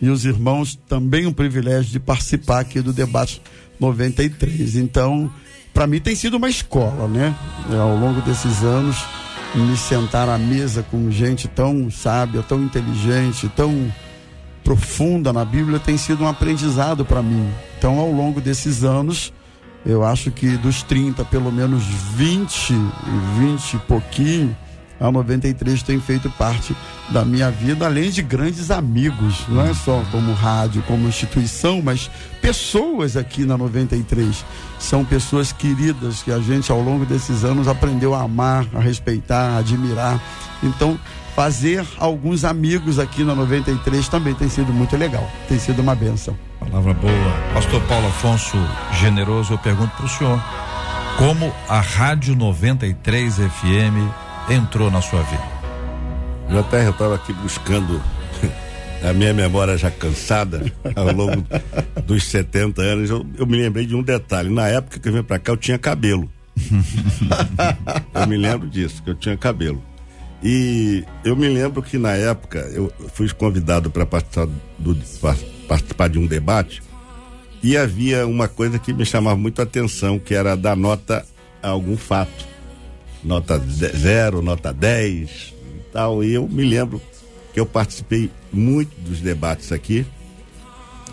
e 0.00 0.08
os 0.08 0.24
irmãos 0.24 0.78
também 0.88 1.26
o 1.26 1.32
privilégio 1.32 1.90
de 1.90 2.00
participar 2.00 2.60
aqui 2.60 2.80
do 2.80 2.92
debate 2.92 3.40
93. 3.78 4.76
Então, 4.76 5.30
para 5.72 5.86
mim 5.86 6.00
tem 6.00 6.14
sido 6.14 6.36
uma 6.36 6.48
escola, 6.48 7.08
né? 7.08 7.34
É, 7.72 7.76
ao 7.76 7.96
longo 7.96 8.20
desses 8.22 8.62
anos, 8.62 8.96
me 9.54 9.76
sentar 9.76 10.28
à 10.28 10.36
mesa 10.36 10.84
com 10.90 11.10
gente 11.10 11.46
tão 11.46 11.90
sábia, 11.90 12.42
tão 12.42 12.62
inteligente, 12.62 13.48
tão 13.48 13.92
profunda 14.64 15.32
na 15.32 15.44
Bíblia 15.44 15.78
tem 15.78 15.96
sido 15.96 16.24
um 16.24 16.28
aprendizado 16.28 17.04
para 17.04 17.22
mim. 17.22 17.48
Então, 17.78 17.98
ao 17.98 18.10
longo 18.10 18.40
desses 18.40 18.82
anos, 18.82 19.32
eu 19.84 20.02
acho 20.02 20.30
que 20.30 20.56
dos 20.56 20.82
30, 20.82 21.24
pelo 21.26 21.52
menos 21.52 21.84
20, 21.84 22.72
20 23.38 23.74
e 23.74 23.78
pouquinho, 23.80 24.56
a 25.00 25.10
93 25.10 25.82
tem 25.82 26.00
feito 26.00 26.30
parte 26.30 26.74
da 27.10 27.24
minha 27.24 27.50
vida, 27.50 27.86
além 27.86 28.10
de 28.10 28.22
grandes 28.22 28.70
amigos, 28.70 29.44
não 29.48 29.64
é 29.64 29.74
só 29.74 30.02
como 30.10 30.32
rádio, 30.32 30.82
como 30.82 31.08
instituição, 31.08 31.82
mas 31.82 32.10
pessoas 32.40 33.16
aqui 33.16 33.44
na 33.44 33.58
93. 33.58 34.44
São 34.78 35.04
pessoas 35.04 35.52
queridas 35.52 36.22
que 36.22 36.30
a 36.30 36.38
gente 36.38 36.70
ao 36.70 36.80
longo 36.80 37.04
desses 37.04 37.44
anos 37.44 37.68
aprendeu 37.68 38.14
a 38.14 38.22
amar, 38.22 38.66
a 38.74 38.80
respeitar, 38.80 39.54
a 39.54 39.58
admirar. 39.58 40.20
Então, 40.62 40.98
fazer 41.34 41.84
alguns 41.98 42.44
amigos 42.44 42.98
aqui 42.98 43.24
na 43.24 43.34
93 43.34 44.08
também 44.08 44.34
tem 44.34 44.48
sido 44.48 44.72
muito 44.72 44.96
legal, 44.96 45.28
tem 45.48 45.58
sido 45.58 45.82
uma 45.82 45.94
benção. 45.94 46.36
Palavra 46.60 46.94
boa. 46.94 47.12
Pastor 47.52 47.82
Paulo 47.82 48.06
Afonso 48.06 48.56
Generoso, 49.00 49.54
eu 49.54 49.58
pergunto 49.58 49.94
para 49.96 50.06
o 50.06 50.08
senhor, 50.08 50.42
como 51.18 51.52
a 51.68 51.80
Rádio 51.80 52.34
93 52.34 53.36
FM 53.36 54.23
entrou 54.48 54.90
na 54.90 55.00
sua 55.00 55.22
vida? 55.22 55.54
JR, 56.48 56.84
eu 56.84 56.90
estava 56.90 57.14
aqui 57.14 57.32
buscando 57.32 58.00
a 59.02 59.12
minha 59.12 59.32
memória 59.32 59.76
já 59.76 59.90
cansada 59.90 60.70
ao 60.94 61.12
longo 61.12 61.44
dos 62.06 62.24
70 62.24 62.82
anos. 62.82 63.10
Eu, 63.10 63.24
eu 63.38 63.46
me 63.46 63.56
lembrei 63.56 63.86
de 63.86 63.94
um 63.94 64.02
detalhe. 64.02 64.50
Na 64.50 64.68
época 64.68 64.98
que 64.98 65.08
eu 65.08 65.12
vim 65.12 65.22
para 65.22 65.38
cá, 65.38 65.52
eu 65.52 65.56
tinha 65.56 65.78
cabelo. 65.78 66.30
eu 68.14 68.26
me 68.26 68.36
lembro 68.36 68.68
disso, 68.68 69.02
que 69.02 69.10
eu 69.10 69.14
tinha 69.14 69.36
cabelo. 69.36 69.82
E 70.42 71.02
eu 71.24 71.34
me 71.34 71.48
lembro 71.48 71.82
que 71.82 71.96
na 71.96 72.12
época 72.12 72.58
eu 72.72 72.92
fui 73.14 73.28
convidado 73.30 73.90
para 73.90 74.04
participar, 74.04 75.36
participar 75.66 76.08
de 76.08 76.18
um 76.18 76.26
debate 76.26 76.82
e 77.62 77.78
havia 77.78 78.26
uma 78.26 78.46
coisa 78.46 78.78
que 78.78 78.92
me 78.92 79.06
chamava 79.06 79.38
muito 79.38 79.60
a 79.60 79.62
atenção, 79.62 80.18
que 80.18 80.34
era 80.34 80.54
dar 80.54 80.76
nota 80.76 81.24
a 81.62 81.68
algum 81.68 81.96
fato 81.96 82.53
nota 83.24 83.58
zero, 83.58 84.42
nota 84.42 84.72
10 84.72 85.30
e 85.30 85.92
tal. 85.92 86.22
E 86.22 86.34
eu 86.34 86.48
me 86.48 86.64
lembro 86.64 87.00
que 87.52 87.58
eu 87.58 87.66
participei 87.66 88.30
muito 88.52 88.92
dos 89.00 89.20
debates 89.20 89.72
aqui 89.72 90.04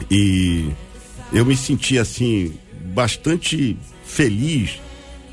e 0.09 0.70
eu 1.32 1.45
me 1.45 1.55
senti 1.55 1.97
assim 1.97 2.53
bastante 2.93 3.78
feliz 4.03 4.80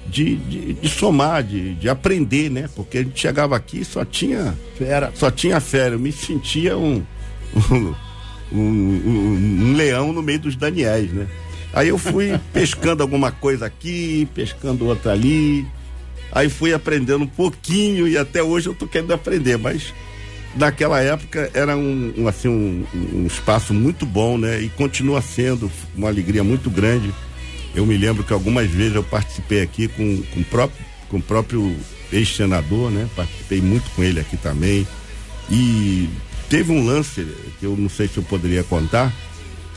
de, 0.07 0.37
de, 0.37 0.73
de 0.75 0.89
somar, 0.89 1.43
de, 1.43 1.75
de, 1.75 1.89
aprender, 1.89 2.51
né? 2.51 2.69
Porque 2.75 2.99
a 2.99 3.03
gente 3.03 3.21
chegava 3.21 3.57
aqui 3.57 3.85
só 3.85 4.05
tinha 4.05 4.57
fera, 4.77 5.13
só 5.15 5.31
tinha 5.31 5.61
fera. 5.61 5.95
Eu 5.95 5.99
me 5.99 6.13
sentia 6.13 6.77
um, 6.77 7.03
um, 7.71 7.95
um, 8.53 8.59
um 8.61 9.75
leão 9.77 10.13
no 10.13 10.23
meio 10.23 10.39
dos 10.39 10.57
Daniéis, 10.57 11.13
né? 11.13 11.27
Aí 11.73 11.89
eu 11.89 11.99
fui 11.99 12.39
pescando 12.53 13.03
alguma 13.03 13.31
coisa 13.31 13.67
aqui, 13.67 14.27
pescando 14.35 14.87
outra 14.87 15.13
ali, 15.13 15.67
Aí 16.33 16.49
fui 16.49 16.75
aprendendo 16.75 17.25
um 17.25 17.29
pouquinho 17.29 18.07
e 18.07 18.17
até 18.17 18.43
hoje 18.43 18.69
eu 18.69 18.75
tô 18.75 18.87
querendo 18.87 19.13
aprender, 19.13 19.57
mas 19.57 19.95
naquela 20.55 21.01
época 21.01 21.51
era 21.55 21.77
um, 21.77 22.13
um 22.17 22.29
assim 22.29 22.49
um, 22.49 22.85
um, 22.95 23.27
espaço 23.27 23.73
muito 23.73 24.05
bom, 24.05 24.37
né? 24.37 24.61
E 24.61 24.69
continua 24.71 25.23
sendo 25.23 25.71
uma 25.97 26.09
alegria 26.09 26.45
muito 26.45 26.71
grande. 26.71 27.13
Eu 27.75 27.87
me 27.87 27.97
lembro 27.97 28.25
que 28.25 28.33
algumas 28.33 28.69
vezes 28.69 28.95
eu 28.95 29.03
participei 29.03 29.63
aqui 29.63 29.89
com, 29.89 30.23
com, 30.35 30.43
próprio, 30.43 30.85
com 31.09 31.17
o 31.19 31.23
próprio 31.23 31.77
ex-senador, 32.13 32.91
né? 32.91 33.09
Participei 33.17 33.61
muito 33.61 33.91
com 33.91 34.03
ele 34.03 34.21
aqui 34.21 34.37
também. 34.37 34.87
E 35.51 36.09
teve 36.49 36.73
um 36.73 36.85
lance 36.85 37.27
que 37.59 37.65
eu 37.65 37.75
não 37.77 37.89
sei 37.89 38.07
se 38.07 38.19
eu 38.19 38.23
poderia 38.23 38.63
contar, 38.65 39.13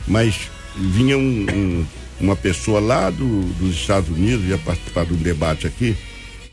mas 0.06 0.50
vinha 0.76 1.16
um, 1.16 1.46
um, 1.50 1.86
uma 2.20 2.36
pessoa 2.36 2.78
lá 2.80 3.08
do, 3.08 3.42
dos 3.54 3.74
Estados 3.74 4.10
Unidos, 4.10 4.46
ia 4.46 4.58
participar 4.58 5.06
de 5.06 5.14
um 5.14 5.16
debate 5.16 5.66
aqui 5.66 5.96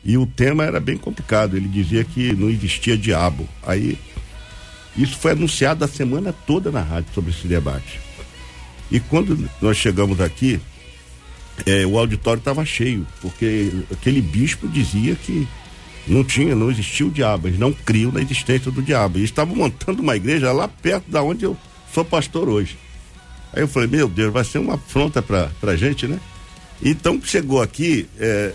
e 0.04 0.16
o 0.16 0.26
tema 0.26 0.64
era 0.64 0.80
bem 0.80 0.96
complicado. 0.96 1.56
Ele 1.56 1.68
dizia 1.68 2.04
que 2.04 2.32
não 2.32 2.48
existia 2.48 2.96
diabo. 2.96 3.48
Aí, 3.62 3.98
isso 4.96 5.16
foi 5.16 5.32
anunciado 5.32 5.84
a 5.84 5.88
semana 5.88 6.32
toda 6.32 6.70
na 6.70 6.82
rádio 6.82 7.12
sobre 7.14 7.30
esse 7.30 7.46
debate. 7.46 8.00
E 8.90 8.98
quando 8.98 9.48
nós 9.60 9.76
chegamos 9.76 10.20
aqui, 10.20 10.60
é, 11.66 11.86
o 11.86 11.98
auditório 11.98 12.40
estava 12.40 12.64
cheio, 12.64 13.06
porque 13.20 13.70
aquele 13.92 14.20
bispo 14.20 14.66
dizia 14.66 15.14
que 15.14 15.46
não 16.06 16.24
tinha, 16.24 16.56
não 16.56 16.70
existia 16.70 17.06
o 17.06 17.10
diabo, 17.10 17.46
eles 17.46 17.58
não 17.58 17.72
criam 17.72 18.10
na 18.10 18.20
existência 18.20 18.70
do 18.70 18.82
diabo. 18.82 19.18
E 19.18 19.24
estavam 19.24 19.54
montando 19.54 20.02
uma 20.02 20.16
igreja 20.16 20.50
lá 20.52 20.66
perto 20.66 21.10
da 21.10 21.22
onde 21.22 21.44
eu 21.44 21.56
sou 21.92 22.04
pastor 22.04 22.48
hoje. 22.48 22.76
Aí 23.52 23.62
eu 23.62 23.68
falei, 23.68 23.88
meu 23.88 24.08
Deus, 24.08 24.32
vai 24.32 24.44
ser 24.44 24.58
uma 24.58 24.74
afronta 24.74 25.20
pra, 25.20 25.50
pra 25.60 25.76
gente, 25.76 26.06
né? 26.06 26.18
Então 26.82 27.20
chegou 27.22 27.60
aqui, 27.60 28.08
é, 28.18 28.52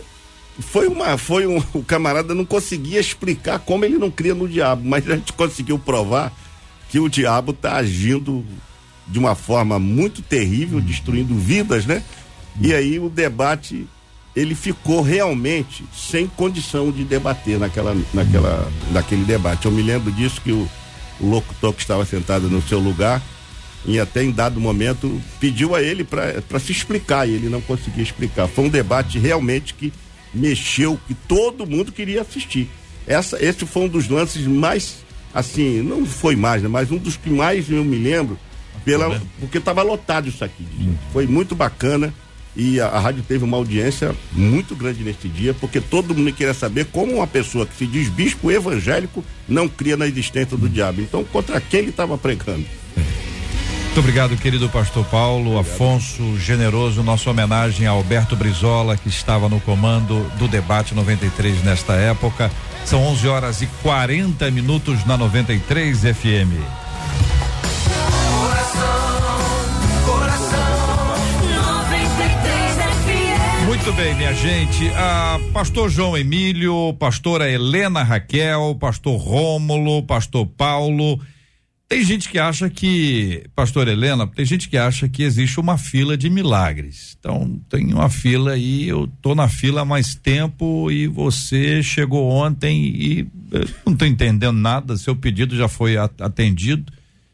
foi 0.60 0.88
uma 0.88 1.18
foi 1.18 1.46
um 1.46 1.62
o 1.74 1.84
camarada 1.84 2.34
não 2.34 2.46
conseguia 2.46 3.00
explicar 3.00 3.60
como 3.60 3.84
ele 3.84 3.98
não 3.98 4.10
cria 4.10 4.34
no 4.34 4.48
diabo 4.48 4.82
mas 4.86 5.10
a 5.10 5.16
gente 5.16 5.34
conseguiu 5.34 5.78
provar 5.78 6.32
que 6.90 7.00
o 7.00 7.10
diabo 7.10 7.52
está 7.52 7.76
agindo 7.76 8.46
de 9.08 9.20
uma 9.20 9.36
forma 9.36 9.78
muito 9.78 10.22
terrível 10.22 10.80
destruindo 10.80 11.36
vidas 11.36 11.86
né? 11.86 12.04
E 12.62 12.74
aí 12.74 13.00
o 13.00 13.10
debate 13.10 13.86
ele 14.36 14.54
ficou 14.54 15.02
realmente 15.02 15.86
sem 15.96 16.28
condição 16.28 16.92
de 16.92 17.04
debater 17.04 17.58
naquela 17.58 17.96
naquela 18.14 18.72
naquele 18.92 19.24
debate. 19.24 19.66
Eu 19.66 19.72
me 19.72 19.82
lembro 19.82 20.12
disso 20.12 20.42
que 20.42 20.52
o, 20.52 20.70
o 21.20 21.30
locutor 21.30 21.74
que 21.74 21.82
estava 21.82 22.06
sentado 22.06 22.50
no 22.50 22.62
seu 22.62 22.80
lugar 22.80 23.22
e 23.86 24.00
até 24.00 24.24
em 24.24 24.32
dado 24.32 24.60
momento 24.60 25.22
pediu 25.40 25.76
a 25.76 25.82
ele 25.82 26.04
para 26.04 26.60
se 26.60 26.72
explicar 26.72 27.28
e 27.28 27.34
ele 27.34 27.50
não 27.50 27.62
conseguia 27.62 28.04
explicar. 28.04 28.48
Foi 28.48 28.66
um 28.66 28.70
debate 28.70 29.20
realmente 29.20 29.74
que 29.74 29.94
mexeu, 30.36 31.00
que 31.08 31.14
todo 31.14 31.66
mundo 31.66 31.92
queria 31.92 32.22
assistir. 32.22 32.70
Essa, 33.08 33.44
esse 33.44 33.66
foi 33.66 33.84
um 33.84 33.88
dos 33.88 34.08
lances 34.10 34.46
mais, 34.46 34.98
assim, 35.34 35.82
não 35.82 36.06
foi 36.06 36.36
mais, 36.36 36.62
né, 36.62 36.68
mas 36.68 36.92
um 36.92 36.98
dos 36.98 37.16
que 37.16 37.30
mais 37.30 37.70
eu 37.70 37.84
me 37.84 37.98
lembro, 37.98 38.38
pela, 38.84 39.20
porque 39.40 39.58
estava 39.58 39.82
lotado 39.82 40.30
isso 40.30 40.44
aqui. 40.44 40.66
Hum. 40.80 40.96
Foi 41.12 41.26
muito 41.26 41.56
bacana 41.56 42.14
e 42.56 42.80
a, 42.80 42.88
a, 42.88 43.00
rádio 43.00 43.24
teve 43.28 43.44
uma 43.44 43.58
audiência 43.58 44.16
muito 44.32 44.76
grande 44.76 45.04
neste 45.04 45.28
dia, 45.28 45.54
porque 45.54 45.82
todo 45.82 46.16
mundo 46.16 46.32
queria 46.32 46.54
saber 46.54 46.86
como 46.86 47.16
uma 47.16 47.28
pessoa 47.28 47.66
que 47.66 47.76
se 47.76 47.86
diz 47.86 48.08
bispo 48.08 48.50
evangélico 48.50 49.24
não 49.48 49.68
cria 49.68 49.98
na 49.98 50.08
existência 50.08 50.56
do 50.56 50.70
diabo. 50.70 51.02
Então, 51.02 51.24
contra 51.26 51.60
quem 51.60 51.82
ele 51.82 51.90
estava 51.90 52.18
pregando? 52.18 52.66
Muito 53.96 54.10
obrigado, 54.10 54.36
querido 54.36 54.68
pastor 54.68 55.06
Paulo 55.06 55.52
obrigado. 55.52 55.74
Afonso 55.74 56.38
Generoso. 56.38 57.02
Nossa 57.02 57.30
homenagem 57.30 57.88
a 57.88 57.92
Alberto 57.92 58.36
Brizola, 58.36 58.98
que 58.98 59.08
estava 59.08 59.48
no 59.48 59.62
comando 59.62 60.30
do 60.38 60.50
debate 60.50 60.94
93 60.94 61.64
nesta 61.64 61.94
época. 61.94 62.52
São 62.84 63.02
11 63.02 63.28
horas 63.30 63.62
e 63.62 63.68
40 63.82 64.52
minutos 64.52 65.06
na 65.06 65.16
93 65.16 65.98
FM. 65.98 66.60
Muito 73.66 73.94
bem, 73.94 74.14
minha 74.16 74.34
gente. 74.34 74.92
Ah, 74.94 75.40
pastor 75.54 75.90
João 75.90 76.18
Emílio, 76.18 76.94
pastora 77.00 77.50
Helena 77.50 78.04
Raquel, 78.04 78.76
pastor 78.78 79.18
Rômulo, 79.18 80.04
pastor 80.04 80.46
Paulo 80.46 81.18
tem 81.88 82.04
gente 82.04 82.30
que 82.30 82.40
acha 82.40 82.70
que, 82.70 83.46
pastor 83.56 83.88
Helena, 83.88 84.26
tem 84.26 84.44
gente 84.44 84.68
que 84.68 84.78
acha 84.78 85.08
que 85.08 85.22
existe 85.22 85.60
uma 85.60 85.78
fila 85.78 86.18
de 86.18 86.30
milagres. 86.30 87.16
Então, 87.20 87.60
tem 87.70 87.94
uma 87.94 88.10
fila 88.10 88.54
aí, 88.54 88.88
eu 88.88 89.08
tô 89.22 89.36
na 89.36 89.48
fila 89.48 89.82
há 89.82 89.86
mais 89.86 90.16
tempo 90.16 90.90
e 90.90 91.08
você 91.08 91.84
chegou 91.84 92.30
ontem 92.30 92.86
e 92.86 93.28
não 93.86 93.96
tô 93.96 94.04
entendendo 94.06 94.58
nada, 94.58 94.98
seu 94.98 95.16
pedido 95.16 95.56
já 95.56 95.68
foi 95.68 95.96
atendido. 95.96 96.92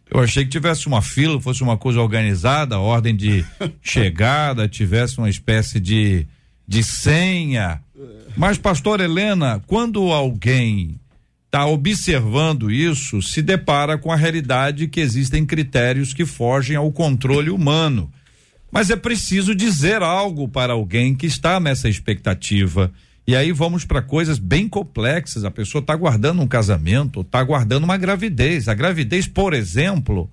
Eu 0.09 0.19
achei 0.19 0.43
que 0.43 0.49
tivesse 0.49 0.85
uma 0.87 1.01
fila, 1.01 1.39
fosse 1.39 1.63
uma 1.63 1.77
coisa 1.77 2.01
organizada, 2.01 2.77
ordem 2.77 3.15
de 3.15 3.45
chegada, 3.81 4.67
tivesse 4.67 5.17
uma 5.17 5.29
espécie 5.29 5.79
de, 5.79 6.27
de 6.67 6.83
senha. 6.83 7.81
Mas, 8.35 8.57
pastor 8.57 8.99
Helena, 8.99 9.63
quando 9.65 10.11
alguém 10.11 10.99
está 11.51 11.65
observando 11.65 12.71
isso 12.71 13.21
se 13.21 13.41
depara 13.41 13.97
com 13.97 14.09
a 14.09 14.15
realidade 14.15 14.87
que 14.87 15.01
existem 15.01 15.45
critérios 15.45 16.13
que 16.13 16.25
fogem 16.25 16.77
ao 16.77 16.89
controle 16.93 17.49
humano. 17.49 18.09
Mas 18.71 18.89
é 18.89 18.95
preciso 18.95 19.53
dizer 19.53 20.01
algo 20.01 20.47
para 20.47 20.71
alguém 20.71 21.13
que 21.13 21.25
está 21.25 21.59
nessa 21.59 21.89
expectativa. 21.89 22.89
E 23.27 23.35
aí 23.35 23.51
vamos 23.51 23.83
para 23.83 24.01
coisas 24.01 24.39
bem 24.39 24.69
complexas. 24.69 25.43
A 25.43 25.51
pessoa 25.51 25.81
está 25.81 25.93
guardando 25.93 26.41
um 26.41 26.47
casamento, 26.47 27.19
está 27.19 27.43
guardando 27.43 27.83
uma 27.83 27.97
gravidez. 27.97 28.69
A 28.69 28.73
gravidez, 28.73 29.27
por 29.27 29.53
exemplo, 29.53 30.31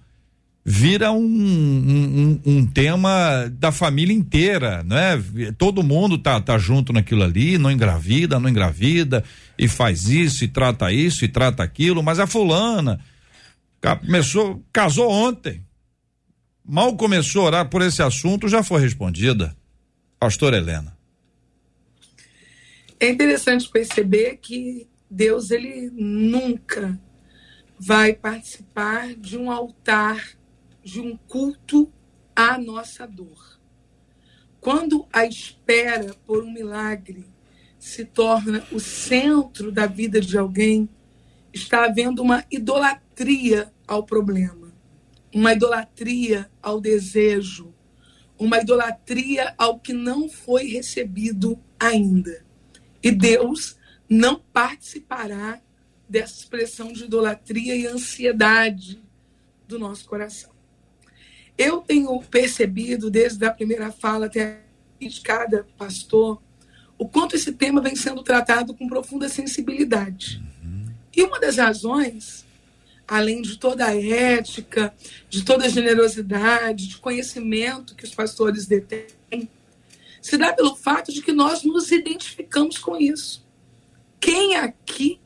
vira 0.71 1.11
um, 1.11 1.25
um, 1.25 2.41
um, 2.45 2.67
tema 2.67 3.51
da 3.53 3.73
família 3.73 4.15
inteira, 4.15 4.83
né? 4.83 5.19
Todo 5.57 5.83
mundo 5.83 6.19
tá, 6.19 6.39
tá 6.43 6.59
junto 6.59 6.93
naquilo 6.93 7.23
ali, 7.23 7.57
não 7.57 7.71
engravida, 7.71 8.39
não 8.39 8.51
engravida, 8.51 9.25
e 9.59 9.67
faz 9.67 10.11
isso, 10.11 10.45
e 10.45 10.49
trata 10.49 10.93
isso, 10.93 11.25
e 11.25 11.29
trata 11.29 11.63
aquilo, 11.63 12.03
mas 12.03 12.19
a 12.19 12.27
fulana 12.27 13.01
começou, 13.81 14.63
casou 14.71 15.11
ontem. 15.11 15.65
Mal 16.63 16.95
começou 16.99 17.45
a 17.45 17.47
orar 17.47 17.71
por 17.71 17.81
esse 17.81 18.03
assunto, 18.03 18.47
já 18.47 18.63
foi 18.63 18.83
respondida. 18.83 19.57
Pastor 20.21 20.53
Helena. 20.53 20.95
É 23.01 23.09
interessante 23.09 23.71
perceber 23.71 24.37
que 24.37 24.87
Deus, 25.11 25.51
ele 25.51 25.91
nunca 25.95 27.01
vai 27.81 28.13
participar 28.13 29.15
de 29.15 29.39
um 29.39 29.51
altar 29.51 30.37
de 30.83 31.01
um 31.01 31.17
culto 31.17 31.93
à 32.35 32.59
nossa 32.59 33.07
dor. 33.07 33.59
Quando 34.61 35.07
a 35.13 35.25
espera 35.25 36.15
por 36.27 36.43
um 36.43 36.53
milagre 36.53 37.27
se 37.79 38.05
torna 38.05 38.67
o 38.73 38.81
centro 38.81 39.71
da 39.71 39.87
vida 39.87 40.21
de 40.21 40.37
alguém, 40.37 40.89
está 41.53 41.85
havendo 41.85 42.23
uma 42.23 42.45
idolatria 42.51 43.73
ao 43.87 44.03
problema, 44.03 44.73
uma 45.35 45.53
idolatria 45.53 46.51
ao 46.63 46.81
desejo, 46.81 47.73
uma 48.39 48.59
idolatria 48.59 49.55
ao 49.57 49.79
que 49.79 49.93
não 49.93 50.29
foi 50.29 50.67
recebido 50.67 51.59
ainda. 51.79 52.45
E 53.03 53.11
Deus 53.11 53.77
não 54.09 54.41
participará 54.53 55.61
dessa 56.09 56.41
expressão 56.41 56.93
de 56.93 57.05
idolatria 57.05 57.77
e 57.77 57.87
ansiedade 57.87 59.03
do 59.67 59.79
nosso 59.79 60.07
coração. 60.07 60.58
Eu 61.59 61.79
tenho 61.79 62.17
percebido, 62.23 63.11
desde 63.11 63.45
a 63.45 63.53
primeira 63.53 63.91
fala 63.91 64.27
até 64.27 64.61
de 65.01 65.21
cada 65.21 65.67
pastor, 65.77 66.41
o 66.97 67.09
quanto 67.09 67.35
esse 67.35 67.53
tema 67.53 67.81
vem 67.81 67.97
sendo 67.97 68.23
tratado 68.23 68.73
com 68.75 68.89
profunda 68.89 69.29
sensibilidade. 69.29 70.41
Uhum. 70.63 70.87
E 71.17 71.23
uma 71.23 71.41
das 71.41 71.57
razões, 71.57 72.47
além 73.07 73.43
de 73.43 73.59
toda 73.59 73.87
a 73.87 74.01
ética, 74.01 74.95
de 75.29 75.45
toda 75.45 75.67
a 75.67 75.69
generosidade, 75.69 76.89
de 76.89 76.99
conhecimento 76.99 77.97
que 77.97 78.05
os 78.05 78.15
pastores 78.15 78.67
detêm, 78.67 79.49
se 80.21 80.37
dá 80.37 80.53
pelo 80.53 80.77
fato 80.77 81.13
de 81.13 81.23
que 81.23 81.33
nós 81.33 81.63
nos 81.63 81.91
identificamos 81.91 82.79
com 82.79 82.97
isso. 82.97 83.45
Quem 84.21 84.57
aqui 84.57 85.21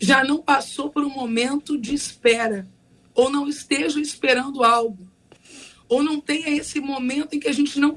já 0.00 0.24
não 0.24 0.38
passou 0.38 0.90
por 0.90 1.04
um 1.04 1.10
momento 1.10 1.78
de 1.78 1.94
espera, 1.94 2.68
ou 3.14 3.30
não 3.30 3.48
esteja 3.48 4.00
esperando 4.00 4.64
algo, 4.64 5.11
ou 5.92 6.02
não 6.02 6.18
tenha 6.18 6.48
esse 6.48 6.80
momento 6.80 7.34
em 7.34 7.38
que 7.38 7.48
a 7.48 7.52
gente 7.52 7.78
não, 7.78 7.94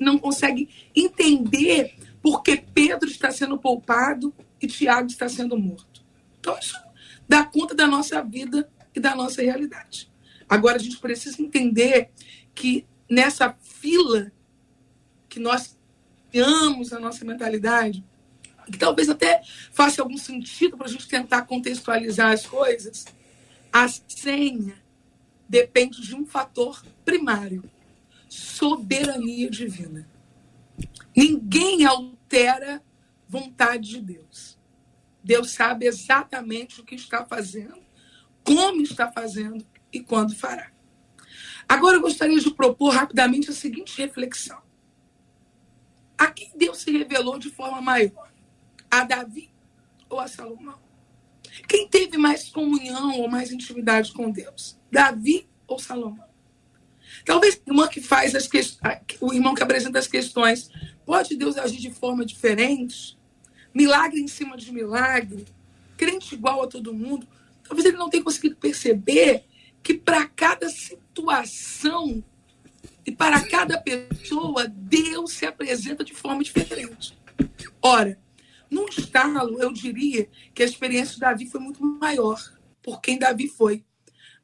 não 0.00 0.18
consegue 0.18 0.68
entender 0.96 1.94
porque 2.20 2.56
Pedro 2.56 3.08
está 3.08 3.30
sendo 3.30 3.56
poupado 3.56 4.34
e 4.60 4.66
Tiago 4.66 5.06
está 5.06 5.28
sendo 5.28 5.56
morto. 5.56 6.04
Então, 6.40 6.58
isso 6.58 6.76
dá 7.28 7.44
conta 7.44 7.72
da 7.72 7.86
nossa 7.86 8.20
vida 8.20 8.68
e 8.92 8.98
da 8.98 9.14
nossa 9.14 9.42
realidade. 9.42 10.10
Agora, 10.48 10.74
a 10.74 10.80
gente 10.80 10.98
precisa 10.98 11.40
entender 11.40 12.10
que 12.52 12.84
nessa 13.08 13.56
fila 13.62 14.32
que 15.28 15.38
nós 15.38 15.78
criamos 16.32 16.92
a 16.92 16.98
nossa 16.98 17.24
mentalidade, 17.24 18.04
que 18.72 18.76
talvez 18.76 19.08
até 19.08 19.40
faça 19.70 20.02
algum 20.02 20.18
sentido 20.18 20.76
para 20.76 20.88
a 20.88 20.90
gente 20.90 21.06
tentar 21.06 21.42
contextualizar 21.42 22.32
as 22.32 22.44
coisas, 22.44 23.04
a 23.72 23.86
senha 23.86 24.82
depende 25.48 26.02
de 26.02 26.12
um 26.16 26.26
fator 26.26 26.82
primário: 27.06 27.62
soberania 28.28 29.48
divina. 29.48 30.06
Ninguém 31.16 31.86
altera 31.86 32.82
vontade 33.26 33.88
de 33.88 34.00
Deus. 34.02 34.58
Deus 35.24 35.52
sabe 35.52 35.86
exatamente 35.86 36.80
o 36.80 36.84
que 36.84 36.94
está 36.94 37.24
fazendo, 37.24 37.78
como 38.44 38.82
está 38.82 39.10
fazendo 39.10 39.64
e 39.92 40.00
quando 40.00 40.36
fará. 40.36 40.70
Agora 41.68 41.96
eu 41.96 42.02
gostaria 42.02 42.38
de 42.38 42.50
propor 42.50 42.90
rapidamente 42.90 43.50
a 43.50 43.54
seguinte 43.54 43.96
reflexão. 43.96 44.60
A 46.18 46.28
quem 46.28 46.52
Deus 46.54 46.78
se 46.78 46.90
revelou 46.90 47.38
de 47.38 47.50
forma 47.50 47.80
maior? 47.80 48.30
A 48.90 49.04
Davi 49.04 49.50
ou 50.08 50.20
a 50.20 50.28
Salomão? 50.28 50.78
Quem 51.68 51.88
teve 51.88 52.16
mais 52.16 52.48
comunhão 52.48 53.18
ou 53.18 53.28
mais 53.28 53.50
intimidade 53.50 54.12
com 54.12 54.30
Deus? 54.30 54.78
Davi 54.90 55.48
ou 55.66 55.78
Salomão? 55.78 56.25
Talvez 57.26 57.60
irmão 57.66 57.88
que 57.88 58.00
faz 58.00 58.36
as 58.36 58.46
questões, 58.46 58.98
o 59.20 59.34
irmão 59.34 59.52
que 59.52 59.62
apresenta 59.62 59.98
as 59.98 60.06
questões, 60.06 60.70
pode 61.04 61.36
Deus 61.36 61.58
agir 61.58 61.78
de 61.78 61.90
forma 61.90 62.24
diferente? 62.24 63.18
Milagre 63.74 64.20
em 64.20 64.28
cima 64.28 64.56
de 64.56 64.72
milagre, 64.72 65.44
crente 65.96 66.36
igual 66.36 66.62
a 66.62 66.68
todo 66.68 66.94
mundo. 66.94 67.26
Talvez 67.64 67.84
ele 67.84 67.96
não 67.96 68.08
tenha 68.08 68.22
conseguido 68.22 68.54
perceber 68.54 69.44
que 69.82 69.92
para 69.92 70.24
cada 70.24 70.68
situação 70.68 72.22
e 73.04 73.10
para 73.10 73.44
cada 73.44 73.76
pessoa, 73.76 74.68
Deus 74.68 75.32
se 75.32 75.44
apresenta 75.44 76.04
de 76.04 76.14
forma 76.14 76.44
diferente. 76.44 77.18
Ora, 77.82 78.18
num 78.70 78.86
estalo, 78.86 79.60
eu 79.60 79.72
diria 79.72 80.28
que 80.54 80.62
a 80.62 80.66
experiência 80.66 81.14
de 81.14 81.20
Davi 81.20 81.46
foi 81.46 81.60
muito 81.60 81.84
maior, 81.84 82.40
por 82.80 83.00
quem 83.00 83.18
Davi 83.18 83.48
foi. 83.48 83.84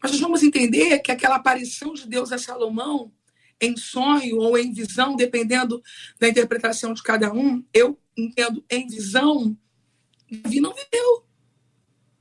Mas 0.02 0.12
nós 0.12 0.20
vamos 0.20 0.42
entender 0.42 0.98
que 0.98 1.12
aquela 1.12 1.36
aparição 1.36 1.94
de 1.94 2.08
Deus 2.08 2.32
a 2.32 2.38
Salomão, 2.38 3.12
em 3.60 3.76
sonho 3.76 4.38
ou 4.38 4.58
em 4.58 4.72
visão, 4.72 5.14
dependendo 5.14 5.80
da 6.18 6.28
interpretação 6.28 6.92
de 6.92 7.02
cada 7.02 7.32
um, 7.32 7.64
eu 7.72 7.96
entendo 8.16 8.64
em 8.68 8.86
visão, 8.88 9.56
Davi 10.30 10.60
não 10.60 10.74
viveu. 10.74 11.24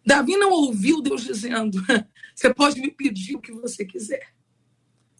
Davi 0.06 0.38
não 0.38 0.52
ouviu 0.52 1.02
Deus 1.02 1.24
dizendo: 1.24 1.82
Você 2.36 2.54
pode 2.54 2.80
me 2.80 2.92
pedir 2.92 3.36
o 3.36 3.42
que 3.42 3.52
você 3.52 3.84
quiser. 3.84 4.34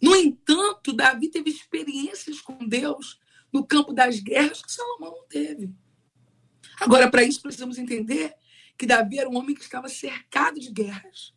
No 0.00 0.14
entanto, 0.16 0.92
Davi 0.92 1.28
teve 1.28 1.50
experiências 1.50 2.40
com 2.40 2.66
Deus 2.66 3.20
no 3.52 3.64
campo 3.64 3.92
das 3.92 4.18
guerras 4.18 4.62
que 4.62 4.72
Salomão 4.72 5.10
não 5.10 5.26
teve. 5.28 5.70
Agora, 6.80 7.10
para 7.10 7.22
isso, 7.22 7.40
precisamos 7.40 7.78
entender 7.78 8.34
que 8.76 8.86
Davi 8.86 9.18
era 9.18 9.28
um 9.28 9.36
homem 9.36 9.54
que 9.54 9.62
estava 9.62 9.88
cercado 9.88 10.58
de 10.58 10.70
guerras. 10.70 11.32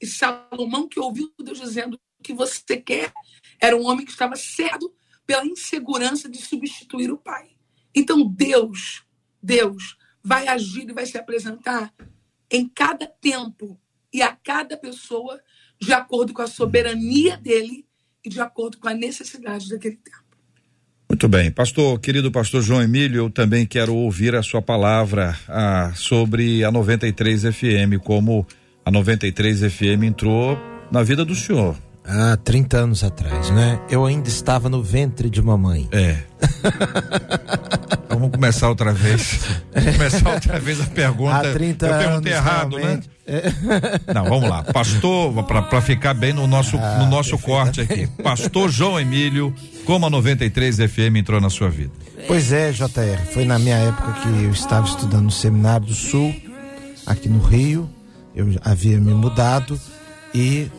E 0.00 0.06
Salomão, 0.06 0.88
que 0.88 1.00
ouviu 1.00 1.32
Deus 1.38 1.60
dizendo 1.60 1.98
o 2.18 2.22
que 2.22 2.32
você 2.32 2.76
quer, 2.76 3.12
era 3.60 3.76
um 3.76 3.86
homem 3.86 4.04
que 4.04 4.12
estava 4.12 4.36
certo 4.36 4.92
pela 5.26 5.46
insegurança 5.46 6.28
de 6.28 6.38
substituir 6.38 7.10
o 7.10 7.18
pai. 7.18 7.50
Então 7.94 8.26
Deus, 8.26 9.04
Deus 9.42 9.96
vai 10.22 10.48
agir 10.48 10.88
e 10.88 10.92
vai 10.92 11.06
se 11.06 11.18
apresentar 11.18 11.92
em 12.50 12.68
cada 12.68 13.06
tempo 13.06 13.78
e 14.12 14.22
a 14.22 14.34
cada 14.34 14.76
pessoa 14.76 15.40
de 15.80 15.92
acordo 15.92 16.32
com 16.32 16.42
a 16.42 16.46
soberania 16.46 17.36
dele 17.36 17.86
e 18.24 18.28
de 18.28 18.40
acordo 18.40 18.78
com 18.78 18.88
a 18.88 18.94
necessidade 18.94 19.68
daquele 19.68 19.96
tempo. 19.96 20.28
Muito 21.08 21.28
bem, 21.28 21.50
pastor, 21.50 21.98
querido 22.00 22.30
pastor 22.30 22.62
João 22.62 22.82
Emílio, 22.82 23.24
eu 23.24 23.30
também 23.30 23.66
quero 23.66 23.94
ouvir 23.94 24.34
a 24.34 24.42
sua 24.42 24.60
palavra 24.60 25.38
ah, 25.48 25.92
sobre 25.94 26.62
a 26.62 26.70
93 26.70 27.44
FM, 27.44 27.98
como 28.04 28.46
a 28.88 28.90
93 28.90 29.70
FM 29.70 30.02
entrou 30.04 30.58
na 30.90 31.02
vida 31.02 31.22
do 31.22 31.34
senhor. 31.34 31.76
Há 32.06 32.38
30 32.38 32.78
anos 32.78 33.04
atrás, 33.04 33.50
né? 33.50 33.78
Eu 33.90 34.06
ainda 34.06 34.30
estava 34.30 34.70
no 34.70 34.82
ventre 34.82 35.28
de 35.28 35.42
mamãe. 35.42 35.86
É. 35.92 36.16
Vamos 38.08 38.30
começar 38.30 38.70
outra 38.70 38.94
vez. 38.94 39.40
Vamos 39.74 39.92
começar 39.94 40.32
outra 40.32 40.58
vez 40.58 40.80
a 40.80 40.86
pergunta. 40.86 41.36
Há 41.36 41.52
30 41.52 41.86
Eu 41.86 41.92
anos, 41.92 42.06
perguntei 42.06 42.32
errado, 42.32 42.76
né? 42.76 42.82
realmente. 42.82 43.10
É. 43.26 44.14
Não, 44.14 44.24
vamos 44.24 44.48
lá. 44.48 44.62
Pastor, 44.64 45.44
para 45.44 45.82
ficar 45.82 46.14
bem 46.14 46.32
no 46.32 46.46
nosso, 46.46 46.78
Ah, 46.78 46.96
no 47.00 47.10
nosso 47.10 47.36
corte 47.38 47.82
aqui. 47.82 48.06
Pastor 48.22 48.70
João 48.70 48.98
Emílio, 48.98 49.54
como 49.84 50.06
a 50.06 50.10
93 50.10 50.76
FM 50.78 51.16
entrou 51.16 51.38
na 51.42 51.50
sua 51.50 51.68
vida? 51.68 51.92
Pois 52.26 52.52
é, 52.52 52.72
JR. 52.72 53.20
Foi 53.34 53.44
na 53.44 53.58
minha 53.58 53.76
época 53.76 54.12
que 54.22 54.28
eu 54.44 54.50
estava 54.50 54.86
estudando 54.86 55.24
no 55.24 55.30
Seminário 55.30 55.86
do 55.86 55.94
Sul, 55.94 56.34
aqui 57.06 57.28
no 57.28 57.38
Rio. 57.40 57.86
Eu 58.34 58.46
havia 58.62 59.00
me 59.00 59.12
mudado 59.12 59.78
e 60.34 60.70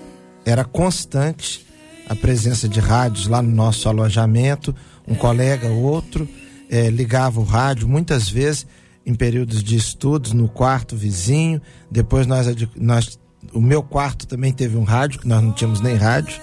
era 0.46 0.64
constante 0.64 1.66
a 2.08 2.16
presença 2.16 2.68
de 2.68 2.80
rádios 2.80 3.28
lá 3.28 3.42
no 3.42 3.52
nosso 3.52 3.88
alojamento. 3.88 4.76
Um 5.08 5.16
colega, 5.16 5.68
outro, 5.70 6.28
eh, 6.70 6.90
ligava 6.90 7.40
o 7.40 7.44
rádio 7.44 7.88
muitas 7.88 8.30
vezes. 8.30 8.66
em 9.06 9.16
períodos 9.16 9.64
de 9.64 9.76
estudos 9.76 10.34
no 10.34 10.48
quarto 10.48 10.96
vizinho. 10.96 11.60
Depois 11.90 12.28
nós, 12.28 12.46
nós 12.76 13.18
o 13.54 13.62
meu 13.62 13.82
quarto 13.82 14.28
também 14.28 14.52
teve 14.52 14.78
um 14.78 14.84
rádio, 14.84 15.20
que 15.20 15.28
nós 15.28 15.42
não 15.42 15.52
tínhamos 15.52 15.82
nem 15.82 15.96
rádio, 15.96 16.40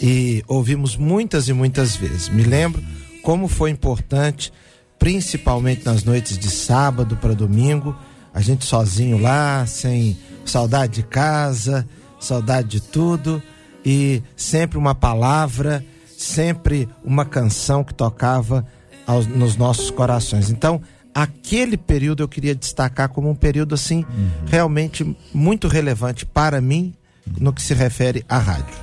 e 0.00 0.42
ouvimos 0.46 0.96
muitas 0.96 1.48
e 1.48 1.52
muitas 1.52 1.96
vezes. 1.96 2.28
Me 2.28 2.42
lembro 2.42 2.82
como 3.22 3.48
foi 3.48 3.70
importante, 3.70 4.52
principalmente 4.98 5.84
nas 5.84 6.04
noites 6.04 6.36
de 6.36 6.50
sábado 6.50 7.16
para 7.16 7.34
domingo, 7.34 7.96
a 8.32 8.40
gente 8.40 8.64
sozinho 8.64 9.16
lá, 9.18 9.64
sem 9.66 10.18
saudade 10.44 10.94
de 10.94 11.02
casa, 11.02 11.86
saudade 12.20 12.68
de 12.68 12.80
tudo, 12.80 13.42
e 13.84 14.22
sempre 14.36 14.78
uma 14.78 14.94
palavra, 14.94 15.84
sempre 16.16 16.88
uma 17.04 17.24
canção 17.24 17.82
que 17.84 17.92
tocava 17.94 18.66
aos- 19.06 19.26
nos 19.26 19.56
nossos 19.56 19.90
corações. 19.90 20.48
Então, 20.50 20.80
aquele 21.14 21.76
período 21.76 22.22
eu 22.22 22.28
queria 22.28 22.54
destacar 22.54 23.08
como 23.08 23.28
um 23.30 23.34
período 23.34 23.74
assim 23.74 24.04
realmente 24.46 25.16
muito 25.32 25.68
relevante 25.68 26.24
para 26.26 26.60
mim 26.60 26.94
no 27.38 27.52
que 27.52 27.62
se 27.62 27.74
refere 27.74 28.24
à 28.28 28.38
rádio. 28.38 28.74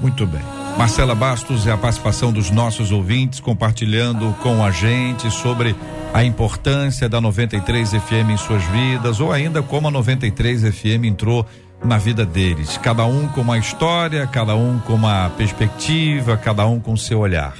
Muito 0.00 0.26
bem. 0.26 0.57
Marcela 0.78 1.12
Bastos 1.12 1.66
é 1.66 1.72
a 1.72 1.76
participação 1.76 2.32
dos 2.32 2.52
nossos 2.52 2.92
ouvintes 2.92 3.40
compartilhando 3.40 4.32
com 4.40 4.64
a 4.64 4.70
gente 4.70 5.28
sobre 5.28 5.74
a 6.14 6.22
importância 6.22 7.08
da 7.08 7.20
93 7.20 7.90
FM 7.90 8.30
em 8.30 8.36
suas 8.36 8.62
vidas 8.62 9.18
ou 9.18 9.32
ainda 9.32 9.60
como 9.60 9.88
a 9.88 9.90
93 9.90 10.62
FM 10.72 11.06
entrou 11.06 11.44
na 11.84 11.98
vida 11.98 12.24
deles. 12.24 12.78
Cada 12.78 13.04
um 13.04 13.26
com 13.26 13.40
uma 13.40 13.58
história, 13.58 14.24
cada 14.28 14.54
um 14.54 14.78
com 14.78 14.94
uma 14.94 15.28
perspectiva, 15.30 16.36
cada 16.36 16.64
um 16.64 16.78
com 16.78 16.96
seu 16.96 17.18
olhar. 17.18 17.56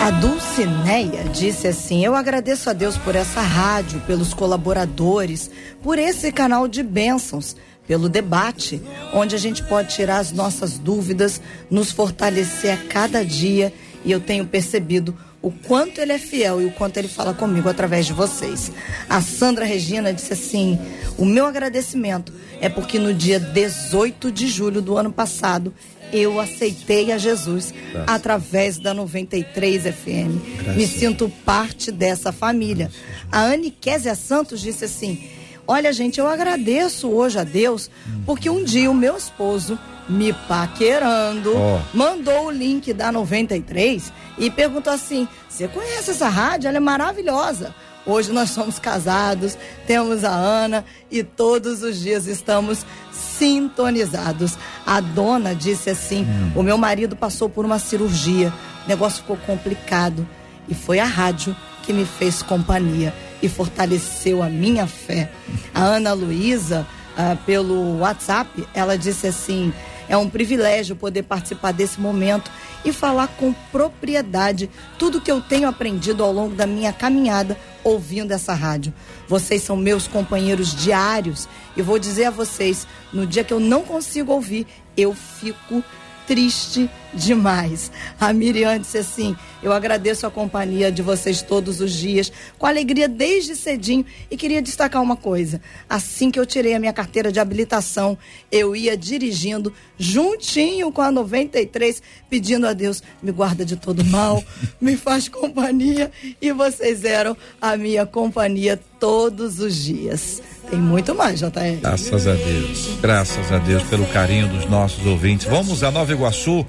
A 0.00 0.10
Dulcineia 0.10 1.24
disse 1.32 1.68
assim: 1.68 2.04
Eu 2.04 2.16
agradeço 2.16 2.68
a 2.68 2.72
Deus 2.72 2.98
por 2.98 3.14
essa 3.14 3.40
rádio, 3.40 4.00
pelos 4.00 4.34
colaboradores, 4.34 5.50
por 5.82 6.00
esse 6.00 6.32
canal 6.32 6.66
de 6.66 6.82
bênçãos, 6.82 7.56
pelo 7.86 8.08
debate, 8.08 8.80
onde 9.12 9.34
a 9.34 9.38
gente 9.38 9.62
pode 9.64 9.94
tirar 9.94 10.18
as 10.18 10.32
nossas 10.32 10.78
dúvidas, 10.78 11.40
nos 11.70 11.90
fortalecer 11.90 12.72
a 12.72 12.88
cada 12.88 13.24
dia. 13.24 13.72
E 14.04 14.12
eu 14.12 14.20
tenho 14.20 14.46
percebido 14.46 15.16
o 15.44 15.50
quanto 15.50 16.00
ele 16.00 16.12
é 16.12 16.18
fiel 16.18 16.62
e 16.62 16.64
o 16.64 16.70
quanto 16.70 16.96
ele 16.96 17.08
fala 17.08 17.34
comigo 17.34 17.68
através 17.68 18.06
de 18.06 18.14
vocês. 18.14 18.72
A 19.08 19.20
Sandra 19.20 19.64
Regina 19.66 20.12
disse 20.12 20.32
assim: 20.32 20.78
O 21.18 21.24
meu 21.24 21.44
agradecimento 21.44 22.32
é 22.60 22.68
porque 22.68 22.98
no 22.98 23.12
dia 23.12 23.38
18 23.38 24.32
de 24.32 24.48
julho 24.48 24.80
do 24.80 24.96
ano 24.96 25.12
passado 25.12 25.74
eu 26.10 26.40
aceitei 26.40 27.12
a 27.12 27.18
Jesus 27.18 27.74
através 28.06 28.78
da 28.78 28.94
93 28.94 29.82
FM. 29.82 30.74
Me 30.76 30.86
sinto 30.86 31.30
parte 31.44 31.92
dessa 31.92 32.32
família. 32.32 32.90
A 33.30 33.40
Anne 33.40 33.70
Késia 33.70 34.14
Santos 34.14 34.60
disse 34.60 34.86
assim: 34.86 35.28
Olha, 35.66 35.92
gente, 35.92 36.20
eu 36.20 36.28
agradeço 36.28 37.08
hoje 37.08 37.38
a 37.38 37.44
Deus 37.44 37.90
porque 38.26 38.50
um 38.50 38.62
dia 38.62 38.90
o 38.90 38.94
meu 38.94 39.16
esposo, 39.16 39.78
me 40.08 40.32
paquerando, 40.32 41.56
Ó. 41.56 41.80
mandou 41.94 42.46
o 42.46 42.50
link 42.50 42.92
da 42.92 43.10
93 43.10 44.12
e 44.38 44.50
perguntou 44.50 44.92
assim: 44.92 45.26
Você 45.48 45.66
conhece 45.68 46.10
essa 46.10 46.28
rádio? 46.28 46.68
Ela 46.68 46.76
é 46.76 46.80
maravilhosa. 46.80 47.74
Hoje 48.06 48.30
nós 48.32 48.50
somos 48.50 48.78
casados, 48.78 49.56
temos 49.86 50.24
a 50.24 50.30
Ana 50.30 50.84
e 51.10 51.22
todos 51.22 51.82
os 51.82 51.98
dias 51.98 52.26
estamos 52.26 52.84
sintonizados. 53.10 54.58
A 54.84 55.00
dona 55.00 55.54
disse 55.54 55.88
assim: 55.88 56.26
o 56.54 56.62
meu 56.62 56.76
marido 56.76 57.16
passou 57.16 57.48
por 57.48 57.64
uma 57.64 57.78
cirurgia, 57.78 58.52
o 58.84 58.88
negócio 58.88 59.22
ficou 59.22 59.38
complicado 59.38 60.26
e 60.68 60.74
foi 60.74 60.98
a 60.98 61.06
rádio 61.06 61.56
que 61.82 61.92
me 61.94 62.04
fez 62.04 62.42
companhia 62.42 63.14
e 63.44 63.48
fortaleceu 63.48 64.42
a 64.42 64.48
minha 64.48 64.86
fé. 64.86 65.30
A 65.74 65.82
Ana 65.82 66.14
Luísa, 66.14 66.86
ah, 67.14 67.36
pelo 67.44 67.98
WhatsApp, 67.98 68.66
ela 68.72 68.96
disse 68.96 69.26
assim: 69.26 69.70
é 70.08 70.16
um 70.16 70.30
privilégio 70.30 70.96
poder 70.96 71.24
participar 71.24 71.72
desse 71.72 72.00
momento 72.00 72.50
e 72.86 72.90
falar 72.90 73.28
com 73.28 73.52
propriedade 73.70 74.70
tudo 74.98 75.20
que 75.20 75.30
eu 75.30 75.42
tenho 75.42 75.68
aprendido 75.68 76.24
ao 76.24 76.32
longo 76.32 76.54
da 76.54 76.66
minha 76.66 76.92
caminhada 76.92 77.56
ouvindo 77.82 78.32
essa 78.32 78.54
rádio. 78.54 78.94
Vocês 79.28 79.62
são 79.62 79.76
meus 79.76 80.08
companheiros 80.08 80.74
diários 80.74 81.46
e 81.76 81.82
vou 81.82 81.98
dizer 81.98 82.24
a 82.24 82.30
vocês, 82.30 82.86
no 83.12 83.26
dia 83.26 83.44
que 83.44 83.52
eu 83.52 83.60
não 83.60 83.82
consigo 83.82 84.32
ouvir, 84.32 84.66
eu 84.96 85.14
fico 85.14 85.84
triste 86.26 86.88
demais. 87.14 87.90
A 88.20 88.32
Miriam 88.32 88.78
disse 88.78 88.98
assim: 88.98 89.36
Eu 89.62 89.72
agradeço 89.72 90.26
a 90.26 90.30
companhia 90.30 90.90
de 90.90 91.02
vocês 91.02 91.42
todos 91.42 91.80
os 91.80 91.92
dias, 91.92 92.32
com 92.58 92.66
alegria 92.66 93.08
desde 93.08 93.56
cedinho. 93.56 94.04
E 94.30 94.36
queria 94.36 94.60
destacar 94.60 95.02
uma 95.02 95.16
coisa: 95.16 95.60
assim 95.88 96.30
que 96.30 96.38
eu 96.38 96.46
tirei 96.46 96.74
a 96.74 96.80
minha 96.80 96.92
carteira 96.92 97.30
de 97.30 97.40
habilitação, 97.40 98.18
eu 98.50 98.74
ia 98.74 98.96
dirigindo 98.96 99.72
juntinho 99.98 100.90
com 100.92 101.02
a 101.02 101.10
93, 101.10 102.02
pedindo 102.28 102.66
a 102.66 102.72
Deus: 102.72 103.02
me 103.22 103.32
guarda 103.32 103.64
de 103.64 103.76
todo 103.76 104.04
mal, 104.04 104.42
me 104.80 104.96
faz 104.98 105.28
companhia. 105.28 106.10
E 106.40 106.52
vocês 106.52 107.04
eram 107.04 107.36
a 107.60 107.76
minha 107.76 108.06
companhia 108.06 108.80
todos 108.98 109.60
os 109.60 109.76
dias. 109.76 110.42
Tem 110.70 110.78
muito 110.78 111.14
mais, 111.14 111.40
JR. 111.40 111.78
Graças 111.80 112.26
a 112.26 112.34
Deus. 112.34 112.98
Graças 113.00 113.52
a 113.52 113.58
Deus 113.58 113.82
pelo 113.84 114.06
carinho 114.06 114.48
dos 114.48 114.66
nossos 114.66 115.04
ouvintes. 115.06 115.46
Vamos 115.46 115.82
a 115.82 115.90
Nova 115.90 116.12
Iguaçu. 116.12 116.66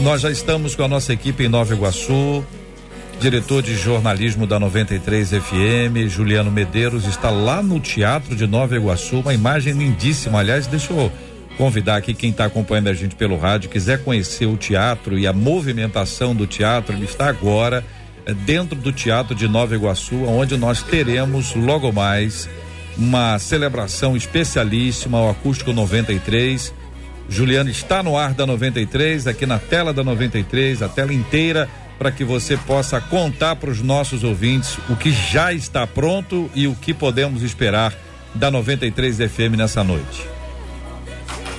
Nós 0.00 0.22
já 0.22 0.30
estamos 0.30 0.74
com 0.74 0.82
a 0.82 0.88
nossa 0.88 1.12
equipe 1.12 1.44
em 1.44 1.48
Nova 1.48 1.72
Iguaçu. 1.74 2.44
Diretor 3.20 3.62
de 3.62 3.76
jornalismo 3.76 4.46
da 4.46 4.58
93 4.58 5.30
FM, 5.30 6.08
Juliano 6.08 6.50
Medeiros, 6.50 7.06
está 7.06 7.30
lá 7.30 7.62
no 7.62 7.78
Teatro 7.78 8.34
de 8.34 8.46
Nova 8.46 8.74
Iguaçu. 8.74 9.20
Uma 9.20 9.32
imagem 9.32 9.72
lindíssima. 9.72 10.40
Aliás, 10.40 10.66
deixa 10.66 10.92
eu 10.92 11.12
convidar 11.56 11.96
aqui 11.96 12.12
quem 12.12 12.30
está 12.30 12.46
acompanhando 12.46 12.88
a 12.88 12.94
gente 12.94 13.14
pelo 13.14 13.36
rádio, 13.36 13.70
quiser 13.70 14.02
conhecer 14.02 14.46
o 14.46 14.56
teatro 14.56 15.18
e 15.18 15.26
a 15.26 15.32
movimentação 15.32 16.34
do 16.34 16.46
teatro, 16.46 16.94
ele 16.94 17.04
está 17.04 17.28
agora 17.28 17.84
eh, 18.26 18.34
dentro 18.34 18.76
do 18.76 18.92
Teatro 18.92 19.34
de 19.34 19.46
Nova 19.46 19.74
Iguaçu, 19.74 20.24
onde 20.24 20.56
nós 20.56 20.82
teremos 20.82 21.54
logo 21.54 21.92
mais 21.92 22.48
uma 22.96 23.38
celebração 23.38 24.16
especialíssima, 24.16 25.20
o 25.20 25.30
Acústico 25.30 25.72
93. 25.72 26.72
Juliano 27.28 27.70
está 27.70 28.02
no 28.02 28.16
ar 28.16 28.34
da 28.34 28.46
93, 28.46 29.26
aqui 29.26 29.46
na 29.46 29.58
tela 29.58 29.92
da 29.92 30.04
93, 30.04 30.82
a 30.82 30.88
tela 30.88 31.12
inteira, 31.12 31.68
para 31.98 32.12
que 32.12 32.24
você 32.24 32.56
possa 32.56 33.00
contar 33.00 33.56
para 33.56 33.70
os 33.70 33.80
nossos 33.80 34.24
ouvintes 34.24 34.78
o 34.90 34.96
que 34.96 35.10
já 35.10 35.52
está 35.52 35.86
pronto 35.86 36.50
e 36.54 36.66
o 36.66 36.74
que 36.74 36.92
podemos 36.92 37.42
esperar 37.42 37.94
da 38.34 38.50
93 38.50 39.16
FM 39.16 39.56
nessa 39.56 39.82
noite. 39.82 40.28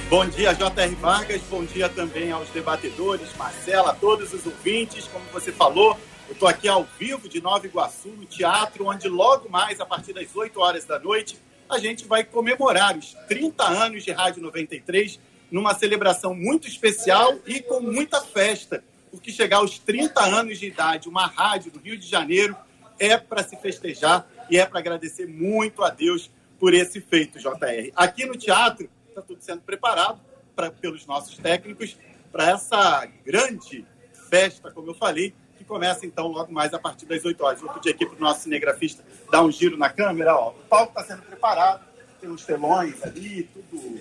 Bom 0.10 0.26
dia, 0.28 0.54
J.R. 0.54 0.96
Vargas. 0.96 1.42
Bom 1.50 1.66
dia 1.66 1.90
também 1.90 2.32
aos 2.32 2.48
debatedores, 2.50 3.28
Marcela, 3.38 3.90
a 3.92 3.94
todos 3.94 4.34
os 4.34 4.46
ouvintes. 4.46 5.10
Como 5.12 5.26
você 5.34 5.52
falou, 5.52 6.00
eu 6.28 6.34
estou 6.34 6.48
aqui 6.48 6.68
ao 6.68 6.88
vivo 6.98 7.30
de 7.30 7.42
Nova 7.42 7.66
Iguaçu, 7.66 8.10
no 8.10 8.26
teatro, 8.26 8.88
onde 8.88 9.08
logo 9.08 9.48
mais, 9.48 9.80
a 9.80 9.86
partir 9.86 10.12
das 10.14 10.36
8 10.36 10.60
horas 10.60 10.86
da 10.86 11.00
noite, 11.00 11.38
a 11.70 11.78
gente 11.78 12.06
vai 12.06 12.24
comemorar 12.24 12.98
os 12.98 13.14
30 13.28 13.64
anos 13.64 14.04
de 14.04 14.12
Rádio 14.12 14.42
93 14.42 15.20
numa 15.52 15.76
celebração 15.76 16.34
muito 16.34 16.68
especial 16.68 17.38
e 17.46 17.62
com 17.62 17.80
muita 17.80 18.22
festa, 18.22 18.84
porque 19.12 19.32
chegar 19.32 19.58
aos 19.58 19.78
30 19.78 20.20
anos 20.24 20.60
de 20.60 20.68
idade, 20.68 21.08
uma 21.08 21.28
rádio 21.28 21.72
do 21.72 21.80
Rio 21.80 21.98
de 21.98 22.08
Janeiro, 22.08 22.56
é 22.98 23.18
para 23.18 23.44
se 23.44 23.56
festejar 23.58 24.28
e 24.50 24.58
é 24.58 24.66
para 24.66 24.80
agradecer 24.80 25.28
muito 25.28 25.84
a 25.84 25.90
Deus 25.90 26.32
por 26.60 26.74
esse 26.74 27.02
feito, 27.02 27.38
JR. 27.38 27.92
Aqui 27.96 28.26
no 28.26 28.36
teatro, 28.36 28.90
está 29.10 29.22
tudo 29.22 29.42
sendo 29.42 29.62
preparado 29.62 30.20
pra, 30.56 30.72
pelos 30.72 31.06
nossos 31.06 31.38
técnicos 31.38 31.98
para 32.32 32.50
essa 32.50 33.08
grande 33.24 33.86
festa, 34.30 34.72
como 34.72 34.90
eu 34.90 34.96
falei, 34.96 35.34
começa 35.68 36.06
então 36.06 36.28
logo 36.28 36.52
mais 36.52 36.74
a 36.74 36.80
partir 36.80 37.06
das 37.06 37.24
8 37.24 37.44
horas. 37.44 37.62
Vou 37.62 37.74
pedir 37.74 37.92
aqui 37.92 38.06
para 38.06 38.18
o 38.18 38.22
nosso 38.22 38.42
cinegrafista 38.42 39.04
dar 39.32 39.42
um 39.44 39.52
giro 39.52 39.78
na 39.78 39.90
câmera. 39.90 40.36
Ó. 40.36 40.50
O 40.50 40.54
palco 40.70 41.00
está 41.00 41.04
sendo 41.04 41.24
preparado, 41.24 41.84
tem 42.22 42.30
uns 42.30 42.46
telões 42.46 43.04
ali, 43.04 43.44
tudo 43.54 44.00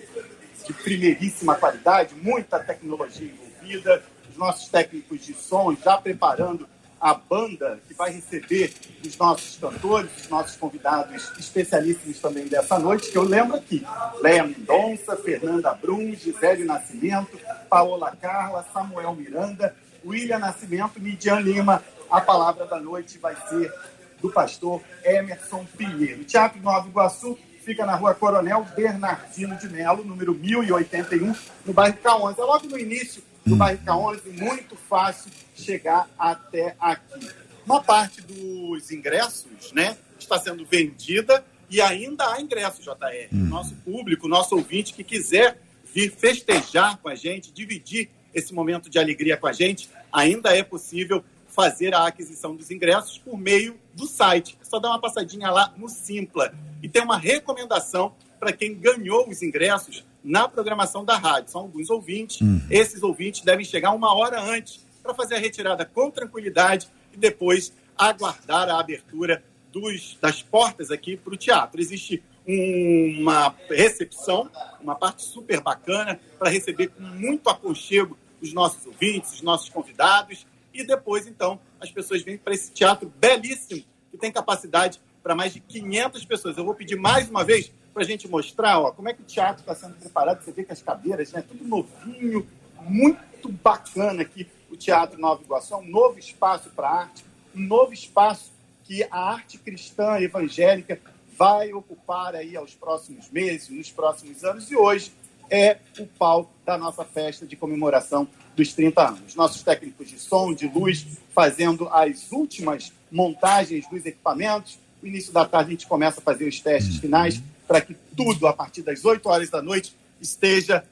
de 0.65 0.73
primeiríssima 0.73 1.55
qualidade, 1.55 2.15
muita 2.15 2.59
tecnologia 2.59 3.27
envolvida, 3.31 4.03
os 4.29 4.37
nossos 4.37 4.67
técnicos 4.67 5.23
de 5.23 5.33
som 5.33 5.75
já 5.75 5.97
preparando 5.97 6.67
a 6.99 7.13
banda 7.13 7.79
que 7.87 7.93
vai 7.93 8.11
receber 8.11 8.73
os 9.05 9.15
nossos 9.17 9.57
cantores, 9.57 10.09
os 10.21 10.29
nossos 10.29 10.55
convidados 10.55 11.31
especialíssimos 11.37 12.19
também 12.19 12.47
dessa 12.47 12.79
noite, 12.79 13.11
que 13.11 13.17
eu 13.17 13.23
lembro 13.23 13.57
aqui, 13.57 13.85
Leia 14.21 14.43
Mendonça, 14.43 15.15
Fernanda 15.17 15.73
Brum, 15.73 16.15
Gisele 16.15 16.63
Nascimento, 16.63 17.39
Paola 17.69 18.15
Carla, 18.19 18.65
Samuel 18.73 19.13
Miranda, 19.13 19.75
William 20.05 20.39
Nascimento, 20.39 20.99
Midian 20.99 21.39
Lima. 21.39 21.83
A 22.09 22.21
palavra 22.21 22.65
da 22.65 22.79
noite 22.79 23.17
vai 23.17 23.35
ser 23.49 23.73
do 24.21 24.29
pastor 24.29 24.81
Emerson 25.03 25.65
Pinheiro. 25.77 26.21
O 26.21 26.25
Teatro 26.25 26.61
Nova 26.61 26.87
Iguaçu 26.87 27.37
fica 27.63 27.85
na 27.85 27.95
rua 27.95 28.13
Coronel 28.13 28.65
Bernardino 28.75 29.57
de 29.57 29.67
Melo, 29.67 30.05
número 30.05 30.35
1081, 30.35 31.35
no 31.65 31.73
bairro 31.73 31.97
K11. 31.97 32.37
É 32.37 32.43
logo 32.43 32.67
no 32.67 32.77
início 32.77 33.23
do 33.45 33.55
bairro 33.55 33.79
K11, 33.83 34.39
muito 34.39 34.75
fácil 34.75 35.31
chegar 35.55 36.07
até 36.17 36.75
aqui. 36.79 37.29
Uma 37.65 37.81
parte 37.81 38.21
dos 38.21 38.91
ingressos, 38.91 39.71
né, 39.73 39.97
está 40.19 40.37
sendo 40.37 40.63
vendida 40.65 41.43
e 41.69 41.81
ainda 41.81 42.31
há 42.31 42.39
ingressos, 42.39 42.85
JR. 42.85 43.27
Hum. 43.33 43.45
Nosso 43.45 43.73
público, 43.77 44.27
nosso 44.27 44.55
ouvinte 44.55 44.93
que 44.93 45.03
quiser 45.03 45.59
vir 45.93 46.11
festejar 46.11 46.97
com 46.97 47.09
a 47.09 47.15
gente, 47.15 47.51
dividir 47.51 48.09
esse 48.35 48.53
momento 48.53 48.89
de 48.89 48.99
alegria 48.99 49.35
com 49.37 49.47
a 49.47 49.53
gente, 49.53 49.89
ainda 50.11 50.55
é 50.55 50.61
possível 50.61 51.23
fazer 51.47 51.95
a 51.95 52.05
aquisição 52.05 52.53
dos 52.55 52.69
ingressos 52.69 53.17
por 53.17 53.37
meio 53.37 53.79
do 53.93 54.05
site. 54.05 54.57
É 54.61 54.65
só 54.65 54.77
dar 54.77 54.89
uma 54.89 54.99
passadinha 54.99 55.49
lá 55.49 55.73
no 55.77 55.87
Simpla. 55.87 56.53
E 56.83 56.89
tem 56.89 57.01
uma 57.01 57.17
recomendação 57.17 58.13
para 58.37 58.51
quem 58.51 58.75
ganhou 58.75 59.27
os 59.29 59.41
ingressos 59.41 60.03
na 60.21 60.49
programação 60.49 61.05
da 61.05 61.17
rádio. 61.17 61.49
São 61.51 61.61
alguns 61.61 61.89
ouvintes. 61.89 62.39
Esses 62.69 63.01
ouvintes 63.01 63.41
devem 63.41 63.63
chegar 63.65 63.91
uma 63.91 64.13
hora 64.13 64.41
antes 64.41 64.85
para 65.01 65.13
fazer 65.13 65.35
a 65.35 65.39
retirada 65.39 65.85
com 65.85 66.11
tranquilidade 66.11 66.89
e 67.13 67.17
depois 67.17 67.71
aguardar 67.97 68.67
a 68.69 68.77
abertura 68.79 69.41
dos, 69.71 70.17
das 70.19 70.41
portas 70.43 70.91
aqui 70.91 71.15
para 71.15 71.33
o 71.33 71.37
teatro. 71.37 71.79
Existe 71.79 72.21
um- 72.47 73.17
uma 73.21 73.55
recepção, 73.69 74.49
uma 74.81 74.95
parte 74.95 75.23
super 75.23 75.61
bacana 75.61 76.19
para 76.37 76.49
receber 76.49 76.87
com 76.89 77.01
muito 77.01 77.49
aconchego 77.49 78.17
os 78.45 78.53
nossos 78.53 78.85
ouvintes, 78.85 79.33
os 79.33 79.41
nossos 79.41 79.69
convidados. 79.69 80.45
E 80.73 80.83
depois, 80.83 81.27
então, 81.27 81.59
as 81.79 81.91
pessoas 81.91 82.21
vêm 82.21 82.37
para 82.37 82.53
esse 82.53 82.71
teatro 82.71 83.11
belíssimo, 83.17 83.83
que 84.11 84.17
tem 84.17 84.31
capacidade 84.31 84.99
para 85.21 85.35
mais 85.35 85.53
de 85.53 85.59
500 85.59 86.25
pessoas. 86.25 86.57
Eu 86.57 86.65
vou 86.65 86.75
pedir 86.75 86.95
mais 86.95 87.29
uma 87.29 87.43
vez 87.43 87.71
para 87.93 88.03
a 88.03 88.05
gente 88.05 88.27
mostrar 88.27 88.79
ó, 88.79 88.91
como 88.91 89.09
é 89.09 89.13
que 89.13 89.21
o 89.21 89.25
teatro 89.25 89.61
está 89.61 89.73
sendo 89.73 89.95
preparado. 89.95 90.43
Você 90.43 90.51
vê 90.51 90.63
que 90.63 90.71
as 90.71 90.81
cadeiras, 90.81 91.31
né, 91.31 91.41
tudo 91.41 91.63
novinho, 91.63 92.47
muito 92.81 93.49
bacana 93.49 94.21
aqui 94.21 94.47
o 94.69 94.75
Teatro 94.75 95.19
Nova 95.19 95.41
Iguaçu. 95.41 95.73
É 95.73 95.77
um 95.77 95.87
novo 95.87 96.19
espaço 96.19 96.69
para 96.69 96.89
arte, 96.89 97.25
um 97.55 97.61
novo 97.61 97.93
espaço 97.93 98.51
que 98.83 99.03
a 99.09 99.17
arte 99.17 99.57
cristã 99.57 100.19
evangélica 100.19 100.99
vai 101.37 101.73
ocupar 101.73 102.35
aí 102.35 102.55
aos 102.55 102.75
próximos 102.75 103.29
meses, 103.29 103.69
nos 103.69 103.91
próximos 103.91 104.43
anos. 104.43 104.69
E 104.69 104.75
hoje 104.75 105.11
é 105.49 105.77
o 105.99 106.05
palco 106.05 106.51
da 106.65 106.77
nossa 106.77 107.03
festa 107.05 107.45
de 107.45 107.55
comemoração 107.55 108.27
dos 108.55 108.73
30 108.73 109.07
anos. 109.09 109.35
Nossos 109.35 109.61
técnicos 109.63 110.09
de 110.09 110.17
som, 110.19 110.53
de 110.53 110.67
luz, 110.67 111.05
fazendo 111.33 111.87
as 111.89 112.31
últimas 112.31 112.91
montagens 113.11 113.87
dos 113.89 114.05
equipamentos. 114.05 114.77
No 115.01 115.07
início 115.09 115.31
da 115.33 115.45
tarde, 115.45 115.69
a 115.69 115.71
gente 115.71 115.87
começa 115.87 116.19
a 116.19 116.23
fazer 116.23 116.47
os 116.47 116.59
testes 116.59 116.97
finais 116.97 117.41
para 117.67 117.81
que 117.81 117.95
tudo, 118.15 118.47
a 118.47 118.53
partir 118.53 118.81
das 118.81 119.03
8 119.05 119.27
horas 119.29 119.49
da 119.49 119.61
noite, 119.61 119.93
esteja 120.21 120.83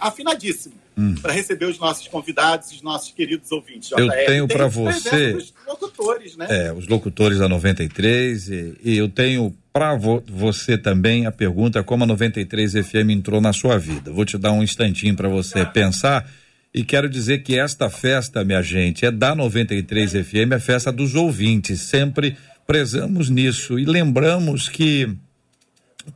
afinadíssimo 0.00 0.74
para 1.20 1.32
receber 1.32 1.66
os 1.66 1.78
nossos 1.78 2.08
convidados, 2.08 2.70
os 2.72 2.80
nossos 2.80 3.10
queridos 3.12 3.52
ouvintes. 3.52 3.90
Eu 3.92 3.98
JR. 3.98 4.26
tenho 4.26 4.46
Tem 4.48 4.56
pra 4.56 4.68
presença 4.70 5.10
você- 5.10 5.32
dos 5.32 5.54
locutores, 5.66 6.36
né? 6.36 6.46
É, 6.48 6.72
os 6.72 6.86
locutores 6.88 7.38
da 7.38 7.48
93 7.48 8.48
e, 8.48 8.76
e 8.82 8.96
eu 8.96 9.06
tenho 9.08 9.54
para 9.76 9.94
você 9.94 10.78
também 10.78 11.26
a 11.26 11.30
pergunta 11.30 11.82
como 11.82 12.04
a 12.04 12.06
93 12.06 12.72
FM 12.72 13.10
entrou 13.10 13.42
na 13.42 13.52
sua 13.52 13.76
vida. 13.76 14.10
Vou 14.10 14.24
te 14.24 14.38
dar 14.38 14.50
um 14.52 14.62
instantinho 14.62 15.14
para 15.14 15.28
você 15.28 15.66
pensar 15.66 16.26
e 16.72 16.82
quero 16.82 17.10
dizer 17.10 17.42
que 17.42 17.58
esta 17.58 17.90
festa, 17.90 18.42
minha 18.42 18.62
gente, 18.62 19.04
é 19.04 19.10
da 19.10 19.34
93 19.34 20.12
FM, 20.12 20.54
a 20.54 20.58
festa 20.58 20.90
dos 20.90 21.14
ouvintes. 21.14 21.82
Sempre 21.82 22.38
prezamos 22.66 23.28
nisso 23.28 23.78
e 23.78 23.84
lembramos 23.84 24.66
que 24.66 25.14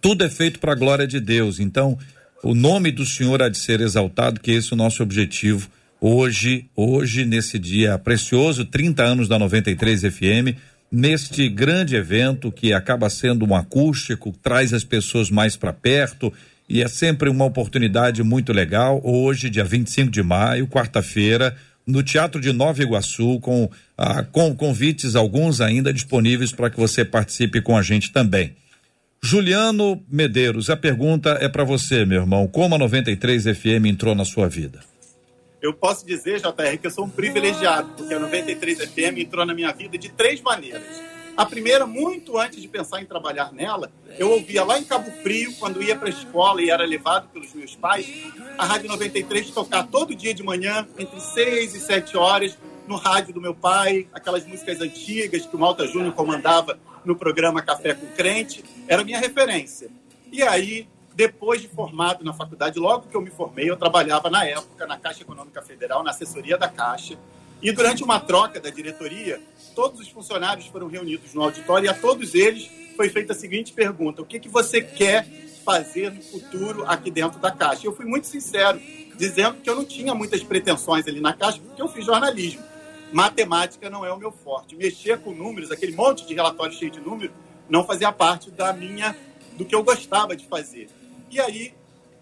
tudo 0.01 0.25
é 0.25 0.31
feito 0.31 0.59
para 0.59 0.73
a 0.73 0.77
glória 0.77 1.07
de 1.07 1.21
Deus. 1.21 1.61
Então, 1.61 1.99
o 2.43 2.55
nome 2.55 2.91
do 2.91 3.05
Senhor 3.05 3.43
há 3.43 3.51
de 3.51 3.59
ser 3.59 3.83
exaltado, 3.83 4.41
que 4.41 4.53
esse 4.53 4.73
é 4.73 4.75
o 4.75 4.79
nosso 4.79 5.03
objetivo 5.03 5.69
hoje, 6.01 6.65
hoje 6.75 7.27
nesse 7.27 7.59
dia 7.59 7.99
precioso, 7.99 8.65
30 8.65 9.03
anos 9.03 9.29
da 9.29 9.39
93 9.39 10.01
FM, 10.01 10.57
neste 10.91 11.49
grande 11.49 11.95
evento 11.95 12.51
que 12.51 12.73
acaba 12.73 13.09
sendo 13.09 13.47
um 13.47 13.55
acústico, 13.55 14.33
traz 14.43 14.73
as 14.73 14.83
pessoas 14.83 15.31
mais 15.31 15.57
para 15.57 15.73
perto 15.73 16.33
e 16.69 16.83
é 16.83 16.89
sempre 16.89 17.29
uma 17.29 17.45
oportunidade 17.45 18.23
muito 18.23 18.53
legal. 18.53 19.01
Hoje, 19.05 19.51
dia 19.51 19.65
25 19.65 20.11
de 20.11 20.23
maio, 20.23 20.67
quarta-feira, 20.67 21.57
no 21.87 22.03
Teatro 22.03 22.41
de 22.41 22.53
Nova 22.53 22.83
Iguaçu, 22.83 23.41
com, 23.41 23.71
ah, 23.97 24.23
com 24.23 24.55
convites, 24.55 25.15
alguns 25.15 25.61
ainda 25.61 25.93
disponíveis 25.93 26.53
para 26.53 26.71
que 26.71 26.79
você 26.79 27.05
participe 27.05 27.61
com 27.61 27.77
a 27.77 27.83
gente 27.83 28.13
também. 28.13 28.55
Juliano 29.23 30.03
Medeiros, 30.11 30.71
a 30.71 30.77
pergunta 30.77 31.37
é 31.41 31.49
para 31.49 31.65
você, 31.65 32.07
meu 32.07 32.23
irmão. 32.23 32.47
Como 32.47 32.75
a 32.75 32.79
93 32.79 33.45
FM 33.45 33.87
entrou 33.87 34.15
na 34.15 34.25
sua 34.25 34.49
vida? 34.49 34.81
Eu 35.61 35.75
posso 35.75 36.07
dizer, 36.07 36.41
JR, 36.41 36.79
que 36.81 36.87
eu 36.87 36.91
sou 36.91 37.05
um 37.05 37.11
privilegiado, 37.11 37.93
porque 37.97 38.15
a 38.15 38.19
93 38.19 38.79
FM 38.91 39.19
entrou 39.19 39.45
na 39.45 39.55
minha 39.55 39.73
vida 39.73 39.99
de 39.99 40.09
três 40.09 40.41
maneiras. 40.41 40.83
A 41.37 41.47
primeira, 41.47 41.87
muito 41.87 42.39
antes 42.39 42.61
de 42.61 42.69
pensar 42.69 43.01
em 43.01 43.07
trabalhar 43.07 43.53
nela, 43.53 43.93
eu 44.19 44.31
ouvia 44.31 44.65
lá 44.65 44.79
em 44.79 44.85
Cabo 44.85 45.11
Frio, 45.23 45.55
quando 45.59 45.83
ia 45.83 45.97
para 45.97 46.09
a 46.09 46.11
escola 46.11 46.63
e 46.63 46.71
era 46.71 46.85
levado 46.85 47.29
pelos 47.29 47.53
meus 47.55 47.77
pais, 47.77 48.07
a 48.59 48.65
Rádio 48.65 48.89
93 48.89 49.51
tocar 49.51 49.87
todo 49.87 50.15
dia 50.15 50.35
de 50.35 50.43
manhã, 50.43 50.87
entre 50.99 51.21
6 51.21 51.75
e 51.75 51.81
7 51.81 52.17
horas, 52.17 52.59
no 52.87 52.97
rádio 52.97 53.33
do 53.33 53.41
meu 53.41 53.55
pai, 53.55 54.09
aquelas 54.13 54.45
músicas 54.45 54.81
antigas 54.81 55.47
que 55.47 55.55
o 55.55 55.59
Malta 55.59 55.87
Júnior 55.87 56.13
comandava 56.13 56.79
no 57.05 57.15
programa 57.15 57.63
Café 57.63 57.95
com 57.95 58.07
Crente, 58.09 58.65
era 58.89 59.05
minha 59.05 59.19
referência. 59.19 59.89
E 60.33 60.43
aí, 60.43 60.89
depois 61.21 61.61
de 61.61 61.69
formado 61.69 62.25
na 62.25 62.33
faculdade, 62.33 62.79
logo 62.79 63.07
que 63.07 63.15
eu 63.15 63.21
me 63.21 63.29
formei, 63.29 63.69
eu 63.69 63.77
trabalhava 63.77 64.31
na 64.31 64.47
época 64.47 64.87
na 64.87 64.97
Caixa 64.97 65.21
Econômica 65.21 65.61
Federal, 65.61 66.03
na 66.03 66.13
assessoria 66.13 66.57
da 66.57 66.67
Caixa. 66.67 67.19
E 67.61 67.71
durante 67.73 68.03
uma 68.03 68.19
troca 68.19 68.59
da 68.59 68.71
diretoria, 68.71 69.39
todos 69.75 70.01
os 70.01 70.09
funcionários 70.09 70.67
foram 70.69 70.89
reunidos 70.89 71.35
no 71.35 71.43
auditório 71.43 71.85
e 71.85 71.89
a 71.91 71.93
todos 71.93 72.35
eles 72.35 72.71
foi 72.97 73.11
feita 73.11 73.35
a 73.35 73.37
seguinte 73.37 73.75
pergunta: 73.75 74.23
o 74.23 74.25
que, 74.25 74.41
que 74.41 74.49
você 74.49 74.81
quer 74.81 75.27
fazer 75.63 76.11
no 76.11 76.23
futuro 76.23 76.87
aqui 76.87 77.11
dentro 77.11 77.39
da 77.39 77.51
Caixa? 77.51 77.87
Eu 77.87 77.95
fui 77.95 78.07
muito 78.07 78.27
sincero, 78.27 78.81
dizendo 79.15 79.59
que 79.61 79.69
eu 79.69 79.77
não 79.77 79.85
tinha 79.85 80.15
muitas 80.15 80.43
pretensões 80.43 81.07
ali 81.07 81.21
na 81.21 81.35
Caixa, 81.35 81.59
porque 81.59 81.83
eu 81.83 81.89
fiz 81.89 82.07
jornalismo. 82.07 82.65
Matemática 83.13 83.91
não 83.91 84.07
é 84.07 84.11
o 84.11 84.17
meu 84.17 84.33
forte. 84.33 84.75
Mexer 84.75 85.19
com 85.19 85.35
números, 85.35 85.71
aquele 85.71 85.95
monte 85.95 86.27
de 86.27 86.33
relatório 86.33 86.73
cheio 86.73 86.91
de 86.91 86.99
números, 86.99 87.37
não 87.69 87.85
fazia 87.85 88.11
parte 88.11 88.51
da 88.51 88.73
minha 88.73 89.15
do 89.59 89.67
que 89.67 89.75
eu 89.75 89.85
gostava 89.85 90.35
de 90.35 90.47
fazer. 90.47 90.89
E 91.31 91.41
aí, 91.41 91.73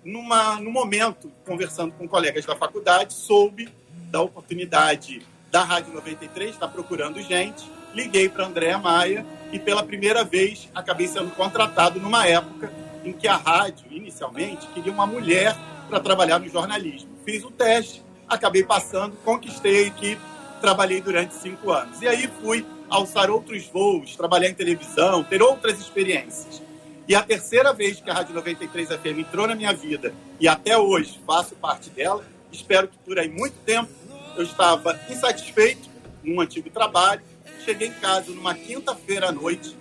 numa, 0.04 0.60
no 0.60 0.70
momento, 0.70 1.32
conversando 1.46 1.92
com 1.92 2.06
colegas 2.06 2.44
da 2.44 2.54
faculdade, 2.54 3.14
soube 3.14 3.68
da 4.10 4.20
oportunidade 4.20 5.22
da 5.50 5.64
Rádio 5.64 5.94
93, 5.94 6.50
está 6.50 6.68
procurando 6.68 7.20
gente. 7.22 7.70
Liguei 7.94 8.28
para 8.28 8.46
Andréa 8.46 8.76
Maia 8.76 9.24
e 9.50 9.58
pela 9.58 9.82
primeira 9.82 10.22
vez 10.22 10.68
acabei 10.74 11.08
sendo 11.08 11.30
contratado 11.30 11.98
numa 11.98 12.26
época 12.26 12.70
em 13.02 13.12
que 13.12 13.26
a 13.26 13.36
rádio, 13.36 13.86
inicialmente, 13.90 14.66
queria 14.68 14.92
uma 14.92 15.06
mulher 15.06 15.56
para 15.88 16.00
trabalhar 16.00 16.38
no 16.38 16.48
jornalismo. 16.48 17.08
Fiz 17.24 17.42
o 17.44 17.50
teste, 17.50 18.04
acabei 18.28 18.62
passando, 18.62 19.16
conquistei 19.24 19.84
a 19.84 19.86
equipe, 19.86 20.20
trabalhei 20.60 21.00
durante 21.00 21.34
cinco 21.34 21.72
anos. 21.72 22.02
E 22.02 22.08
aí 22.08 22.28
fui 22.42 22.66
alçar 22.90 23.30
outros 23.30 23.66
voos, 23.66 24.14
trabalhar 24.16 24.48
em 24.48 24.54
televisão, 24.54 25.24
ter 25.24 25.40
outras 25.40 25.80
experiências. 25.80 26.67
E 27.08 27.14
a 27.14 27.22
terceira 27.22 27.72
vez 27.72 27.98
que 28.02 28.10
a 28.10 28.12
Rádio 28.12 28.34
93 28.34 28.88
FM 28.90 29.20
entrou 29.20 29.46
na 29.46 29.54
minha 29.54 29.72
vida 29.72 30.12
e 30.38 30.46
até 30.46 30.76
hoje 30.76 31.18
faço 31.26 31.54
parte 31.54 31.88
dela, 31.88 32.22
espero 32.52 32.86
que 32.86 32.98
por 32.98 33.18
aí 33.18 33.30
muito 33.30 33.54
tempo 33.64 33.88
eu 34.36 34.42
estava 34.42 35.00
insatisfeito 35.08 35.88
num 36.22 36.38
antigo 36.38 36.68
trabalho, 36.68 37.22
cheguei 37.64 37.88
em 37.88 37.92
casa 37.92 38.30
numa 38.30 38.54
quinta-feira 38.54 39.30
à 39.30 39.32
noite, 39.32 39.74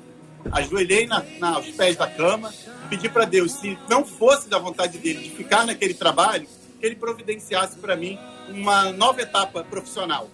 ajoelhei 0.53 1.05
na, 1.05 1.21
na, 1.38 1.55
aos 1.55 1.69
pés 1.71 1.97
da 1.97 2.07
cama, 2.07 2.53
pedi 2.89 3.09
para 3.09 3.25
Deus, 3.25 3.51
se 3.51 3.78
não 3.89 4.05
fosse 4.05 4.47
da 4.47 4.57
vontade 4.57 4.97
dele 4.97 5.23
de 5.23 5.32
ficar 5.32 5.65
naquele 5.65 5.93
trabalho, 5.93 6.47
que 6.80 6.86
ele 6.86 6.95
providenciasse 6.95 7.78
para 7.78 7.97
mim 7.97 8.17
uma 8.47 8.93
nova 8.93 9.21
etapa 9.21 9.65
profissional. 9.65 10.30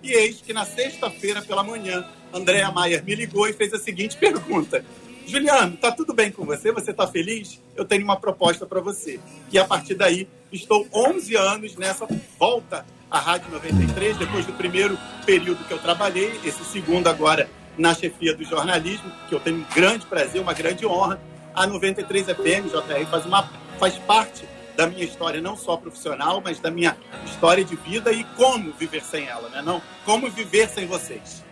E 0.00 0.12
eis 0.12 0.40
que 0.40 0.52
na 0.52 0.64
sexta-feira 0.64 1.42
pela 1.42 1.64
manhã, 1.64 2.06
Andréa 2.32 2.70
Maier 2.70 3.02
me 3.02 3.16
ligou 3.16 3.48
e 3.48 3.52
fez 3.52 3.72
a 3.72 3.78
seguinte 3.80 4.16
pergunta: 4.16 4.84
Juliano, 5.26 5.76
tá 5.76 5.90
tudo 5.90 6.14
bem 6.14 6.30
com 6.30 6.44
você? 6.44 6.70
Você 6.70 6.92
tá 6.92 7.04
feliz? 7.04 7.60
Eu 7.74 7.84
tenho 7.84 8.04
uma 8.04 8.16
proposta 8.16 8.64
para 8.64 8.80
você. 8.80 9.18
E 9.50 9.58
a 9.58 9.64
partir 9.64 9.94
daí, 9.94 10.28
estou 10.52 10.86
11 10.94 11.34
anos 11.34 11.76
nessa 11.76 12.06
volta 12.38 12.86
à 13.10 13.18
Rádio 13.18 13.50
93, 13.50 14.16
depois 14.18 14.46
do 14.46 14.52
primeiro 14.52 14.96
período 15.24 15.64
que 15.64 15.72
eu 15.72 15.78
trabalhei, 15.78 16.40
esse 16.44 16.64
segundo 16.64 17.08
agora 17.08 17.50
na 17.76 17.92
chefia 17.92 18.34
do 18.34 18.44
jornalismo, 18.44 19.10
que 19.28 19.34
eu 19.34 19.40
tenho 19.40 19.58
um 19.58 19.64
grande 19.74 20.06
prazer, 20.06 20.40
uma 20.40 20.54
grande 20.54 20.86
honra. 20.86 21.20
A 21.52 21.66
93 21.66 22.26
FM, 22.26 22.70
JR, 22.70 23.06
faz, 23.10 23.26
uma, 23.26 23.50
faz 23.80 23.98
parte 23.98 24.46
da 24.76 24.86
minha 24.86 25.04
história, 25.04 25.40
não 25.40 25.56
só 25.56 25.76
profissional, 25.76 26.40
mas 26.44 26.60
da 26.60 26.70
minha 26.70 26.96
história 27.24 27.64
de 27.64 27.74
vida 27.74 28.12
e 28.12 28.22
como 28.36 28.72
viver 28.74 29.02
sem 29.02 29.26
ela, 29.26 29.48
né? 29.48 29.60
Não, 29.60 29.82
como 30.04 30.30
viver 30.30 30.68
sem 30.68 30.86
vocês. 30.86 31.45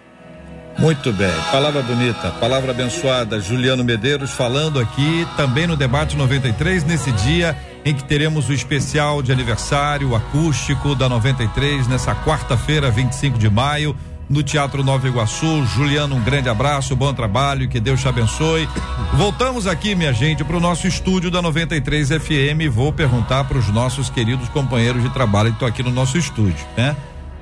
Muito 0.78 1.12
bem, 1.12 1.32
palavra 1.50 1.82
bonita, 1.82 2.30
palavra 2.32 2.72
abençoada. 2.72 3.40
Juliano 3.40 3.84
Medeiros 3.84 4.32
falando 4.32 4.80
aqui 4.80 5.26
também 5.36 5.66
no 5.66 5.76
debate 5.76 6.16
93 6.16 6.84
nesse 6.84 7.12
dia 7.12 7.56
em 7.84 7.94
que 7.94 8.02
teremos 8.04 8.48
o 8.48 8.52
especial 8.52 9.22
de 9.22 9.30
aniversário 9.30 10.14
acústico 10.14 10.94
da 10.94 11.08
93 11.08 11.86
nessa 11.86 12.14
quarta-feira, 12.14 12.90
25 12.90 13.38
de 13.38 13.48
maio. 13.48 13.96
no 14.28 14.42
Teatro 14.42 14.82
Nova 14.82 15.06
Iguaçu. 15.06 15.66
Juliano, 15.66 16.16
um 16.16 16.20
grande 16.22 16.48
abraço, 16.48 16.96
bom 16.96 17.12
trabalho, 17.12 17.68
que 17.68 17.78
Deus 17.78 18.00
te 18.00 18.08
abençoe. 18.08 18.66
Voltamos 19.12 19.66
aqui, 19.66 19.94
minha 19.94 20.14
gente, 20.14 20.42
para 20.42 20.56
o 20.56 20.60
nosso 20.60 20.86
estúdio 20.86 21.30
da 21.30 21.42
93 21.42 22.08
FM. 22.08 22.72
Vou 22.72 22.90
perguntar 22.90 23.44
para 23.44 23.58
os 23.58 23.68
nossos 23.68 24.08
queridos 24.08 24.48
companheiros 24.48 25.02
de 25.02 25.10
trabalho 25.10 25.50
que 25.50 25.56
estão 25.56 25.68
aqui 25.68 25.82
no 25.82 25.90
nosso 25.90 26.16
estúdio, 26.16 26.66
né? 26.74 26.96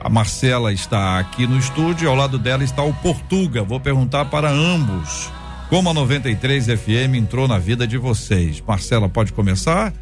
A 0.05 0.09
Marcela 0.09 0.73
está 0.73 1.21
aqui 1.21 1.47
no 1.47 1.57
estúdio, 1.57 2.09
ao 2.09 2.17
lado 2.17 2.37
dela 2.37 2.65
está 2.65 2.83
o 2.83 2.93
Portuga. 2.93 3.63
Vou 3.63 3.79
perguntar 3.79 4.25
para 4.25 4.51
ambos 4.51 5.31
como 5.71 5.89
a 5.91 5.95
93 5.95 6.67
FM 6.67 7.15
entrou 7.15 7.47
na 7.47 7.57
vida 7.57 7.87
de 7.87 7.97
vocês. 7.97 8.61
Marcela, 8.67 9.09
pode 9.09 9.33
começar? 9.33 9.95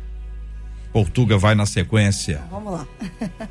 Portuga 0.90 1.36
vai 1.36 1.54
na 1.54 1.66
sequência. 1.66 2.40
Vamos 2.50 2.72
lá. 2.72 2.86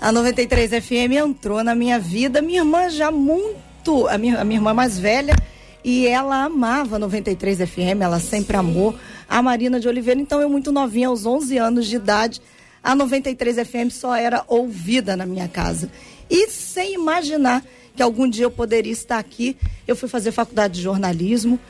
A 0.00 0.12
93 0.12 0.70
FM 0.70 1.14
entrou 1.26 1.64
na 1.64 1.74
minha 1.74 1.98
vida, 1.98 2.40
minha 2.40 2.60
irmã 2.60 2.88
já 2.88 3.10
muito, 3.10 4.06
a 4.06 4.16
minha, 4.16 4.40
a 4.40 4.44
minha 4.44 4.58
irmã 4.58 4.72
mais 4.72 4.96
velha, 4.96 5.34
e 5.82 6.06
ela 6.06 6.44
amava 6.44 6.94
a 6.94 6.98
93 7.00 7.68
FM, 7.68 8.00
ela 8.00 8.20
sempre 8.20 8.56
amou 8.56 8.94
a 9.28 9.42
Marina 9.42 9.80
de 9.80 9.88
Oliveira, 9.88 10.20
então 10.20 10.40
eu 10.40 10.48
muito 10.48 10.70
novinha, 10.70 11.08
aos 11.08 11.26
11 11.26 11.58
anos 11.58 11.86
de 11.88 11.96
idade, 11.96 12.40
a 12.88 12.94
93 12.94 13.68
FM 13.68 13.90
só 13.90 14.16
era 14.16 14.42
ouvida 14.48 15.14
na 15.14 15.26
minha 15.26 15.46
casa. 15.46 15.90
E 16.30 16.48
sem 16.48 16.94
imaginar 16.94 17.62
que 17.94 18.02
algum 18.02 18.26
dia 18.26 18.46
eu 18.46 18.50
poderia 18.50 18.90
estar 18.90 19.18
aqui, 19.18 19.58
eu 19.86 19.94
fui 19.94 20.08
fazer 20.08 20.32
faculdade 20.32 20.76
de 20.76 20.80
jornalismo, 20.80 21.60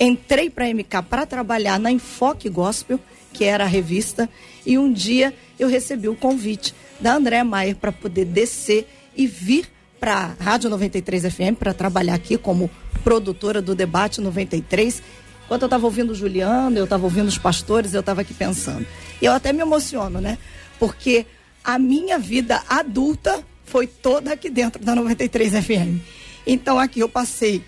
entrei 0.00 0.50
para 0.50 0.64
a 0.64 0.74
MK 0.74 1.04
para 1.08 1.24
trabalhar 1.24 1.78
na 1.78 1.92
Enfoque 1.92 2.48
Gospel, 2.48 2.98
que 3.32 3.44
era 3.44 3.62
a 3.62 3.68
revista, 3.68 4.28
e 4.66 4.76
um 4.76 4.92
dia 4.92 5.32
eu 5.56 5.68
recebi 5.68 6.08
o 6.08 6.16
convite 6.16 6.74
da 6.98 7.14
Andréa 7.14 7.44
Maier 7.44 7.76
para 7.76 7.92
poder 7.92 8.24
descer 8.24 8.88
e 9.16 9.24
vir 9.24 9.68
para 10.00 10.34
a 10.36 10.42
Rádio 10.42 10.68
93 10.68 11.32
FM 11.32 11.56
para 11.56 11.72
trabalhar 11.72 12.14
aqui 12.14 12.36
como 12.36 12.68
produtora 13.04 13.62
do 13.62 13.72
Debate 13.72 14.20
93. 14.20 15.00
Enquanto 15.44 15.62
eu 15.62 15.66
estava 15.66 15.86
ouvindo 15.86 16.10
o 16.10 16.14
Juliano, 16.14 16.76
eu 16.76 16.84
estava 16.84 17.04
ouvindo 17.04 17.28
os 17.28 17.38
pastores, 17.38 17.94
eu 17.94 18.00
estava 18.00 18.22
aqui 18.22 18.34
pensando. 18.34 18.84
E 19.22 19.26
eu 19.26 19.32
até 19.32 19.52
me 19.52 19.60
emociono, 19.60 20.20
né? 20.20 20.36
Porque 20.78 21.26
a 21.64 21.78
minha 21.78 22.18
vida 22.18 22.62
adulta 22.68 23.44
foi 23.64 23.86
toda 23.86 24.32
aqui 24.32 24.48
dentro 24.48 24.82
da 24.82 24.94
93 24.94 25.52
FM. 25.52 26.00
Então 26.46 26.78
aqui 26.78 27.00
eu 27.00 27.08
passei 27.08 27.62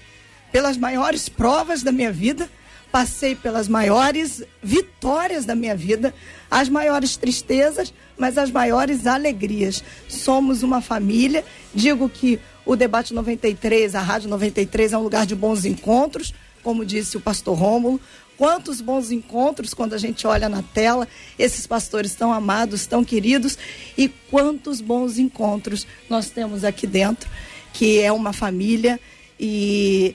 pelas 0.53 0.77
maiores 0.77 1.29
provas 1.29 1.83
da 1.83 1.93
minha 1.93 2.13
vida, 2.13 2.49
passei 2.91 3.35
pelas 3.35 3.69
maiores 3.69 4.43
vitórias 4.63 5.45
da 5.45 5.55
minha 5.55 5.77
vida, 5.77 6.15
as 6.51 6.69
maiores 6.69 7.17
tristezas, 7.17 7.93
mas 8.17 8.39
as 8.39 8.51
maiores 8.51 9.07
alegrias. 9.07 9.83
Somos 10.09 10.63
uma 10.63 10.81
família. 10.81 11.45
Digo 11.75 12.09
que 12.09 12.39
o 12.65 12.77
Debate 12.77 13.13
93, 13.13 13.95
a 13.95 14.01
Rádio 14.01 14.29
93 14.31 14.93
é 14.93 14.99
um 14.99 15.03
lugar 15.03 15.27
de 15.27 15.35
bons 15.35 15.65
encontros, 15.65 16.33
como 16.63 16.85
disse 16.85 17.17
o 17.17 17.21
pastor 17.21 17.57
Rômulo. 17.57 18.01
Quantos 18.39 18.81
bons 18.81 19.11
encontros 19.11 19.75
quando 19.75 19.95
a 19.95 19.99
gente 19.99 20.25
olha 20.25 20.49
na 20.49 20.63
tela, 20.63 21.09
esses 21.37 21.67
pastores 21.67 22.15
tão 22.15 22.33
amados, 22.33 22.87
tão 22.87 23.05
queridos, 23.05 23.59
e 23.97 24.09
quantos 24.09 24.81
bons 24.81 25.19
encontros 25.19 25.85
nós 26.09 26.31
temos 26.31 26.63
aqui 26.63 26.87
dentro, 26.87 27.29
que 27.73 28.01
é 28.01 28.13
uma 28.13 28.33
família. 28.33 29.01
E 29.41 30.15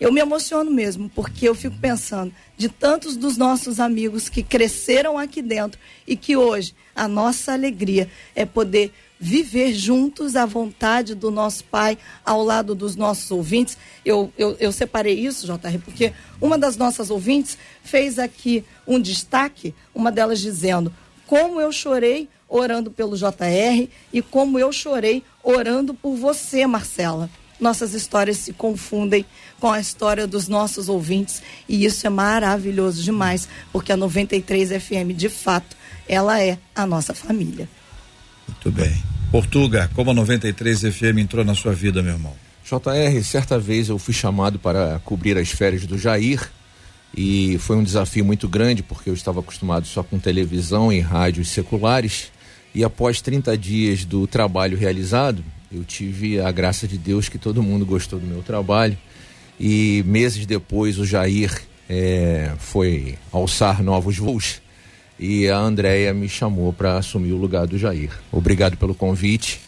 eu 0.00 0.12
me 0.12 0.20
emociono 0.20 0.70
mesmo, 0.70 1.08
porque 1.08 1.48
eu 1.48 1.54
fico 1.54 1.76
pensando 1.80 2.32
de 2.56 2.68
tantos 2.68 3.16
dos 3.16 3.36
nossos 3.36 3.80
amigos 3.80 4.28
que 4.28 4.44
cresceram 4.44 5.18
aqui 5.18 5.42
dentro 5.42 5.80
e 6.06 6.16
que 6.16 6.36
hoje 6.36 6.76
a 6.94 7.08
nossa 7.08 7.52
alegria 7.52 8.08
é 8.36 8.44
poder 8.44 8.92
viver 9.24 9.72
juntos 9.72 10.36
a 10.36 10.44
vontade 10.44 11.14
do 11.14 11.30
nosso 11.30 11.64
Pai 11.64 11.96
ao 12.22 12.44
lado 12.44 12.74
dos 12.74 12.94
nossos 12.94 13.30
ouvintes. 13.30 13.78
Eu, 14.04 14.30
eu, 14.36 14.54
eu 14.60 14.70
separei 14.70 15.18
isso, 15.18 15.46
JR, 15.46 15.78
porque 15.82 16.12
uma 16.42 16.58
das 16.58 16.76
nossas 16.76 17.08
ouvintes 17.08 17.56
fez 17.82 18.18
aqui 18.18 18.62
um 18.86 19.00
destaque, 19.00 19.74
uma 19.94 20.12
delas 20.12 20.40
dizendo 20.40 20.92
como 21.26 21.58
eu 21.58 21.72
chorei 21.72 22.28
orando 22.46 22.90
pelo 22.90 23.16
JR 23.16 23.88
e 24.12 24.20
como 24.20 24.58
eu 24.58 24.70
chorei 24.70 25.22
orando 25.42 25.94
por 25.94 26.14
você, 26.16 26.66
Marcela 26.66 27.30
nossas 27.58 27.94
histórias 27.94 28.36
se 28.38 28.52
confundem 28.52 29.24
com 29.58 29.70
a 29.70 29.80
história 29.80 30.26
dos 30.26 30.48
nossos 30.48 30.88
ouvintes 30.88 31.40
e 31.66 31.86
isso 31.86 32.06
é 32.06 32.10
maravilhoso 32.10 33.02
demais, 33.02 33.48
porque 33.72 33.92
a 33.92 33.96
93 33.96 34.70
FM, 34.82 35.16
de 35.16 35.30
fato, 35.30 35.74
ela 36.06 36.42
é 36.42 36.58
a 36.74 36.84
nossa 36.84 37.14
família. 37.14 37.66
Muito 38.46 38.70
bem. 38.70 39.13
Portuga, 39.34 39.90
como 39.96 40.12
a 40.12 40.14
93 40.14 40.94
FM 40.94 41.18
entrou 41.18 41.44
na 41.44 41.56
sua 41.56 41.72
vida, 41.72 42.00
meu 42.00 42.12
irmão? 42.12 42.32
JR, 42.64 43.20
certa 43.24 43.58
vez 43.58 43.88
eu 43.88 43.98
fui 43.98 44.14
chamado 44.14 44.60
para 44.60 45.00
cobrir 45.04 45.36
as 45.36 45.50
férias 45.50 45.84
do 45.84 45.98
Jair 45.98 46.40
e 47.16 47.58
foi 47.58 47.74
um 47.74 47.82
desafio 47.82 48.24
muito 48.24 48.48
grande 48.48 48.80
porque 48.80 49.10
eu 49.10 49.14
estava 49.14 49.40
acostumado 49.40 49.88
só 49.88 50.04
com 50.04 50.20
televisão 50.20 50.92
e 50.92 51.00
rádios 51.00 51.48
seculares 51.48 52.30
e 52.72 52.84
após 52.84 53.20
30 53.20 53.58
dias 53.58 54.04
do 54.04 54.24
trabalho 54.24 54.78
realizado, 54.78 55.44
eu 55.72 55.82
tive 55.82 56.40
a 56.40 56.52
graça 56.52 56.86
de 56.86 56.96
Deus 56.96 57.28
que 57.28 57.36
todo 57.36 57.60
mundo 57.60 57.84
gostou 57.84 58.20
do 58.20 58.26
meu 58.28 58.40
trabalho 58.40 58.96
e 59.58 60.04
meses 60.06 60.46
depois 60.46 60.96
o 60.96 61.04
Jair 61.04 61.60
é, 61.90 62.52
foi 62.56 63.18
alçar 63.32 63.82
novos 63.82 64.16
voos 64.16 64.62
e 65.18 65.48
a 65.48 65.58
Andréia 65.58 66.12
me 66.12 66.28
chamou 66.28 66.72
para 66.72 66.96
assumir 66.96 67.32
o 67.32 67.36
lugar 67.36 67.66
do 67.66 67.78
Jair. 67.78 68.10
Obrigado 68.32 68.76
pelo 68.76 68.94
convite. 68.94 69.60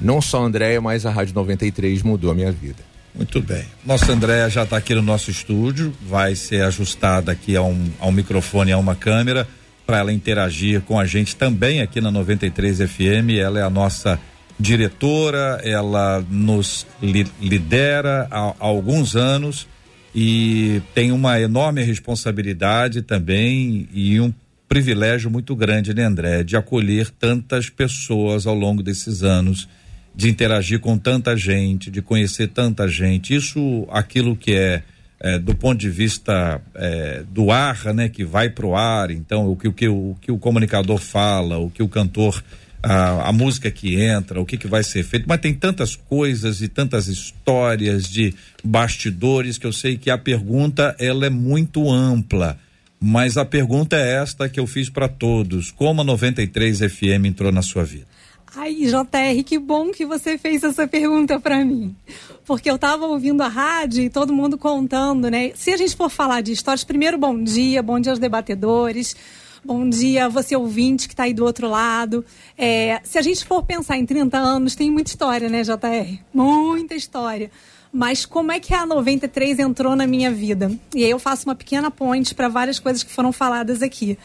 Não 0.00 0.20
só 0.20 0.42
a 0.42 0.46
Andréia, 0.46 0.80
mas 0.80 1.06
a 1.06 1.10
Rádio 1.10 1.34
93 1.34 2.02
mudou 2.02 2.30
a 2.30 2.34
minha 2.34 2.52
vida. 2.52 2.82
Muito 3.14 3.42
bem. 3.42 3.64
Nossa 3.84 4.12
Andréia 4.12 4.48
já 4.48 4.62
está 4.62 4.76
aqui 4.76 4.94
no 4.94 5.02
nosso 5.02 5.30
estúdio, 5.30 5.92
vai 6.08 6.34
ser 6.34 6.62
ajustada 6.62 7.30
aqui 7.30 7.56
a 7.56 7.62
um, 7.62 7.90
a 8.00 8.06
um 8.06 8.12
microfone, 8.12 8.72
a 8.72 8.78
uma 8.78 8.94
câmera, 8.94 9.46
para 9.86 9.98
ela 9.98 10.12
interagir 10.12 10.80
com 10.82 10.98
a 10.98 11.04
gente 11.04 11.36
também 11.36 11.80
aqui 11.82 12.00
na 12.00 12.10
93 12.10 12.78
FM. 12.78 13.36
Ela 13.38 13.60
é 13.60 13.62
a 13.62 13.70
nossa 13.70 14.18
diretora, 14.58 15.60
ela 15.62 16.24
nos 16.30 16.86
li 17.02 17.26
lidera 17.40 18.28
há, 18.30 18.38
há, 18.38 18.54
alguns 18.60 19.16
anos 19.16 19.66
e 20.14 20.80
tem 20.94 21.10
uma 21.10 21.40
enorme 21.40 21.82
responsabilidade 21.82 23.02
também 23.02 23.88
e 23.92 24.20
um 24.20 24.32
privilégio 24.72 25.30
muito 25.30 25.54
grande, 25.54 25.92
né, 25.92 26.02
André, 26.02 26.42
de 26.42 26.56
acolher 26.56 27.10
tantas 27.10 27.68
pessoas 27.68 28.46
ao 28.46 28.54
longo 28.54 28.82
desses 28.82 29.22
anos, 29.22 29.68
de 30.14 30.30
interagir 30.30 30.80
com 30.80 30.96
tanta 30.96 31.36
gente, 31.36 31.90
de 31.90 32.00
conhecer 32.00 32.48
tanta 32.48 32.88
gente. 32.88 33.34
Isso, 33.34 33.86
aquilo 33.90 34.34
que 34.34 34.54
é, 34.54 34.82
é 35.20 35.38
do 35.38 35.54
ponto 35.54 35.78
de 35.78 35.90
vista 35.90 36.58
é, 36.74 37.22
do 37.30 37.50
ar, 37.50 37.92
né, 37.92 38.08
que 38.08 38.24
vai 38.24 38.48
pro 38.48 38.74
ar, 38.74 39.10
então 39.10 39.46
o 39.50 39.56
que 39.56 39.68
o 39.68 39.72
que 39.74 39.88
o, 39.88 40.16
que 40.18 40.32
o 40.32 40.38
comunicador 40.38 40.96
fala, 40.96 41.58
o 41.58 41.68
que 41.68 41.82
o 41.82 41.88
cantor 41.88 42.42
a, 42.82 43.28
a 43.28 43.32
música 43.32 43.70
que 43.70 44.00
entra, 44.00 44.40
o 44.40 44.46
que, 44.46 44.56
que 44.56 44.66
vai 44.66 44.82
ser 44.82 45.02
feito, 45.02 45.26
mas 45.28 45.38
tem 45.38 45.52
tantas 45.52 45.94
coisas 45.94 46.62
e 46.62 46.68
tantas 46.68 47.08
histórias 47.08 48.08
de 48.08 48.34
bastidores 48.64 49.58
que 49.58 49.66
eu 49.66 49.72
sei 49.72 49.98
que 49.98 50.08
a 50.08 50.16
pergunta 50.16 50.96
ela 50.98 51.26
é 51.26 51.30
muito 51.30 51.90
ampla. 51.90 52.58
Mas 53.04 53.36
a 53.36 53.44
pergunta 53.44 53.96
é 53.96 54.22
esta 54.22 54.48
que 54.48 54.60
eu 54.60 54.66
fiz 54.66 54.88
para 54.88 55.08
todos: 55.08 55.72
como 55.72 56.02
a 56.02 56.04
93 56.04 56.78
FM 56.78 57.26
entrou 57.26 57.50
na 57.50 57.60
sua 57.60 57.82
vida? 57.82 58.06
Ai, 58.54 58.74
JR, 58.74 59.42
que 59.44 59.58
bom 59.58 59.90
que 59.90 60.06
você 60.06 60.38
fez 60.38 60.62
essa 60.62 60.86
pergunta 60.86 61.40
para 61.40 61.64
mim. 61.64 61.96
Porque 62.44 62.70
eu 62.70 62.76
estava 62.76 63.06
ouvindo 63.06 63.42
a 63.42 63.48
rádio 63.48 64.04
e 64.04 64.10
todo 64.10 64.32
mundo 64.32 64.56
contando, 64.56 65.28
né? 65.28 65.50
Se 65.54 65.72
a 65.72 65.76
gente 65.76 65.96
for 65.96 66.10
falar 66.10 66.42
de 66.42 66.52
histórias, 66.52 66.84
primeiro, 66.84 67.18
bom 67.18 67.42
dia, 67.42 67.82
bom 67.82 67.98
dia 67.98 68.12
aos 68.12 68.18
debatedores. 68.20 69.16
Bom 69.64 69.88
dia, 69.88 70.28
você 70.28 70.54
ouvinte 70.54 71.08
que 71.08 71.14
está 71.14 71.22
aí 71.22 71.32
do 71.32 71.44
outro 71.44 71.68
lado. 71.68 72.24
É, 72.58 73.00
se 73.04 73.16
a 73.16 73.22
gente 73.22 73.44
for 73.44 73.64
pensar 73.64 73.96
em 73.96 74.04
30 74.04 74.36
anos, 74.36 74.74
tem 74.74 74.90
muita 74.90 75.10
história, 75.10 75.48
né, 75.48 75.62
JR? 75.62 76.18
Muita 76.32 76.94
história. 76.94 77.50
Mas 77.92 78.24
como 78.24 78.50
é 78.50 78.58
que 78.58 78.72
a 78.72 78.86
93 78.86 79.58
entrou 79.58 79.94
na 79.94 80.06
minha 80.06 80.30
vida? 80.30 80.72
E 80.94 81.04
aí 81.04 81.10
eu 81.10 81.18
faço 81.18 81.46
uma 81.46 81.54
pequena 81.54 81.90
ponte 81.90 82.34
para 82.34 82.48
várias 82.48 82.78
coisas 82.78 83.02
que 83.02 83.12
foram 83.12 83.32
faladas 83.32 83.82
aqui. 83.82 84.18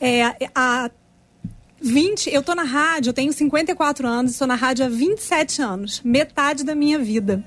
É, 0.00 0.34
a 0.54 0.90
20, 1.80 2.30
eu 2.30 2.42
tô 2.42 2.54
na 2.54 2.64
rádio, 2.64 3.10
eu 3.10 3.12
tenho 3.12 3.32
54 3.32 4.06
anos, 4.08 4.32
estou 4.32 4.46
na 4.46 4.56
rádio 4.56 4.84
há 4.84 4.88
27 4.88 5.62
anos, 5.62 6.00
metade 6.04 6.64
da 6.64 6.74
minha 6.74 6.98
vida. 6.98 7.44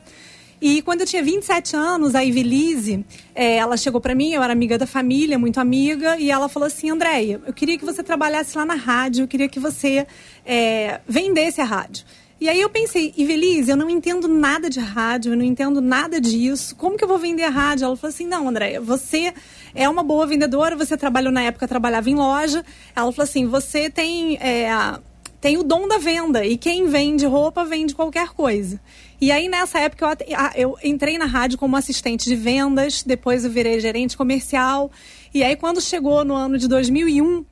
E 0.62 0.82
quando 0.82 1.02
eu 1.02 1.06
tinha 1.06 1.22
27 1.22 1.76
anos, 1.76 2.16
a 2.16 2.24
Ivelise, 2.24 3.06
é, 3.34 3.58
ela 3.58 3.76
chegou 3.76 4.00
para 4.00 4.16
mim, 4.16 4.32
eu 4.32 4.42
era 4.42 4.54
amiga 4.54 4.78
da 4.78 4.88
família, 4.88 5.38
muito 5.38 5.60
amiga, 5.60 6.18
e 6.18 6.32
ela 6.32 6.48
falou 6.48 6.68
assim: 6.68 6.90
Andréia, 6.90 7.42
eu 7.46 7.54
queria 7.54 7.78
que 7.78 7.86
você 7.86 8.02
trabalhasse 8.02 8.58
lá 8.58 8.66
na 8.66 8.76
rádio, 8.76 9.24
eu 9.24 9.28
queria 9.28 9.50
que 9.50 9.60
você 9.60 10.08
é, 10.46 11.02
vendesse 11.08 11.60
a 11.60 11.66
rádio. 11.66 12.06
E 12.46 12.50
aí 12.50 12.62
eu 12.62 12.70
pensei, 12.70 13.12
Ivelise, 13.18 13.72
eu 13.72 13.76
não 13.76 13.90
entendo 13.90 14.28
nada 14.28 14.70
de 14.70 14.80
rádio, 14.80 15.34
eu 15.34 15.36
não 15.36 15.44
entendo 15.44 15.82
nada 15.82 16.22
disso. 16.22 16.76
Como 16.76 16.96
que 16.96 17.04
eu 17.04 17.08
vou 17.08 17.18
vender 17.18 17.46
rádio? 17.48 17.86
Ela 17.86 17.98
falou 17.98 18.14
assim: 18.14 18.28
não, 18.28 18.48
Andréia, 18.48 18.80
você 18.80 19.34
é 19.74 19.90
uma 19.90 20.04
boa 20.04 20.28
vendedora, 20.28 20.76
você 20.76 20.96
trabalhou 20.96 21.32
na 21.32 21.42
época, 21.42 21.68
trabalhava 21.68 22.08
em 22.08 22.14
loja. 22.14 22.64
Ela 22.96 23.12
falou 23.12 23.24
assim: 23.24 23.48
você 23.48 23.90
tem. 23.90 24.38
É, 24.38 24.70
tem 25.42 25.58
o 25.58 25.64
dom 25.64 25.88
da 25.88 25.98
venda. 25.98 26.46
E 26.46 26.56
quem 26.56 26.86
vende 26.86 27.26
roupa 27.26 27.66
vende 27.66 27.96
qualquer 27.96 28.28
coisa. 28.30 28.80
E 29.20 29.32
aí, 29.32 29.50
nessa 29.50 29.80
época, 29.80 30.06
eu, 30.06 30.10
at- 30.10 30.34
a- 30.36 30.54
eu 30.56 30.76
entrei 30.84 31.18
na 31.18 31.26
rádio 31.26 31.58
como 31.58 31.76
assistente 31.76 32.26
de 32.26 32.36
vendas, 32.36 33.02
depois 33.02 33.44
eu 33.44 33.50
virei 33.50 33.80
gerente 33.80 34.16
comercial. 34.16 34.92
E 35.34 35.44
aí, 35.44 35.56
quando 35.56 35.82
chegou 35.82 36.24
no 36.24 36.36
ano 36.36 36.60
de 36.60 36.68
2001, 36.68 37.44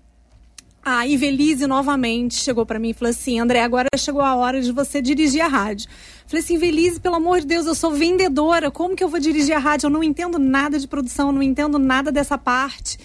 a 0.85 1.07
Ivelise 1.07 1.65
novamente 1.65 2.35
chegou 2.35 2.65
para 2.65 2.77
mim 2.77 2.89
e 2.89 2.93
falou 2.93 3.11
assim: 3.11 3.39
André, 3.39 3.61
agora 3.61 3.87
chegou 3.97 4.21
a 4.21 4.35
hora 4.35 4.61
de 4.61 4.71
você 4.71 5.01
dirigir 5.01 5.41
a 5.41 5.47
rádio. 5.47 5.89
Falei 6.27 6.43
assim, 6.43 6.55
Ivelise, 6.55 6.99
pelo 6.99 7.15
amor 7.15 7.39
de 7.39 7.47
Deus, 7.47 7.65
eu 7.65 7.75
sou 7.75 7.91
vendedora, 7.91 8.69
como 8.69 8.95
que 8.95 9.03
eu 9.03 9.09
vou 9.09 9.19
dirigir 9.19 9.55
a 9.55 9.59
rádio? 9.59 9.87
Eu 9.87 9.91
não 9.91 10.03
entendo 10.03 10.37
nada 10.37 10.77
de 10.77 10.87
produção, 10.87 11.31
não 11.31 11.41
entendo 11.41 11.79
nada 11.79 12.11
dessa 12.11 12.37
parte. 12.37 12.97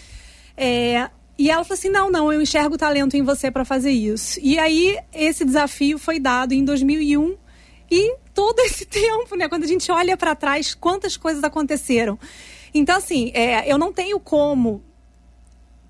É, 0.56 1.08
e 1.38 1.50
ela 1.50 1.62
falou 1.62 1.78
assim: 1.78 1.88
não, 1.88 2.10
não, 2.10 2.32
eu 2.32 2.42
enxergo 2.42 2.76
talento 2.76 3.16
em 3.16 3.22
você 3.22 3.50
para 3.50 3.64
fazer 3.64 3.92
isso. 3.92 4.40
E 4.42 4.58
aí, 4.58 4.98
esse 5.14 5.44
desafio 5.44 5.98
foi 5.98 6.18
dado 6.18 6.52
em 6.52 6.64
2001 6.64 7.36
e 7.90 8.16
todo 8.34 8.58
esse 8.66 8.86
tempo, 8.86 9.36
né? 9.36 9.48
Quando 9.48 9.62
a 9.62 9.68
gente 9.68 9.90
olha 9.92 10.16
para 10.16 10.34
trás, 10.34 10.74
quantas 10.74 11.16
coisas 11.16 11.44
aconteceram. 11.44 12.18
Então, 12.74 12.96
assim, 12.96 13.30
é, 13.34 13.70
eu 13.70 13.78
não 13.78 13.92
tenho 13.92 14.18
como 14.18 14.82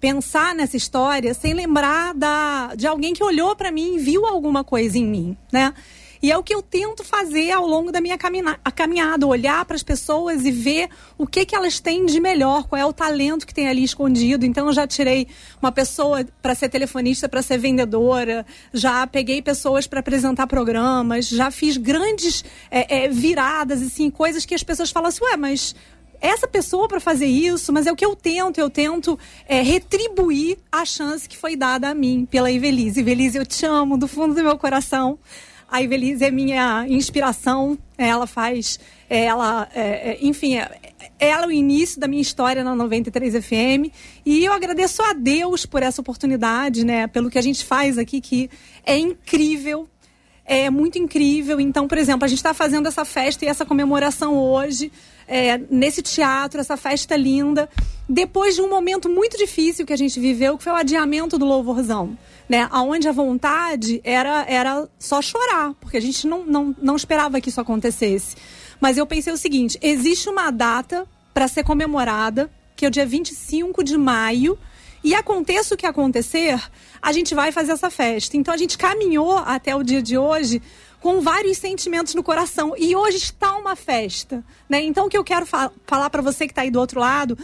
pensar 0.01 0.55
nessa 0.55 0.77
história 0.77 1.35
sem 1.35 1.55
lembrar 1.55 2.15
da, 2.15 2.75
de 2.77 2.87
alguém 2.87 3.13
que 3.13 3.23
olhou 3.23 3.55
para 3.57 3.71
mim 3.71 3.97
e 3.97 3.99
viu 3.99 4.27
alguma 4.27 4.63
coisa 4.63 4.99
em 4.99 5.07
mim, 5.07 5.37
né? 5.53 5.75
E 6.21 6.33
é 6.33 6.37
o 6.37 6.43
que 6.43 6.55
eu 6.55 6.61
tento 6.61 7.05
fazer 7.05 7.53
ao 7.53 7.67
longo 7.67 7.93
da 7.93 8.01
minha 8.01 8.19
camina- 8.19 8.59
a 8.65 8.71
caminhada, 8.73 9.27
olhar 9.27 9.65
para 9.65 9.77
as 9.77 9.83
pessoas 9.83 10.45
e 10.45 10.51
ver 10.51 10.89
o 11.17 11.27
que 11.27 11.45
que 11.45 11.55
elas 11.55 11.79
têm 11.79 12.07
de 12.07 12.19
melhor, 12.19 12.67
qual 12.67 12.81
é 12.81 12.85
o 12.85 12.93
talento 12.93 13.47
que 13.47 13.55
tem 13.55 13.69
ali 13.69 13.85
escondido. 13.85 14.45
Então 14.45 14.67
eu 14.67 14.73
já 14.73 14.87
tirei 14.87 15.29
uma 15.63 15.71
pessoa 15.71 16.27
para 16.43 16.55
ser 16.55 16.69
telefonista, 16.69 17.29
para 17.29 17.41
ser 17.41 17.59
vendedora, 17.59 18.45
já 18.73 19.07
peguei 19.07 19.41
pessoas 19.41 19.87
para 19.87 20.01
apresentar 20.01 20.47
programas, 20.49 21.29
já 21.29 21.51
fiz 21.51 21.77
grandes 21.77 22.45
é, 22.71 23.05
é, 23.05 23.09
viradas, 23.09 23.81
assim, 23.81 24.11
coisas 24.11 24.45
que 24.45 24.55
as 24.55 24.63
pessoas 24.65 24.91
falam 24.91 25.09
assim, 25.09 25.25
ué, 25.25 25.37
mas 25.37 25.75
essa 26.21 26.49
pessoa 26.49 26.89
para 26.89 27.01
fazer 27.01 27.27
isso, 27.27 27.73
mas 27.73 27.87
é 27.87 27.93
o 27.93 27.97
que 27.97 28.05
eu 28.05 28.17
tento, 28.17 28.59
eu 28.59 28.69
tento 28.69 29.19
é, 29.47 29.63
retribuir 29.63 30.59
a 30.71 30.85
chance 30.85 31.29
que 31.29 31.37
foi 31.37 31.57
dada 31.57 31.89
a 31.89 31.95
mim 31.95 32.27
pela 32.29 32.51
Ivelise. 32.51 33.01
Ivelise, 33.01 33.39
eu 33.39 33.47
te 33.47 33.65
amo 33.65 33.97
do 33.97 34.09
fundo 34.09 34.35
do 34.35 34.43
meu 34.43 34.59
coração. 34.59 35.19
A 35.71 35.83
Ivelise 35.83 36.25
é 36.25 36.31
minha 36.31 36.87
inspiração, 36.89 37.79
ela 37.97 38.27
faz, 38.27 38.81
ela, 39.09 39.69
é, 39.75 40.13
é, 40.13 40.19
enfim, 40.23 40.57
é, 40.57 40.71
ela 41.19 41.45
é 41.45 41.47
o 41.47 41.53
início 41.53 42.01
da 42.01 42.09
minha 42.09 42.23
história 42.23 42.65
na 42.65 42.75
93 42.75 43.45
FM 43.45 43.93
e 44.25 44.45
eu 44.45 44.53
agradeço 44.53 45.03
a 45.03 45.13
Deus 45.13 45.67
por 45.67 45.83
essa 45.83 46.01
oportunidade, 46.01 46.87
né, 46.87 47.07
pelo 47.07 47.29
que 47.29 47.39
a 47.39 47.43
gente 47.43 47.65
faz 47.65 47.99
aqui 47.99 48.19
que 48.19 48.49
é 48.87 48.97
incrível, 48.97 49.87
é 50.49 50.71
muito 50.71 50.99
incrível. 50.99 51.61
Então, 51.61 51.87
por 51.87 51.99
exemplo, 51.99 52.25
a 52.25 52.29
gente 52.29 52.39
está 52.39 52.55
fazendo 52.55 52.89
essa 52.89 53.05
festa 53.05 53.45
e 53.45 53.49
essa 53.49 53.67
comemoração 53.67 54.35
hoje, 54.35 54.91
é, 55.29 55.59
nesse 55.71 56.03
teatro, 56.03 56.61
essa 56.61 56.77
festa 56.77 57.15
linda, 57.17 57.69
depois 58.09 58.55
de 58.55 58.63
um 58.63 58.69
momento 58.69 59.09
muito 59.09 59.37
difícil 59.37 59.85
que 59.85 59.93
a 59.93 59.97
gente 59.97 60.19
viveu, 60.19 60.57
que 60.57 60.65
foi 60.65 60.73
o 60.73 60.77
adiamento 60.77 61.39
do 61.39 61.45
louvorzão. 61.45 62.17
Né, 62.49 62.67
aonde 62.71 63.07
a 63.07 63.13
vontade 63.13 64.01
era, 64.03 64.43
era 64.49 64.89
só 64.99 65.21
chorar, 65.21 65.75
porque 65.79 65.99
a 65.99 66.01
gente 66.01 66.27
não, 66.27 66.47
não, 66.47 66.75
não 66.81 66.97
esperava 66.97 67.43
que 67.43 67.51
isso 67.51 67.61
acontecesse. 67.61 68.37
Mas 68.81 68.97
eu 68.97 69.05
pensei 69.05 69.31
o 69.31 69.37
seguinte: 69.37 69.79
existe 69.83 70.31
uma 70.31 70.51
data 70.51 71.07
para 71.35 71.47
ser 71.47 71.63
comemorada, 71.63 72.51
que 72.75 72.87
é 72.87 72.89
o 72.89 72.91
dia 72.91 73.05
25 73.05 73.85
de 73.85 73.99
maio, 73.99 74.59
e 75.03 75.15
aconteça 75.15 75.75
o 75.75 75.77
que 75.77 75.87
acontecer, 75.87 76.61
a 77.01 77.13
gente 77.13 77.35
vai 77.35 77.53
fazer 77.53 77.73
essa 77.73 77.91
festa. 77.91 78.37
Então 78.37 78.53
a 78.53 78.57
gente 78.57 78.77
caminhou 78.77 79.39
até 79.39 79.75
o 79.75 79.83
dia 79.83 80.03
de 80.03 80.19
hoje 80.19 80.61
com 81.01 81.21
vários 81.21 81.59
sentimentos 81.59 82.15
no 82.15 82.23
coração. 82.23 82.75
E 82.77 82.95
hoje 82.95 83.19
está 83.19 83.57
uma 83.57 83.77
festa. 83.77 84.45
Né? 84.69 84.83
Então 84.83 85.07
o 85.07 85.09
que 85.09 85.17
eu 85.17 85.25
quero 85.25 85.47
fa 85.47 85.71
falar 85.87 86.11
para 86.11 86.23
você 86.23 86.47
que 86.47 86.53
está 86.53 86.63
aí 86.63 86.71
do 86.71 86.81
outro 86.81 87.01
lado. 87.01 87.39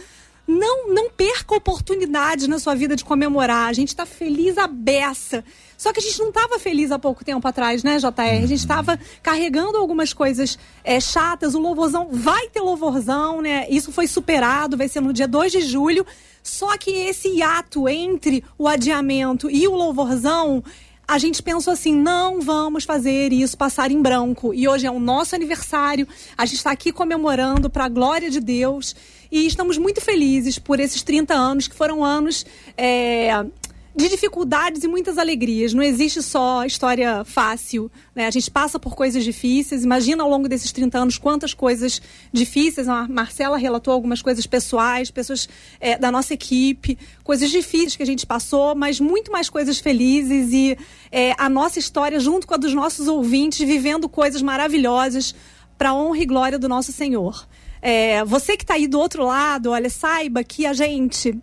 Não, 0.47 0.93
não 0.93 1.09
perca 1.09 1.55
oportunidade 1.55 2.47
na 2.47 2.59
sua 2.59 2.75
vida 2.75 2.95
de 2.95 3.03
comemorar. 3.03 3.67
A 3.67 3.73
gente 3.73 3.87
está 3.87 4.05
feliz 4.05 4.59
a 4.59 4.67
beça. 4.67 5.43
Só 5.75 5.91
que 5.91 5.99
a 5.99 6.03
gente 6.03 6.19
não 6.19 6.29
estava 6.29 6.59
feliz 6.59 6.91
há 6.91 6.99
pouco 6.99 7.25
tempo 7.25 7.47
atrás, 7.47 7.83
né, 7.83 7.97
JR? 7.97 8.43
A 8.43 8.47
gente 8.47 8.53
estava 8.53 8.99
carregando 9.23 9.75
algumas 9.75 10.13
coisas 10.13 10.57
é, 10.83 10.99
chatas. 10.99 11.55
O 11.55 11.59
louvorzão 11.59 12.09
vai 12.11 12.47
ter 12.49 12.61
louvorzão, 12.61 13.41
né? 13.41 13.65
Isso 13.69 13.91
foi 13.91 14.05
superado, 14.05 14.77
vai 14.77 14.87
ser 14.87 15.01
no 15.01 15.11
dia 15.11 15.27
2 15.27 15.51
de 15.51 15.61
julho. 15.61 16.05
Só 16.45 16.77
que 16.77 16.91
esse 16.91 17.27
hiato 17.27 17.89
entre 17.89 18.43
o 18.55 18.67
adiamento 18.67 19.49
e 19.49 19.67
o 19.67 19.73
louvorzão, 19.73 20.63
a 21.07 21.17
gente 21.17 21.41
pensou 21.41 21.73
assim: 21.73 21.95
não 21.95 22.39
vamos 22.39 22.83
fazer 22.83 23.33
isso 23.33 23.57
passar 23.57 23.89
em 23.89 23.99
branco. 23.99 24.53
E 24.53 24.67
hoje 24.67 24.85
é 24.85 24.91
o 24.91 24.99
nosso 24.99 25.33
aniversário, 25.33 26.07
a 26.37 26.45
gente 26.45 26.57
está 26.57 26.69
aqui 26.69 26.91
comemorando 26.91 27.67
para 27.67 27.85
a 27.85 27.89
glória 27.89 28.29
de 28.29 28.39
Deus. 28.39 28.95
E 29.31 29.47
estamos 29.47 29.79
muito 29.79 29.99
felizes 30.01 30.59
por 30.59 30.79
esses 30.79 31.01
30 31.01 31.33
anos, 31.33 31.67
que 31.67 31.75
foram 31.75 32.05
anos. 32.05 32.45
é, 32.77 33.43
de 33.95 34.09
dificuldades 34.09 34.83
e 34.83 34.87
muitas 34.87 35.17
alegrias. 35.17 35.73
Não 35.73 35.81
existe 35.81 36.21
só 36.21 36.65
história 36.65 37.23
fácil. 37.23 37.89
Né? 38.13 38.27
A 38.27 38.31
gente 38.31 38.51
passa 38.51 38.77
por 38.77 38.93
coisas 38.93 39.23
difíceis. 39.23 39.85
Imagina 39.85 40.21
ao 40.21 40.29
longo 40.29 40.49
desses 40.49 40.71
30 40.73 40.97
anos 40.97 41.17
quantas 41.17 41.53
coisas 41.53 42.01
difíceis. 42.31 42.89
A 42.89 43.07
Marcela 43.07 43.57
relatou 43.57 43.93
algumas 43.93 44.21
coisas 44.21 44.45
pessoais, 44.45 45.09
pessoas 45.09 45.47
é, 45.79 45.97
da 45.97 46.11
nossa 46.11 46.33
equipe, 46.33 46.97
coisas 47.23 47.49
difíceis 47.49 47.95
que 47.95 48.03
a 48.03 48.05
gente 48.05 48.25
passou, 48.25 48.75
mas 48.75 48.99
muito 48.99 49.31
mais 49.31 49.49
coisas 49.49 49.79
felizes 49.79 50.51
e 50.51 50.77
é, 51.09 51.33
a 51.37 51.47
nossa 51.47 51.79
história 51.79 52.19
junto 52.19 52.45
com 52.45 52.53
a 52.53 52.57
dos 52.57 52.73
nossos 52.73 53.07
ouvintes, 53.07 53.65
vivendo 53.65 54.09
coisas 54.09 54.41
maravilhosas 54.41 55.33
para 55.77 55.89
a 55.89 55.95
honra 55.95 56.19
e 56.19 56.25
glória 56.25 56.59
do 56.59 56.67
nosso 56.67 56.91
Senhor. 56.91 57.47
É, 57.81 58.25
você 58.25 58.57
que 58.57 58.63
está 58.63 58.73
aí 58.73 58.87
do 58.87 58.99
outro 58.99 59.25
lado, 59.25 59.71
olha, 59.71 59.89
saiba 59.89 60.43
que 60.43 60.65
a 60.65 60.73
gente 60.73 61.37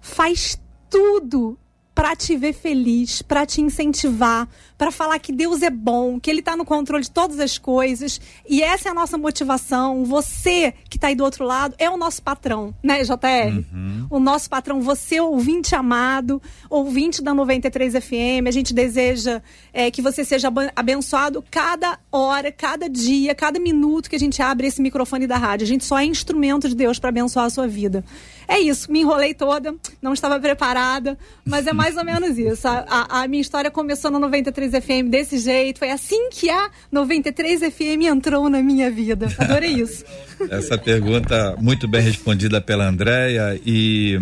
faz 0.00 0.58
tudo 0.88 1.58
para 1.96 2.14
te 2.14 2.36
ver 2.36 2.52
feliz, 2.52 3.22
para 3.22 3.46
te 3.46 3.62
incentivar, 3.62 4.46
para 4.76 4.90
falar 4.92 5.18
que 5.18 5.32
Deus 5.32 5.62
é 5.62 5.70
bom, 5.70 6.20
que 6.20 6.30
Ele 6.30 6.40
está 6.40 6.54
no 6.54 6.62
controle 6.66 7.02
de 7.02 7.10
todas 7.10 7.40
as 7.40 7.56
coisas. 7.56 8.20
E 8.46 8.62
essa 8.62 8.90
é 8.90 8.92
a 8.92 8.94
nossa 8.94 9.16
motivação. 9.16 10.04
Você 10.04 10.74
que 10.90 10.98
está 10.98 11.06
aí 11.06 11.14
do 11.14 11.24
outro 11.24 11.42
lado 11.46 11.74
é 11.78 11.88
o 11.88 11.96
nosso 11.96 12.22
patrão, 12.22 12.74
né, 12.82 13.02
JR? 13.02 13.64
O 14.10 14.20
nosso 14.20 14.50
patrão, 14.50 14.82
você, 14.82 15.18
ouvinte 15.20 15.74
amado, 15.74 16.40
ouvinte 16.68 17.22
da 17.22 17.32
93 17.32 17.94
FM. 17.94 18.46
A 18.46 18.50
gente 18.50 18.74
deseja 18.74 19.40
é, 19.72 19.90
que 19.90 20.02
você 20.02 20.22
seja 20.22 20.48
aben- 20.48 20.70
abençoado 20.76 21.42
cada 21.50 21.98
hora, 22.12 22.52
cada 22.52 22.90
dia, 22.90 23.34
cada 23.34 23.58
minuto 23.58 24.10
que 24.10 24.16
a 24.16 24.20
gente 24.20 24.42
abre 24.42 24.66
esse 24.66 24.82
microfone 24.82 25.26
da 25.26 25.38
rádio. 25.38 25.64
A 25.64 25.68
gente 25.68 25.86
só 25.86 25.98
é 25.98 26.04
instrumento 26.04 26.68
de 26.68 26.74
Deus 26.74 26.98
para 26.98 27.08
abençoar 27.08 27.46
a 27.46 27.50
sua 27.50 27.66
vida. 27.66 28.04
É 28.48 28.60
isso, 28.60 28.90
me 28.92 29.00
enrolei 29.00 29.34
toda, 29.34 29.74
não 30.00 30.12
estava 30.12 30.38
preparada, 30.38 31.18
mas 31.44 31.66
é 31.66 31.72
mais 31.72 31.96
ou 31.96 32.04
menos 32.04 32.38
isso. 32.38 32.66
A, 32.68 32.84
a- 32.88 33.22
a 33.22 33.28
minha 33.28 33.40
história 33.40 33.70
começou 33.70 34.10
no 34.10 34.18
93 34.18 34.72
FM 34.72 35.08
desse 35.10 35.38
jeito, 35.38 35.78
foi 35.80 35.90
assim 35.90 36.30
que 36.30 36.48
a 36.48 36.70
93 36.92 37.60
FM 37.72 38.02
entrou 38.08 38.48
na 38.48 38.62
minha 38.62 38.90
vida. 38.90 39.26
Adorei 39.38 39.72
isso. 39.72 40.04
Essa 40.50 40.78
pergunta 40.78 41.56
muito 41.58 41.88
bem 41.88 42.00
respondida 42.02 42.60
pela 42.60 42.86
Andréia 42.88 43.60
e 43.66 44.20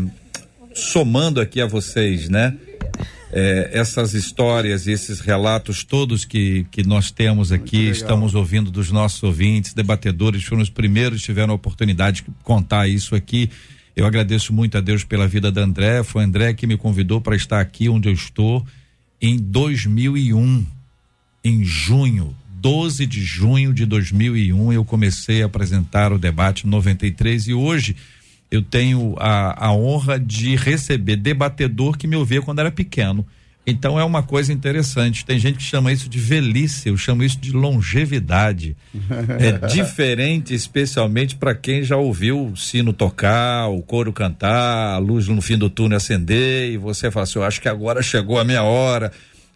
somando 0.75 1.41
aqui 1.41 1.61
a 1.61 1.67
vocês, 1.67 2.29
né? 2.29 2.57
É, 3.37 3.71
essas 3.73 4.15
histórias 4.15 4.87
e 4.87 4.93
esses 4.93 5.19
relatos 5.19 5.83
todos 5.83 6.25
que, 6.25 6.65
que 6.71 6.85
nós 6.87 7.11
temos 7.11 7.51
aqui, 7.51 7.89
estamos 7.89 8.33
ouvindo 8.35 8.71
dos 8.71 8.93
nossos 8.93 9.21
ouvintes, 9.25 9.75
debatedores, 9.75 10.45
foram 10.45 10.63
os 10.63 10.71
primeiros 10.71 11.19
que 11.21 11.27
tiveram 11.27 11.53
a 11.53 11.57
oportunidade 11.57 12.23
de 12.23 12.27
contar 12.45 12.87
isso 12.89 13.15
aqui. 13.17 13.51
Eu 13.97 14.07
agradeço 14.07 14.53
muito 14.53 14.77
a 14.77 14.81
Deus 14.81 15.05
pela 15.05 15.29
vida 15.29 15.53
da 15.53 15.63
André. 15.63 16.03
Foi 16.03 16.25
André 16.25 16.53
que 16.55 16.67
me 16.67 16.77
convidou 16.77 17.21
para 17.21 17.37
estar 17.37 17.61
aqui 17.61 17.89
onde 17.89 18.09
eu 18.09 18.13
estou 18.13 18.67
em 19.21 19.39
2001 19.39 20.67
em 21.45 21.63
junho, 21.63 22.35
12 22.49 23.07
de 23.07 23.23
junho 23.23 23.73
de 23.73 23.85
2001, 23.85 24.73
eu 24.73 24.85
comecei 24.85 25.43
a 25.43 25.47
apresentar 25.47 26.13
o 26.13 26.19
debate 26.19 26.67
93 26.67 27.49
e 27.49 27.53
hoje 27.53 27.95
eu 28.51 28.63
tenho 28.63 29.15
a, 29.19 29.67
a 29.67 29.73
honra 29.73 30.19
de 30.19 30.57
receber 30.57 31.17
debatedor 31.17 31.99
que 31.99 32.07
me 32.07 32.17
ouvia 32.17 32.41
quando 32.41 32.61
era 32.61 32.71
pequeno. 32.71 33.27
Então 33.67 33.99
é 33.99 34.05
uma 34.05 34.23
coisa 34.23 34.53
interessante. 34.53 35.25
Tem 35.25 35.39
gente 35.39 35.57
que 35.57 35.63
chama 35.63 35.91
isso 35.91 36.09
de 36.09 36.19
velhice, 36.19 36.89
eu 36.89 36.97
chamo 36.97 37.25
isso 37.25 37.39
de 37.39 37.51
longevidade. 37.51 38.77
É 39.39 39.53
diferente, 39.69 40.55
especialmente 40.55 41.37
para 41.37 41.55
quem 41.55 41.83
já 41.83 41.97
ouviu 41.97 42.49
o 42.49 42.57
sino 42.57 42.93
tocar, 42.93 43.69
o 43.69 43.81
coro 43.81 44.13
cantar, 44.13 44.95
a 44.95 44.99
luz 44.99 45.29
no 45.29 45.41
fim 45.41 45.57
do 45.57 45.71
túnel 45.71 45.97
acender 45.97 46.73
e 46.73 46.77
você 46.77 47.11
fala 47.11 47.25
assim: 47.25 47.39
eu 47.39 47.45
acho 47.45 47.61
que 47.61 47.69
agora 47.69 48.03
chegou 48.03 48.39
a 48.39 48.45
minha 48.45 48.63
hora. 48.63 49.11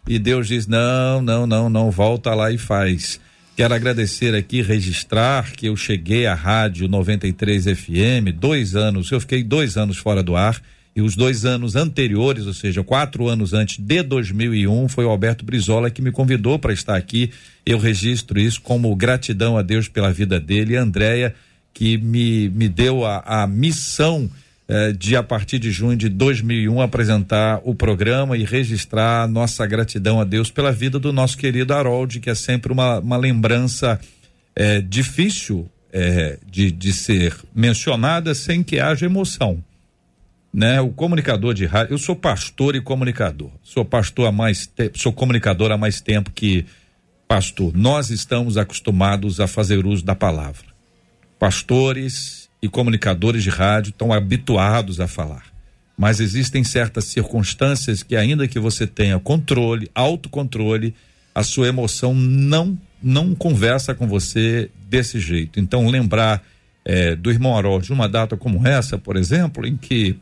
E 0.07 0.17
Deus 0.17 0.47
diz: 0.47 0.65
não, 0.65 1.21
não, 1.21 1.45
não, 1.45 1.69
não, 1.69 1.91
volta 1.91 2.33
lá 2.33 2.51
e 2.51 2.57
faz. 2.57 3.19
Quero 3.55 3.73
agradecer 3.73 4.33
aqui, 4.33 4.61
registrar 4.61 5.51
que 5.51 5.67
eu 5.67 5.75
cheguei 5.75 6.25
à 6.25 6.33
rádio 6.33 6.87
93 6.87 7.65
FM, 7.65 8.33
dois 8.33 8.75
anos, 8.75 9.11
eu 9.11 9.19
fiquei 9.19 9.43
dois 9.43 9.77
anos 9.77 9.97
fora 9.97 10.23
do 10.23 10.35
ar. 10.35 10.59
E 10.99 11.01
os 11.01 11.15
dois 11.15 11.45
anos 11.45 11.77
anteriores, 11.77 12.45
ou 12.45 12.53
seja, 12.53 12.83
quatro 12.83 13.29
anos 13.29 13.53
antes 13.53 13.77
de 13.79 14.03
2001, 14.03 14.89
foi 14.89 15.05
o 15.05 15.09
Alberto 15.09 15.45
Brizola 15.45 15.89
que 15.89 16.01
me 16.01 16.11
convidou 16.11 16.59
para 16.59 16.73
estar 16.73 16.97
aqui. 16.97 17.31
Eu 17.65 17.79
registro 17.79 18.37
isso 18.37 18.59
como 18.59 18.93
gratidão 18.97 19.57
a 19.57 19.61
Deus 19.61 19.87
pela 19.87 20.11
vida 20.11 20.41
dele 20.41 20.75
Andréia, 20.75 21.33
que 21.73 21.97
me, 21.97 22.49
me 22.49 22.67
deu 22.67 23.05
a, 23.05 23.43
a 23.43 23.47
missão 23.47 24.29
eh, 24.67 24.91
de, 24.91 25.15
a 25.15 25.23
partir 25.23 25.57
de 25.57 25.71
junho 25.71 25.95
de 25.95 26.09
2001, 26.09 26.81
apresentar 26.81 27.61
o 27.63 27.73
programa 27.73 28.35
e 28.35 28.43
registrar 28.43 29.25
nossa 29.25 29.65
gratidão 29.65 30.19
a 30.19 30.25
Deus 30.25 30.51
pela 30.51 30.73
vida 30.73 30.99
do 30.99 31.13
nosso 31.13 31.37
querido 31.37 31.73
Harold, 31.73 32.19
que 32.19 32.29
é 32.29 32.35
sempre 32.35 32.73
uma, 32.73 32.99
uma 32.99 33.15
lembrança 33.15 33.97
eh, 34.53 34.81
difícil 34.81 35.65
eh, 35.93 36.37
de, 36.45 36.69
de 36.69 36.91
ser 36.91 37.37
mencionada 37.55 38.35
sem 38.35 38.61
que 38.61 38.81
haja 38.81 39.05
emoção 39.05 39.63
né? 40.53 40.81
O 40.81 40.89
comunicador 40.89 41.53
de 41.53 41.65
rádio, 41.65 41.93
eu 41.93 41.97
sou 41.97 42.15
pastor 42.15 42.75
e 42.75 42.81
comunicador. 42.81 43.51
Sou 43.63 43.85
pastor 43.85 44.27
há 44.27 44.31
mais 44.31 44.65
tempo, 44.65 44.97
sou 44.97 45.13
comunicador 45.13 45.71
há 45.71 45.77
mais 45.77 46.01
tempo 46.01 46.31
que 46.31 46.65
pastor. 47.27 47.71
Nós 47.75 48.09
estamos 48.09 48.57
acostumados 48.57 49.39
a 49.39 49.47
fazer 49.47 49.85
uso 49.85 50.03
da 50.03 50.15
palavra. 50.15 50.65
Pastores 51.37 52.49
e 52.61 52.67
comunicadores 52.67 53.43
de 53.43 53.49
rádio 53.49 53.91
estão 53.91 54.11
habituados 54.11 54.99
a 54.99 55.07
falar. 55.07 55.45
Mas 55.97 56.19
existem 56.19 56.63
certas 56.63 57.05
circunstâncias 57.05 58.01
que 58.01 58.15
ainda 58.15 58.47
que 58.47 58.59
você 58.59 58.87
tenha 58.87 59.19
controle, 59.19 59.89
autocontrole, 59.93 60.95
a 61.33 61.43
sua 61.43 61.67
emoção 61.67 62.13
não 62.13 62.77
não 63.01 63.33
conversa 63.33 63.95
com 63.95 64.07
você 64.07 64.69
desse 64.89 65.21
jeito. 65.21 65.57
Então 65.57 65.87
lembrar 65.87 66.43
eh, 66.83 67.15
do 67.15 67.31
irmão 67.31 67.57
Harold 67.57 67.85
de 67.85 67.93
uma 67.93 68.09
data 68.09 68.35
como 68.35 68.67
essa, 68.67 68.97
por 68.97 69.15
exemplo, 69.15 69.65
em 69.65 69.77
que 69.77 70.17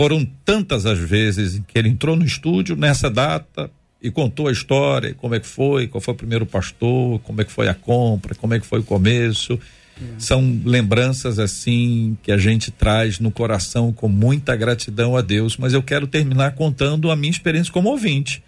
foram 0.00 0.24
tantas 0.46 0.86
as 0.86 0.98
vezes 0.98 1.56
em 1.56 1.62
que 1.62 1.78
ele 1.78 1.90
entrou 1.90 2.16
no 2.16 2.24
estúdio 2.24 2.74
nessa 2.74 3.10
data 3.10 3.70
e 4.00 4.10
contou 4.10 4.48
a 4.48 4.50
história, 4.50 5.12
como 5.12 5.34
é 5.34 5.40
que 5.40 5.46
foi, 5.46 5.88
qual 5.88 6.00
foi 6.00 6.14
o 6.14 6.16
primeiro 6.16 6.46
pastor, 6.46 7.18
como 7.18 7.42
é 7.42 7.44
que 7.44 7.52
foi 7.52 7.68
a 7.68 7.74
compra, 7.74 8.34
como 8.34 8.54
é 8.54 8.58
que 8.58 8.64
foi 8.64 8.80
o 8.80 8.82
começo. 8.82 9.60
É. 10.00 10.04
São 10.16 10.58
lembranças 10.64 11.38
assim 11.38 12.16
que 12.22 12.32
a 12.32 12.38
gente 12.38 12.70
traz 12.70 13.18
no 13.18 13.30
coração 13.30 13.92
com 13.92 14.08
muita 14.08 14.56
gratidão 14.56 15.18
a 15.18 15.20
Deus, 15.20 15.58
mas 15.58 15.74
eu 15.74 15.82
quero 15.82 16.06
terminar 16.06 16.52
contando 16.52 17.10
a 17.10 17.14
minha 17.14 17.30
experiência 17.30 17.70
como 17.70 17.90
ouvinte, 17.90 18.42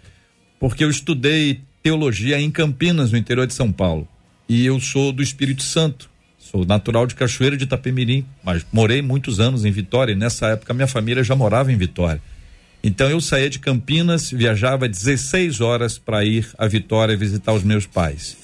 porque 0.59 0.83
eu 0.83 0.89
estudei 0.89 1.61
teologia 1.83 2.41
em 2.41 2.49
Campinas, 2.49 3.11
no 3.11 3.17
interior 3.19 3.45
de 3.45 3.53
São 3.53 3.71
Paulo, 3.71 4.07
e 4.49 4.65
eu 4.65 4.79
sou 4.79 5.11
do 5.11 5.21
Espírito 5.21 5.61
Santo. 5.61 6.09
Sou 6.55 6.63
natural 6.67 7.07
de 7.07 7.15
Cachoeira 7.15 7.57
de 7.57 7.63
Itapemirim, 7.63 8.23
mas 8.43 8.63
morei 8.71 9.01
muitos 9.01 9.39
anos 9.39 9.65
em 9.65 9.71
Vitória 9.71 10.11
e 10.11 10.15
nessa 10.15 10.49
época 10.49 10.71
minha 10.71 10.85
família 10.85 11.23
já 11.23 11.35
morava 11.35 11.71
em 11.71 11.77
Vitória. 11.77 12.21
Então 12.83 13.09
eu 13.09 13.19
saía 13.19 13.49
de 13.49 13.57
Campinas, 13.57 14.29
viajava 14.29 14.87
16 14.87 15.61
horas 15.61 15.97
para 15.97 16.23
ir 16.23 16.47
a 16.55 16.67
Vitória 16.67 17.17
visitar 17.17 17.53
os 17.53 17.63
meus 17.63 17.87
pais. 17.87 18.37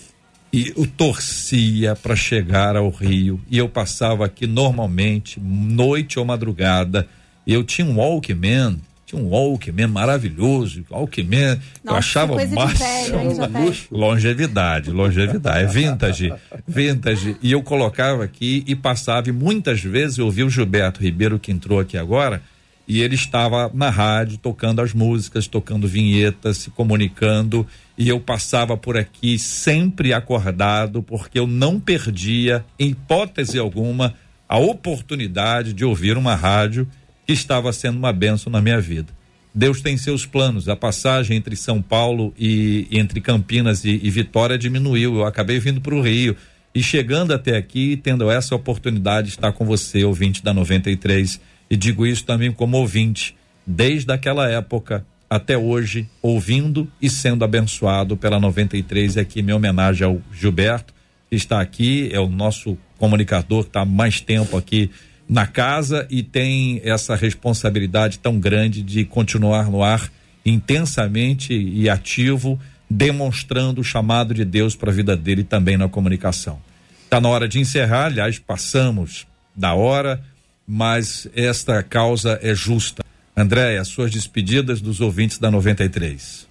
E 0.52 0.74
eu 0.76 0.88
torcia 0.88 1.96
para 1.96 2.16
chegar 2.16 2.76
ao 2.76 2.90
Rio 2.90 3.40
e 3.48 3.60
eu 3.60 3.70
passava 3.70 4.26
aqui 4.26 4.48
normalmente, 4.48 5.40
noite 5.40 6.18
ou 6.18 6.26
madrugada. 6.26 7.08
Eu 7.46 7.64
tinha 7.64 7.86
um 7.86 7.98
Walkman 7.98 8.80
tinha 9.10 9.22
um 9.22 9.30
Walkman 9.30 9.88
maravilhoso, 9.88 10.86
Walkman, 10.88 11.60
eu 11.84 11.96
achava 11.96 12.34
o 12.34 12.50
máximo. 12.52 13.98
longevidade, 13.98 14.92
longevidade, 14.92 15.64
é 15.64 15.68
vintage, 15.68 16.34
vintage. 16.68 17.36
E 17.42 17.52
eu 17.52 17.64
colocava 17.64 18.24
aqui 18.24 18.64
e 18.68 18.76
passava, 18.76 19.30
e 19.30 19.32
muitas 19.32 19.82
vezes 19.82 20.20
eu 20.20 20.26
ouvi 20.26 20.44
o 20.44 20.50
Gilberto 20.50 21.02
Ribeiro, 21.02 21.40
que 21.40 21.52
entrou 21.52 21.80
aqui 21.80 21.98
agora, 21.98 22.40
e 22.88 23.02
ele 23.02 23.16
estava 23.16 23.72
na 23.74 23.90
rádio 23.90 24.38
tocando 24.38 24.80
as 24.80 24.94
músicas, 24.94 25.48
tocando 25.48 25.88
vinhetas, 25.88 26.58
se 26.58 26.70
comunicando, 26.70 27.66
e 27.98 28.08
eu 28.08 28.20
passava 28.20 28.78
por 28.78 28.96
aqui 28.96 29.40
sempre 29.40 30.14
acordado, 30.14 31.02
porque 31.02 31.40
eu 31.40 31.48
não 31.48 31.80
perdia, 31.80 32.64
em 32.78 32.90
hipótese 32.90 33.58
alguma, 33.58 34.14
a 34.48 34.60
oportunidade 34.60 35.74
de 35.74 35.84
ouvir 35.84 36.16
uma 36.16 36.36
rádio 36.36 36.88
estava 37.34 37.72
sendo 37.74 37.98
uma 37.98 38.14
benção 38.14 38.52
na 38.52 38.62
minha 38.62 38.80
vida. 38.80 39.14
Deus 39.54 39.82
tem 39.82 39.98
seus 39.98 40.26
planos. 40.26 40.70
A 40.70 40.76
passagem 40.76 41.38
entre 41.38 41.56
São 41.56 41.82
Paulo 41.82 42.34
e 42.38 42.88
entre 42.92 43.20
Campinas 43.20 43.84
e, 43.84 44.00
e 44.04 44.10
Vitória 44.10 44.58
diminuiu. 44.58 45.18
Eu 45.18 45.26
acabei 45.26 45.60
vindo 45.60 45.82
para 45.82 45.96
o 45.96 46.02
Rio 46.02 46.36
e 46.74 46.84
chegando 46.84 47.34
até 47.34 47.58
aqui, 47.58 47.98
tendo 47.98 48.30
essa 48.30 48.56
oportunidade 48.56 49.28
de 49.28 49.34
estar 49.34 49.52
com 49.52 49.66
você, 49.66 50.04
ouvinte 50.04 50.44
da 50.44 50.54
93, 50.54 51.42
e 51.70 51.76
digo 51.76 52.06
isso 52.06 52.24
também 52.24 52.52
como 52.52 52.78
ouvinte, 52.78 53.36
desde 53.66 54.12
aquela 54.12 54.48
época 54.50 55.06
até 55.30 55.58
hoje, 55.58 56.08
ouvindo 56.22 56.88
e 57.02 57.10
sendo 57.10 57.44
abençoado 57.44 58.16
pela 58.18 58.40
93. 58.40 59.16
E 59.16 59.20
aqui 59.20 59.42
minha 59.42 59.56
homenagem 59.56 60.06
ao 60.06 60.22
Gilberto, 60.34 60.94
que 61.30 61.36
está 61.36 61.62
aqui, 61.62 62.10
é 62.12 62.20
o 62.20 62.28
nosso 62.28 62.78
comunicador 62.98 63.64
que 63.64 63.70
está 63.70 63.86
mais 63.86 64.20
tempo 64.20 64.58
aqui 64.58 64.90
na 65.30 65.46
casa 65.46 66.08
e 66.10 66.24
tem 66.24 66.82
essa 66.84 67.16
responsabilidade 67.16 68.18
tão 68.18 68.40
grande 68.40 68.82
de 68.82 69.06
continuar 69.06 69.70
no 69.70 69.84
ar 69.84 70.12
intensamente 70.44 71.54
e 71.54 71.88
ativo, 71.88 72.60
demonstrando 72.90 73.82
o 73.82 73.84
chamado 73.84 74.34
de 74.34 74.44
Deus 74.44 74.76
para 74.76 74.90
a 74.90 74.94
vida 74.94 75.16
dele 75.16 75.44
também 75.44 75.78
na 75.78 75.88
comunicação. 75.88 76.60
Está 77.04 77.22
na 77.22 77.30
hora 77.30 77.48
de 77.48 77.60
encerrar, 77.60 78.06
aliás, 78.06 78.40
passamos 78.40 79.28
da 79.56 79.76
hora, 79.76 80.24
mas 80.68 81.28
esta 81.36 81.84
causa 81.84 82.40
é 82.42 82.56
justa. 82.56 83.04
Andréia, 83.38 83.84
suas 83.84 84.10
despedidas 84.10 84.82
dos 84.82 85.00
ouvintes 85.00 85.38
da 85.38 85.52
93. 85.52 86.48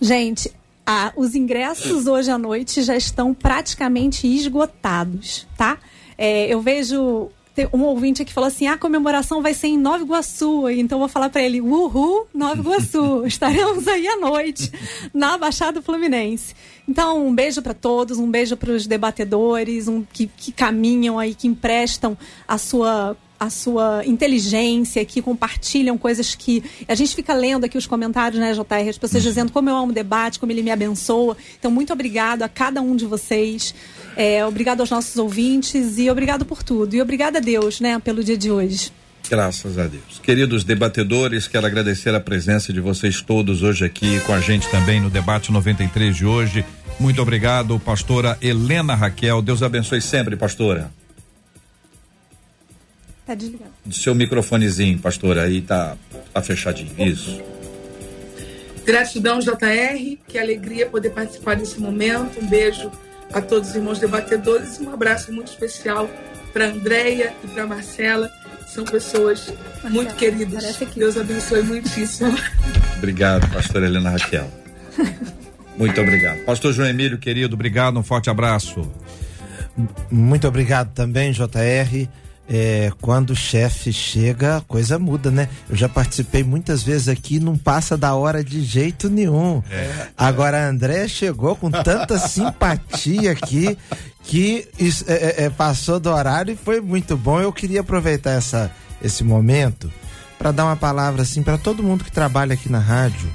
Gente, 0.00 0.50
ah, 0.86 1.12
os 1.16 1.34
ingressos 1.34 2.06
hoje 2.06 2.30
à 2.30 2.38
noite 2.38 2.82
já 2.82 2.96
estão 2.96 3.34
praticamente 3.34 4.26
esgotados, 4.26 5.46
tá? 5.56 5.78
É, 6.16 6.46
eu 6.46 6.62
vejo 6.62 7.30
um 7.72 7.82
ouvinte 7.82 8.22
aqui 8.22 8.32
falou 8.32 8.48
assim: 8.48 8.66
a 8.66 8.76
comemoração 8.76 9.40
vai 9.42 9.54
ser 9.54 9.68
em 9.68 9.78
Nova 9.78 10.02
Iguaçu. 10.02 10.68
Então 10.70 10.96
eu 10.96 11.00
vou 11.00 11.08
falar 11.08 11.30
para 11.30 11.42
ele: 11.42 11.60
uhul, 11.60 12.26
Nova 12.34 12.60
Iguaçu. 12.60 13.24
Estaremos 13.26 13.86
aí 13.88 14.06
à 14.06 14.16
noite, 14.16 14.70
na 15.14 15.38
Baixada 15.38 15.80
Fluminense. 15.80 16.54
Então, 16.88 17.26
um 17.26 17.34
beijo 17.34 17.62
para 17.62 17.74
todos, 17.74 18.18
um 18.18 18.30
beijo 18.30 18.56
para 18.56 18.70
os 18.70 18.86
debatedores 18.86 19.88
um, 19.88 20.04
que, 20.12 20.26
que 20.26 20.52
caminham 20.52 21.18
aí, 21.18 21.34
que 21.34 21.48
emprestam 21.48 22.16
a 22.46 22.58
sua 22.58 23.16
a 23.38 23.50
sua 23.50 24.02
inteligência, 24.06 25.04
que 25.04 25.20
compartilham 25.20 25.96
coisas 25.98 26.34
que. 26.34 26.62
A 26.88 26.94
gente 26.94 27.14
fica 27.14 27.34
lendo 27.34 27.64
aqui 27.64 27.76
os 27.76 27.86
comentários, 27.86 28.40
né, 28.40 28.52
JR? 28.52 28.88
As 28.88 28.98
pessoas 28.98 29.22
dizendo 29.22 29.52
como 29.52 29.68
eu 29.68 29.76
amo 29.76 29.92
debate, 29.92 30.38
como 30.38 30.52
ele 30.52 30.62
me 30.62 30.70
abençoa. 30.70 31.36
Então, 31.58 31.70
muito 31.70 31.92
obrigado 31.92 32.42
a 32.42 32.48
cada 32.48 32.80
um 32.80 32.96
de 32.96 33.04
vocês. 33.04 33.74
É, 34.16 34.44
obrigado 34.46 34.80
aos 34.80 34.90
nossos 34.90 35.16
ouvintes 35.16 35.98
e 35.98 36.08
obrigado 36.08 36.46
por 36.46 36.62
tudo. 36.62 36.96
E 36.96 37.02
obrigado 37.02 37.36
a 37.36 37.40
Deus, 37.40 37.80
né, 37.80 37.98
pelo 37.98 38.24
dia 38.24 38.36
de 38.36 38.50
hoje. 38.50 38.90
Graças 39.28 39.78
a 39.78 39.86
Deus. 39.86 40.20
Queridos 40.22 40.64
debatedores, 40.64 41.46
quero 41.46 41.66
agradecer 41.66 42.14
a 42.14 42.20
presença 42.20 42.72
de 42.72 42.80
vocês 42.80 43.20
todos 43.20 43.62
hoje 43.62 43.84
aqui 43.84 44.20
com 44.20 44.32
a 44.32 44.40
gente 44.40 44.70
também 44.70 45.00
no 45.00 45.10
debate 45.10 45.52
93 45.52 46.16
de 46.16 46.24
hoje. 46.24 46.64
Muito 46.98 47.20
obrigado, 47.20 47.78
pastora 47.78 48.38
Helena 48.40 48.94
Raquel. 48.94 49.42
Deus 49.42 49.62
abençoe 49.62 50.00
sempre, 50.00 50.36
pastora. 50.36 50.90
Tá 53.26 53.34
desligado. 53.34 53.72
Seu 53.90 54.14
microfonezinho, 54.14 54.98
pastora, 54.98 55.42
aí 55.42 55.60
tá, 55.60 55.96
tá 56.32 56.40
fechadinho. 56.40 56.92
Isso. 56.96 57.42
Gratidão, 58.84 59.40
JR. 59.40 60.16
Que 60.28 60.38
alegria 60.38 60.86
poder 60.86 61.10
participar 61.10 61.56
desse 61.56 61.80
momento. 61.80 62.40
Um 62.40 62.46
beijo 62.46 62.90
a 63.32 63.40
todos 63.40 63.70
os 63.70 63.76
irmãos 63.76 63.98
debatedores 63.98 64.78
e 64.78 64.84
um 64.84 64.92
abraço 64.92 65.32
muito 65.32 65.48
especial 65.48 66.08
para 66.52 66.66
Andréia 66.68 67.34
e 67.44 67.48
para 67.48 67.66
Marcela. 67.66 68.30
São 68.66 68.84
pessoas 68.84 69.48
Marcela, 69.48 69.90
muito 69.90 70.14
queridas. 70.14 70.78
Deus 70.94 71.16
abençoe 71.16 71.62
muitíssimo. 71.62 72.36
Obrigado, 72.98 73.48
pastora 73.52 73.86
Helena 73.86 74.10
Raquel. 74.10 74.50
Muito 75.76 76.00
obrigado. 76.00 76.38
Pastor 76.44 76.72
João 76.72 76.88
Emílio, 76.88 77.18
querido, 77.18 77.54
obrigado, 77.54 77.98
um 77.98 78.02
forte 78.02 78.30
abraço. 78.30 78.90
Muito 80.10 80.48
obrigado 80.48 80.92
também, 80.94 81.32
JR 81.32 82.08
é, 82.48 82.92
quando 83.00 83.30
o 83.30 83.36
chefe 83.36 83.92
chega, 83.92 84.58
a 84.58 84.60
coisa 84.60 84.98
muda, 84.98 85.30
né? 85.30 85.48
Eu 85.68 85.76
já 85.76 85.88
participei 85.88 86.44
muitas 86.44 86.82
vezes 86.82 87.08
aqui, 87.08 87.40
não 87.40 87.56
passa 87.56 87.96
da 87.96 88.14
hora 88.14 88.42
de 88.42 88.62
jeito 88.62 89.10
nenhum. 89.10 89.62
É, 89.70 90.08
Agora 90.16 90.64
a 90.64 90.68
André 90.68 91.08
chegou 91.08 91.56
com 91.56 91.70
tanta 91.70 92.18
simpatia 92.28 93.32
aqui 93.32 93.76
que 94.22 94.68
isso, 94.78 95.04
é, 95.08 95.14
é, 95.14 95.44
é, 95.44 95.50
passou 95.50 95.98
do 95.98 96.10
horário 96.10 96.52
e 96.52 96.56
foi 96.56 96.80
muito 96.80 97.16
bom. 97.16 97.40
Eu 97.40 97.52
queria 97.52 97.80
aproveitar 97.80 98.32
essa, 98.32 98.70
esse 99.02 99.24
momento 99.24 99.92
para 100.38 100.52
dar 100.52 100.66
uma 100.66 100.76
palavra 100.76 101.22
assim 101.22 101.42
para 101.42 101.58
todo 101.58 101.82
mundo 101.82 102.04
que 102.04 102.12
trabalha 102.12 102.54
aqui 102.54 102.70
na 102.70 102.78
rádio 102.78 103.28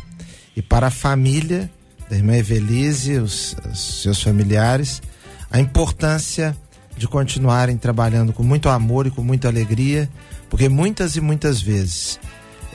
e 0.56 0.62
para 0.62 0.88
a 0.88 0.92
família 0.92 1.70
da 2.10 2.16
irmã 2.16 2.36
Evelise, 2.36 3.18
os, 3.18 3.56
os 3.72 4.02
seus 4.02 4.22
familiares, 4.22 5.02
a 5.50 5.60
importância 5.60 6.56
de 7.02 7.08
continuarem 7.08 7.78
trabalhando 7.78 8.32
com 8.32 8.44
muito 8.44 8.70
amor 8.70 9.08
e 9.08 9.12
com 9.12 9.24
muita 9.24 9.48
alegria, 9.48 10.08
porque 10.48 10.70
muitas 10.70 11.16
e 11.16 11.22
muitas 11.22 11.60
vezes 11.60 12.20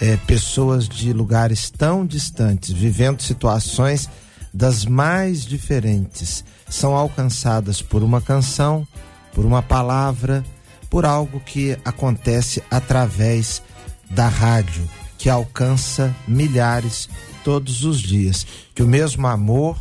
é, 0.01 0.17
pessoas 0.17 0.89
de 0.89 1.13
lugares 1.13 1.71
tão 1.71 2.05
distantes, 2.05 2.73
vivendo 2.73 3.23
situações 3.23 4.11
das 4.53 4.85
mais 4.85 5.45
diferentes, 5.45 6.45
são 6.69 6.97
alcançadas 6.97 7.81
por 7.81 8.03
uma 8.03 8.21
canção, 8.21 8.85
por 9.33 9.45
uma 9.45 9.63
palavra, 9.63 10.45
por 10.91 11.07
algo 11.07 11.39
que 11.39 11.79
acontece 11.85 12.61
através 12.69 13.63
da 14.11 14.27
rádio, 14.27 14.91
que 15.17 15.31
alcança 15.31 16.13
milhares 16.27 17.09
todos 17.45 17.85
os 17.85 18.01
dias. 18.01 18.45
Que 18.75 18.83
o 18.83 18.89
mesmo 18.89 19.25
amor, 19.29 19.81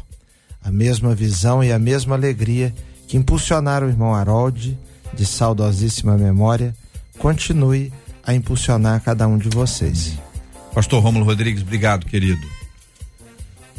a 0.63 0.69
mesma 0.69 1.15
visão 1.15 1.63
e 1.63 1.71
a 1.71 1.79
mesma 1.79 2.13
alegria 2.13 2.71
que 3.07 3.17
impulsionaram 3.17 3.87
o 3.87 3.89
irmão 3.89 4.13
Harold, 4.13 4.77
de 5.13 5.25
saudosíssima 5.25 6.17
memória, 6.17 6.75
continue 7.17 7.91
a 8.23 8.33
impulsionar 8.33 9.01
cada 9.01 9.27
um 9.27 9.37
de 9.37 9.49
vocês. 9.49 10.17
Pastor 10.73 11.01
Rômulo 11.01 11.25
Rodrigues, 11.25 11.61
obrigado, 11.61 12.05
querido. 12.05 12.45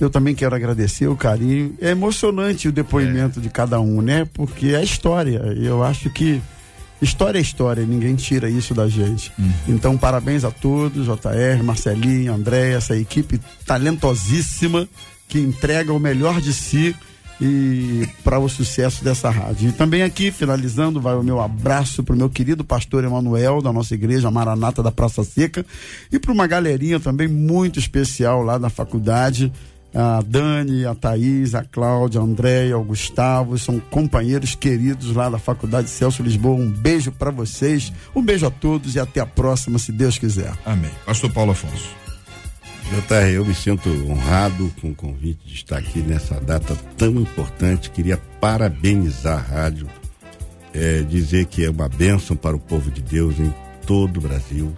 Eu 0.01 0.11
também 0.11 0.35
quero 0.35 0.55
agradecer 0.55 1.09
o 1.09 1.17
carinho. 1.17 1.77
É 1.81 1.91
emocionante 1.91 2.69
o 2.69 2.73
depoimento 2.73 3.39
é. 3.39 3.43
de 3.43 3.49
cada 3.49 3.81
um, 3.81 4.03
né? 4.03 4.27
Porque 4.33 4.69
é 4.69 4.83
história. 4.83 5.39
Eu 5.57 5.83
acho 5.83 6.11
que 6.11 6.41
história 7.01 7.39
é 7.39 7.43
história, 7.43 7.85
ninguém 7.85 8.15
tira 8.15 8.49
isso 8.49 8.75
da 8.75 8.89
gente. 8.89 9.33
Hum. 9.39 9.51
Então, 9.69 9.97
parabéns 9.97 10.45
a 10.45 10.51
todos, 10.51 11.07
JR, 11.07 11.63
Marcelinho, 11.63 12.33
André, 12.33 12.73
essa 12.73 12.97
equipe 12.97 13.41
talentosíssima 13.65 14.89
que 15.29 15.39
entrega 15.39 15.93
o 15.93 15.99
melhor 15.99 16.41
de 16.41 16.53
si 16.53 16.95
e 17.41 18.09
para 18.25 18.39
o 18.39 18.49
sucesso 18.49 19.05
dessa 19.05 19.31
rádio. 19.31 19.69
E 19.69 19.73
também 19.73 20.03
aqui, 20.03 20.31
finalizando, 20.31 21.01
vai 21.01 21.15
o 21.15 21.23
meu 21.23 21.41
abraço 21.41 22.03
para 22.03 22.15
o 22.15 22.19
meu 22.19 22.31
querido 22.31 22.65
pastor 22.65 23.05
Emanuel, 23.05 23.61
da 23.61 23.73
nossa 23.73 23.95
igreja 23.95 24.31
Maranata 24.31 24.83
da 24.83 24.91
Praça 24.91 25.23
Seca, 25.25 25.65
e 26.11 26.19
para 26.19 26.33
uma 26.33 26.47
galerinha 26.47 26.99
também 26.99 27.29
muito 27.29 27.79
especial 27.79 28.43
lá 28.43 28.59
da 28.59 28.71
faculdade. 28.71 29.53
A 29.95 30.21
Dani, 30.21 30.85
a 30.85 30.95
Thaís, 30.95 31.55
a 31.55 31.65
Cláudia, 31.65 32.21
a 32.21 32.25
Andréia, 32.25 32.77
o 32.77 32.85
Gustavo, 32.85 33.57
são 33.57 33.81
companheiros 33.81 34.55
queridos 34.55 35.15
lá 35.15 35.31
da 35.31 35.39
Faculdade 35.39 35.89
Celso 35.89 36.23
Lisboa. 36.23 36.55
Um 36.55 36.71
beijo 36.71 37.11
para 37.11 37.31
vocês, 37.31 37.91
um 38.15 38.21
beijo 38.21 38.47
a 38.47 38.51
todos 38.51 38.95
e 38.95 39.01
até 39.01 39.21
a 39.21 39.27
próxima, 39.27 39.79
se 39.79 39.93
Deus 39.93 40.19
quiser. 40.19 40.53
Amém. 40.67 40.91
Pastor 41.07 41.33
Paulo 41.33 41.53
Afonso. 41.53 42.06
JR, 42.87 43.29
eu 43.35 43.45
me 43.45 43.55
sinto 43.55 43.91
honrado 44.09 44.73
com 44.81 44.91
o 44.91 44.95
convite 44.95 45.41
de 45.45 45.55
estar 45.55 45.77
aqui 45.77 45.99
nessa 45.99 46.41
data 46.41 46.77
tão 46.97 47.11
importante. 47.17 47.91
Queria 47.91 48.17
parabenizar 48.41 49.39
a 49.39 49.41
rádio, 49.41 49.89
é, 50.73 51.03
dizer 51.03 51.47
que 51.47 51.65
é 51.65 51.71
uma 51.71 51.89
bênção 51.89 52.37
para 52.37 52.55
o 52.55 52.61
povo 52.61 52.89
de 52.89 53.03
Deus 53.03 53.41
em 53.41 53.53
todo 53.85 54.19
o 54.19 54.21
Brasil. 54.21 54.73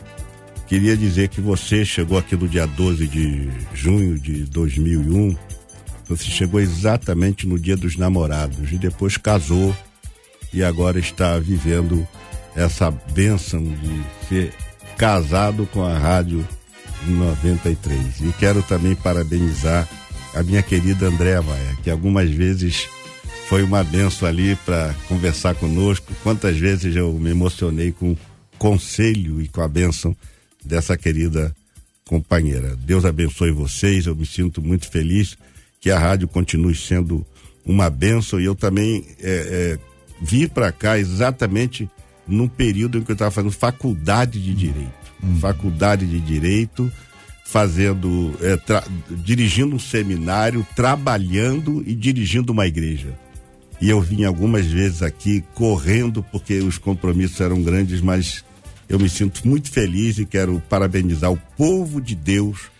Queria 0.66 0.96
dizer 0.96 1.28
que 1.28 1.40
você 1.40 1.84
chegou 1.84 2.16
aqui 2.16 2.34
no 2.34 2.48
dia 2.48 2.66
12 2.66 3.06
de 3.06 3.50
junho 3.74 4.18
de 4.18 4.44
2001. 4.44 5.36
Você 6.08 6.24
chegou 6.24 6.60
exatamente 6.60 7.46
no 7.46 7.58
dia 7.58 7.76
dos 7.76 7.96
namorados 7.96 8.72
e 8.72 8.78
depois 8.78 9.18
casou 9.18 9.76
e 10.52 10.64
agora 10.64 10.98
está 10.98 11.38
vivendo 11.38 12.08
essa 12.56 12.90
bênção 12.90 13.62
de 13.62 14.02
ser 14.28 14.54
casado 14.96 15.66
com 15.66 15.82
a 15.82 15.96
rádio 15.96 16.46
93. 17.06 18.20
E 18.20 18.32
quero 18.38 18.62
também 18.62 18.94
parabenizar 18.94 19.88
a 20.34 20.42
minha 20.42 20.62
querida 20.62 21.06
Andréa 21.06 21.42
Maia, 21.42 21.76
que 21.82 21.90
algumas 21.90 22.30
vezes 22.30 22.88
foi 23.48 23.62
uma 23.62 23.82
benção 23.82 24.28
ali 24.28 24.56
para 24.64 24.94
conversar 25.08 25.54
conosco. 25.54 26.12
Quantas 26.22 26.56
vezes 26.56 26.94
eu 26.94 27.12
me 27.14 27.30
emocionei 27.30 27.92
com 27.92 28.12
o 28.12 28.18
conselho 28.58 29.40
e 29.40 29.48
com 29.48 29.62
a 29.62 29.68
benção 29.68 30.14
dessa 30.64 30.96
querida 30.96 31.54
companheira. 32.06 32.76
Deus 32.76 33.04
abençoe 33.04 33.50
vocês, 33.50 34.06
eu 34.06 34.14
me 34.14 34.26
sinto 34.26 34.62
muito 34.62 34.90
feliz 34.90 35.36
que 35.80 35.90
a 35.90 35.98
rádio 35.98 36.26
continue 36.26 36.74
sendo 36.74 37.24
uma 37.64 37.88
benção 37.88 38.40
e 38.40 38.44
eu 38.44 38.54
também 38.54 39.04
é, 39.20 39.30
é, 39.30 39.78
vim 40.20 40.48
para 40.48 40.72
cá 40.72 40.98
exatamente 40.98 41.88
no 42.26 42.48
período 42.48 42.98
em 42.98 43.02
que 43.02 43.10
eu 43.10 43.14
estava 43.14 43.30
fazendo 43.30 43.52
faculdade 43.52 44.42
de 44.42 44.54
Direito 44.54 44.97
hum. 45.22 45.36
faculdade 45.40 46.06
de 46.06 46.20
Direito, 46.20 46.90
fazendo, 47.44 48.34
é, 48.42 48.58
dirigindo 49.24 49.76
um 49.76 49.78
seminário, 49.78 50.66
trabalhando 50.76 51.82
e 51.86 51.94
dirigindo 51.94 52.52
uma 52.52 52.66
igreja. 52.66 53.18
E 53.80 53.88
eu 53.88 54.00
vim 54.00 54.24
algumas 54.24 54.66
vezes 54.66 55.02
aqui 55.02 55.44
correndo 55.54 56.22
porque 56.22 56.58
os 56.58 56.78
compromissos 56.78 57.40
eram 57.40 57.62
grandes, 57.62 58.00
mas 58.00 58.44
eu 58.88 58.98
me 58.98 59.08
sinto 59.08 59.46
muito 59.46 59.70
feliz 59.70 60.18
e 60.18 60.26
quero 60.26 60.62
parabenizar 60.68 61.32
o 61.32 61.40
povo 61.56 62.00
de 62.00 62.14
Deus 62.14 62.70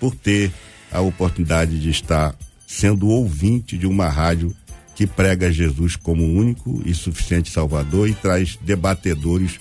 por 0.00 0.14
ter 0.14 0.52
a 0.90 1.00
oportunidade 1.00 1.78
de 1.78 1.90
estar 1.90 2.34
sendo 2.66 3.08
ouvinte 3.08 3.78
de 3.78 3.86
uma 3.86 4.08
rádio 4.08 4.54
que 4.94 5.06
prega 5.06 5.52
Jesus 5.52 5.96
como 5.96 6.24
único 6.24 6.82
e 6.84 6.94
suficiente 6.94 7.50
Salvador 7.50 8.08
e 8.08 8.14
traz 8.14 8.58
debatedores 8.60 9.58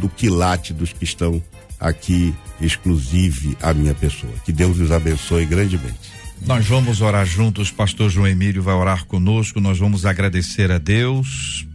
do 0.00 0.08
quilate 0.08 0.72
dos 0.72 0.92
que 0.92 1.04
estão 1.04 1.42
aqui 1.80 2.34
exclusive 2.60 3.56
a 3.62 3.72
minha 3.72 3.94
pessoa. 3.94 4.32
Que 4.44 4.52
Deus 4.52 4.78
os 4.78 4.90
abençoe 4.90 5.46
grandemente. 5.46 6.18
Nós 6.46 6.66
vamos 6.66 7.00
orar 7.00 7.26
juntos, 7.26 7.70
pastor 7.70 8.10
João 8.10 8.26
Emílio 8.26 8.62
vai 8.62 8.74
orar 8.74 9.04
conosco, 9.06 9.60
nós 9.60 9.78
vamos 9.78 10.06
agradecer 10.06 10.70
a 10.70 10.78
Deus, 10.78 11.66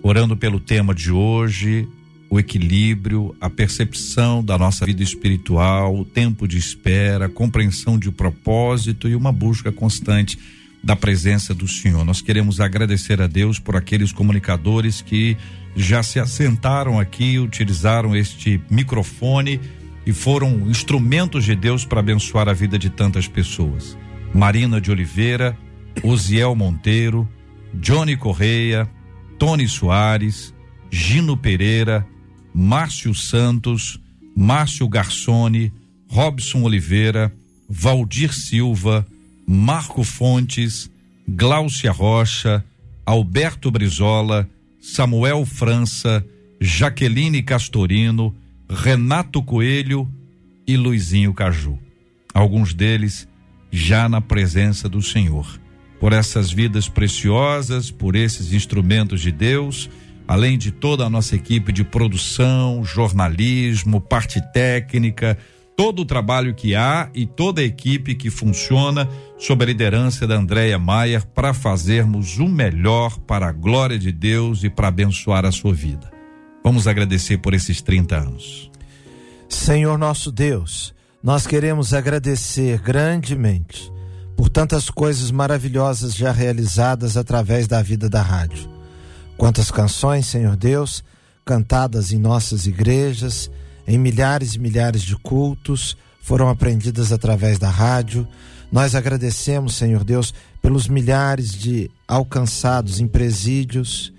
orando 0.00 0.36
pelo 0.36 0.60
tema 0.60 0.94
de 0.94 1.10
hoje, 1.10 1.88
o 2.30 2.38
equilíbrio, 2.38 3.34
a 3.40 3.50
percepção 3.50 4.44
da 4.44 4.56
nossa 4.56 4.86
vida 4.86 5.02
espiritual, 5.02 5.98
o 5.98 6.04
tempo 6.04 6.46
de 6.46 6.56
espera, 6.56 7.28
compreensão 7.28 7.98
de 7.98 8.10
propósito 8.12 9.08
e 9.08 9.16
uma 9.16 9.32
busca 9.32 9.72
constante 9.72 10.38
da 10.82 10.96
presença 10.96 11.54
do 11.54 11.68
Senhor. 11.68 12.04
Nós 12.04 12.20
queremos 12.20 12.60
agradecer 12.60 13.20
a 13.20 13.26
Deus 13.26 13.58
por 13.58 13.76
aqueles 13.76 14.12
comunicadores 14.12 15.02
que 15.02 15.36
já 15.76 16.02
se 16.02 16.18
assentaram 16.18 16.98
aqui, 16.98 17.38
utilizaram 17.38 18.16
este 18.16 18.60
microfone 18.70 19.60
e 20.06 20.12
foram 20.12 20.68
instrumentos 20.68 21.44
de 21.44 21.54
Deus 21.54 21.84
para 21.84 22.00
abençoar 22.00 22.48
a 22.48 22.52
vida 22.52 22.78
de 22.78 22.90
tantas 22.90 23.28
pessoas. 23.28 23.96
Marina 24.34 24.80
de 24.80 24.90
Oliveira, 24.90 25.56
Osiel 26.02 26.54
Monteiro, 26.54 27.28
Johnny 27.74 28.16
Correia, 28.16 28.90
Tony 29.38 29.68
Soares, 29.68 30.54
Gino 30.90 31.36
Pereira, 31.36 32.06
Márcio 32.54 33.14
Santos, 33.14 34.00
Márcio 34.36 34.88
Garçone, 34.88 35.72
Robson 36.08 36.62
Oliveira, 36.62 37.32
Valdir 37.68 38.34
Silva, 38.34 39.06
Marco 39.52 40.04
Fontes, 40.04 40.88
Gláucia 41.28 41.90
Rocha, 41.90 42.64
Alberto 43.04 43.68
Brizola, 43.68 44.48
Samuel 44.80 45.44
França, 45.44 46.24
Jaqueline 46.60 47.42
Castorino, 47.42 48.32
Renato 48.70 49.42
Coelho 49.42 50.08
e 50.64 50.76
Luizinho 50.76 51.34
Caju. 51.34 51.76
Alguns 52.32 52.72
deles 52.72 53.26
já 53.72 54.08
na 54.08 54.20
presença 54.20 54.88
do 54.88 55.02
Senhor. 55.02 55.60
Por 55.98 56.12
essas 56.12 56.52
vidas 56.52 56.88
preciosas, 56.88 57.90
por 57.90 58.14
esses 58.14 58.52
instrumentos 58.52 59.20
de 59.20 59.32
Deus, 59.32 59.90
além 60.28 60.56
de 60.56 60.70
toda 60.70 61.04
a 61.04 61.10
nossa 61.10 61.34
equipe 61.34 61.72
de 61.72 61.82
produção, 61.82 62.84
jornalismo, 62.84 64.00
parte 64.00 64.40
técnica, 64.52 65.36
todo 65.80 66.02
o 66.02 66.04
trabalho 66.04 66.52
que 66.54 66.74
há 66.74 67.08
e 67.14 67.24
toda 67.24 67.62
a 67.62 67.64
equipe 67.64 68.14
que 68.14 68.28
funciona 68.28 69.08
sob 69.38 69.64
a 69.64 69.66
liderança 69.66 70.26
da 70.26 70.36
Andréia 70.36 70.78
Maier 70.78 71.26
para 71.28 71.54
fazermos 71.54 72.36
o 72.36 72.46
melhor 72.46 73.18
para 73.20 73.48
a 73.48 73.52
glória 73.52 73.98
de 73.98 74.12
Deus 74.12 74.62
e 74.62 74.68
para 74.68 74.88
abençoar 74.88 75.46
a 75.46 75.50
sua 75.50 75.72
vida. 75.72 76.10
Vamos 76.62 76.86
agradecer 76.86 77.38
por 77.38 77.54
esses 77.54 77.80
30 77.80 78.14
anos. 78.14 78.70
Senhor 79.48 79.96
nosso 79.96 80.30
Deus, 80.30 80.94
nós 81.22 81.46
queremos 81.46 81.94
agradecer 81.94 82.78
grandemente 82.82 83.90
por 84.36 84.50
tantas 84.50 84.90
coisas 84.90 85.30
maravilhosas 85.30 86.14
já 86.14 86.30
realizadas 86.30 87.16
através 87.16 87.66
da 87.66 87.80
vida 87.80 88.06
da 88.06 88.20
rádio. 88.20 88.68
Quantas 89.38 89.70
canções, 89.70 90.26
Senhor 90.26 90.56
Deus, 90.56 91.02
cantadas 91.42 92.12
em 92.12 92.18
nossas 92.18 92.66
igrejas, 92.66 93.50
em 93.90 93.98
milhares 93.98 94.54
e 94.54 94.58
milhares 94.60 95.02
de 95.02 95.16
cultos, 95.16 95.96
foram 96.22 96.48
aprendidas 96.48 97.10
através 97.10 97.58
da 97.58 97.68
rádio. 97.68 98.26
Nós 98.70 98.94
agradecemos, 98.94 99.74
Senhor 99.74 100.04
Deus, 100.04 100.32
pelos 100.62 100.86
milhares 100.86 101.50
de 101.50 101.90
alcançados 102.06 103.00
em 103.00 103.08
presídios, 103.08 104.12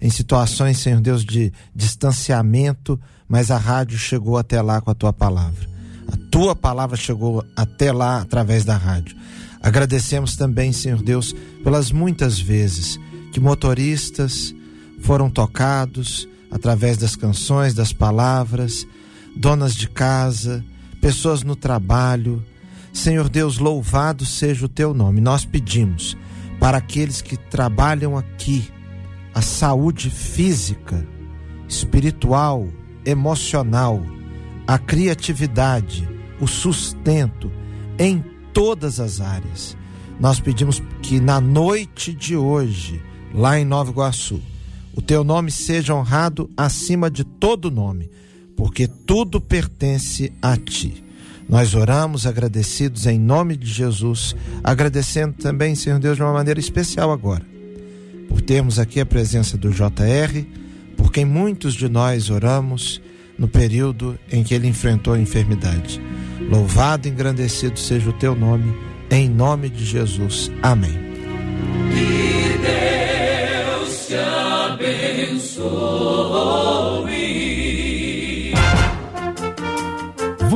em 0.00 0.08
situações, 0.08 0.78
Senhor 0.78 1.02
Deus, 1.02 1.26
de 1.26 1.52
distanciamento, 1.74 2.98
mas 3.28 3.50
a 3.50 3.58
rádio 3.58 3.98
chegou 3.98 4.38
até 4.38 4.62
lá 4.62 4.80
com 4.80 4.90
a 4.90 4.94
tua 4.94 5.12
palavra. 5.12 5.68
A 6.10 6.16
tua 6.30 6.56
palavra 6.56 6.96
chegou 6.96 7.44
até 7.54 7.92
lá 7.92 8.22
através 8.22 8.64
da 8.64 8.78
rádio. 8.78 9.14
Agradecemos 9.60 10.36
também, 10.36 10.72
Senhor 10.72 11.02
Deus, 11.02 11.34
pelas 11.62 11.92
muitas 11.92 12.40
vezes 12.40 12.98
que 13.30 13.40
motoristas, 13.40 14.54
foram 15.02 15.28
tocados 15.28 16.26
através 16.50 16.96
das 16.96 17.14
canções, 17.14 17.74
das 17.74 17.92
palavras, 17.92 18.86
donas 19.38 19.74
de 19.74 19.88
casa, 19.88 20.64
pessoas 21.00 21.44
no 21.44 21.54
trabalho. 21.54 22.44
Senhor 22.92 23.28
Deus, 23.28 23.58
louvado 23.58 24.26
seja 24.26 24.66
o 24.66 24.68
teu 24.68 24.92
nome. 24.92 25.20
Nós 25.20 25.44
pedimos 25.44 26.16
para 26.58 26.78
aqueles 26.78 27.22
que 27.22 27.36
trabalham 27.36 28.16
aqui 28.16 28.68
a 29.32 29.40
saúde 29.40 30.10
física, 30.10 31.06
espiritual, 31.68 32.66
emocional, 33.06 34.04
a 34.66 34.76
criatividade, 34.76 36.08
o 36.40 36.46
sustento 36.48 37.50
em 37.96 38.24
todas 38.52 38.98
as 38.98 39.20
áreas. 39.20 39.76
Nós 40.18 40.40
pedimos 40.40 40.82
que 41.00 41.20
na 41.20 41.40
noite 41.40 42.12
de 42.12 42.36
hoje, 42.36 43.00
lá 43.32 43.56
em 43.56 43.64
Nova 43.64 43.92
Iguaçu, 43.92 44.42
o 44.96 45.00
teu 45.00 45.22
nome 45.22 45.52
seja 45.52 45.94
honrado 45.94 46.50
acima 46.56 47.08
de 47.08 47.22
todo 47.22 47.70
nome, 47.70 48.10
porque 48.58 48.88
tudo 48.88 49.40
pertence 49.40 50.30
a 50.42 50.56
ti. 50.56 51.04
Nós 51.48 51.76
oramos 51.76 52.26
agradecidos 52.26 53.06
em 53.06 53.16
nome 53.16 53.56
de 53.56 53.70
Jesus, 53.70 54.34
agradecendo 54.64 55.34
também, 55.34 55.76
Senhor 55.76 56.00
Deus, 56.00 56.16
de 56.16 56.22
uma 56.24 56.32
maneira 56.32 56.58
especial 56.58 57.12
agora, 57.12 57.46
por 58.28 58.40
termos 58.42 58.80
aqui 58.80 58.98
a 58.98 59.06
presença 59.06 59.56
do 59.56 59.70
JR, 59.70 60.44
por 60.96 61.12
quem 61.12 61.24
muitos 61.24 61.74
de 61.74 61.88
nós 61.88 62.30
oramos 62.30 63.00
no 63.38 63.46
período 63.46 64.18
em 64.30 64.42
que 64.42 64.52
ele 64.52 64.66
enfrentou 64.66 65.14
a 65.14 65.20
enfermidade. 65.20 66.02
Louvado 66.50 67.06
e 67.06 67.12
engrandecido 67.12 67.78
seja 67.78 68.10
o 68.10 68.14
teu 68.14 68.34
nome, 68.34 68.76
em 69.08 69.28
nome 69.28 69.68
de 69.70 69.84
Jesus. 69.84 70.50
Amém. 70.60 70.98
Que 71.92 72.58
Deus 72.58 74.08
te 74.08 74.16
abençoe. 75.46 76.08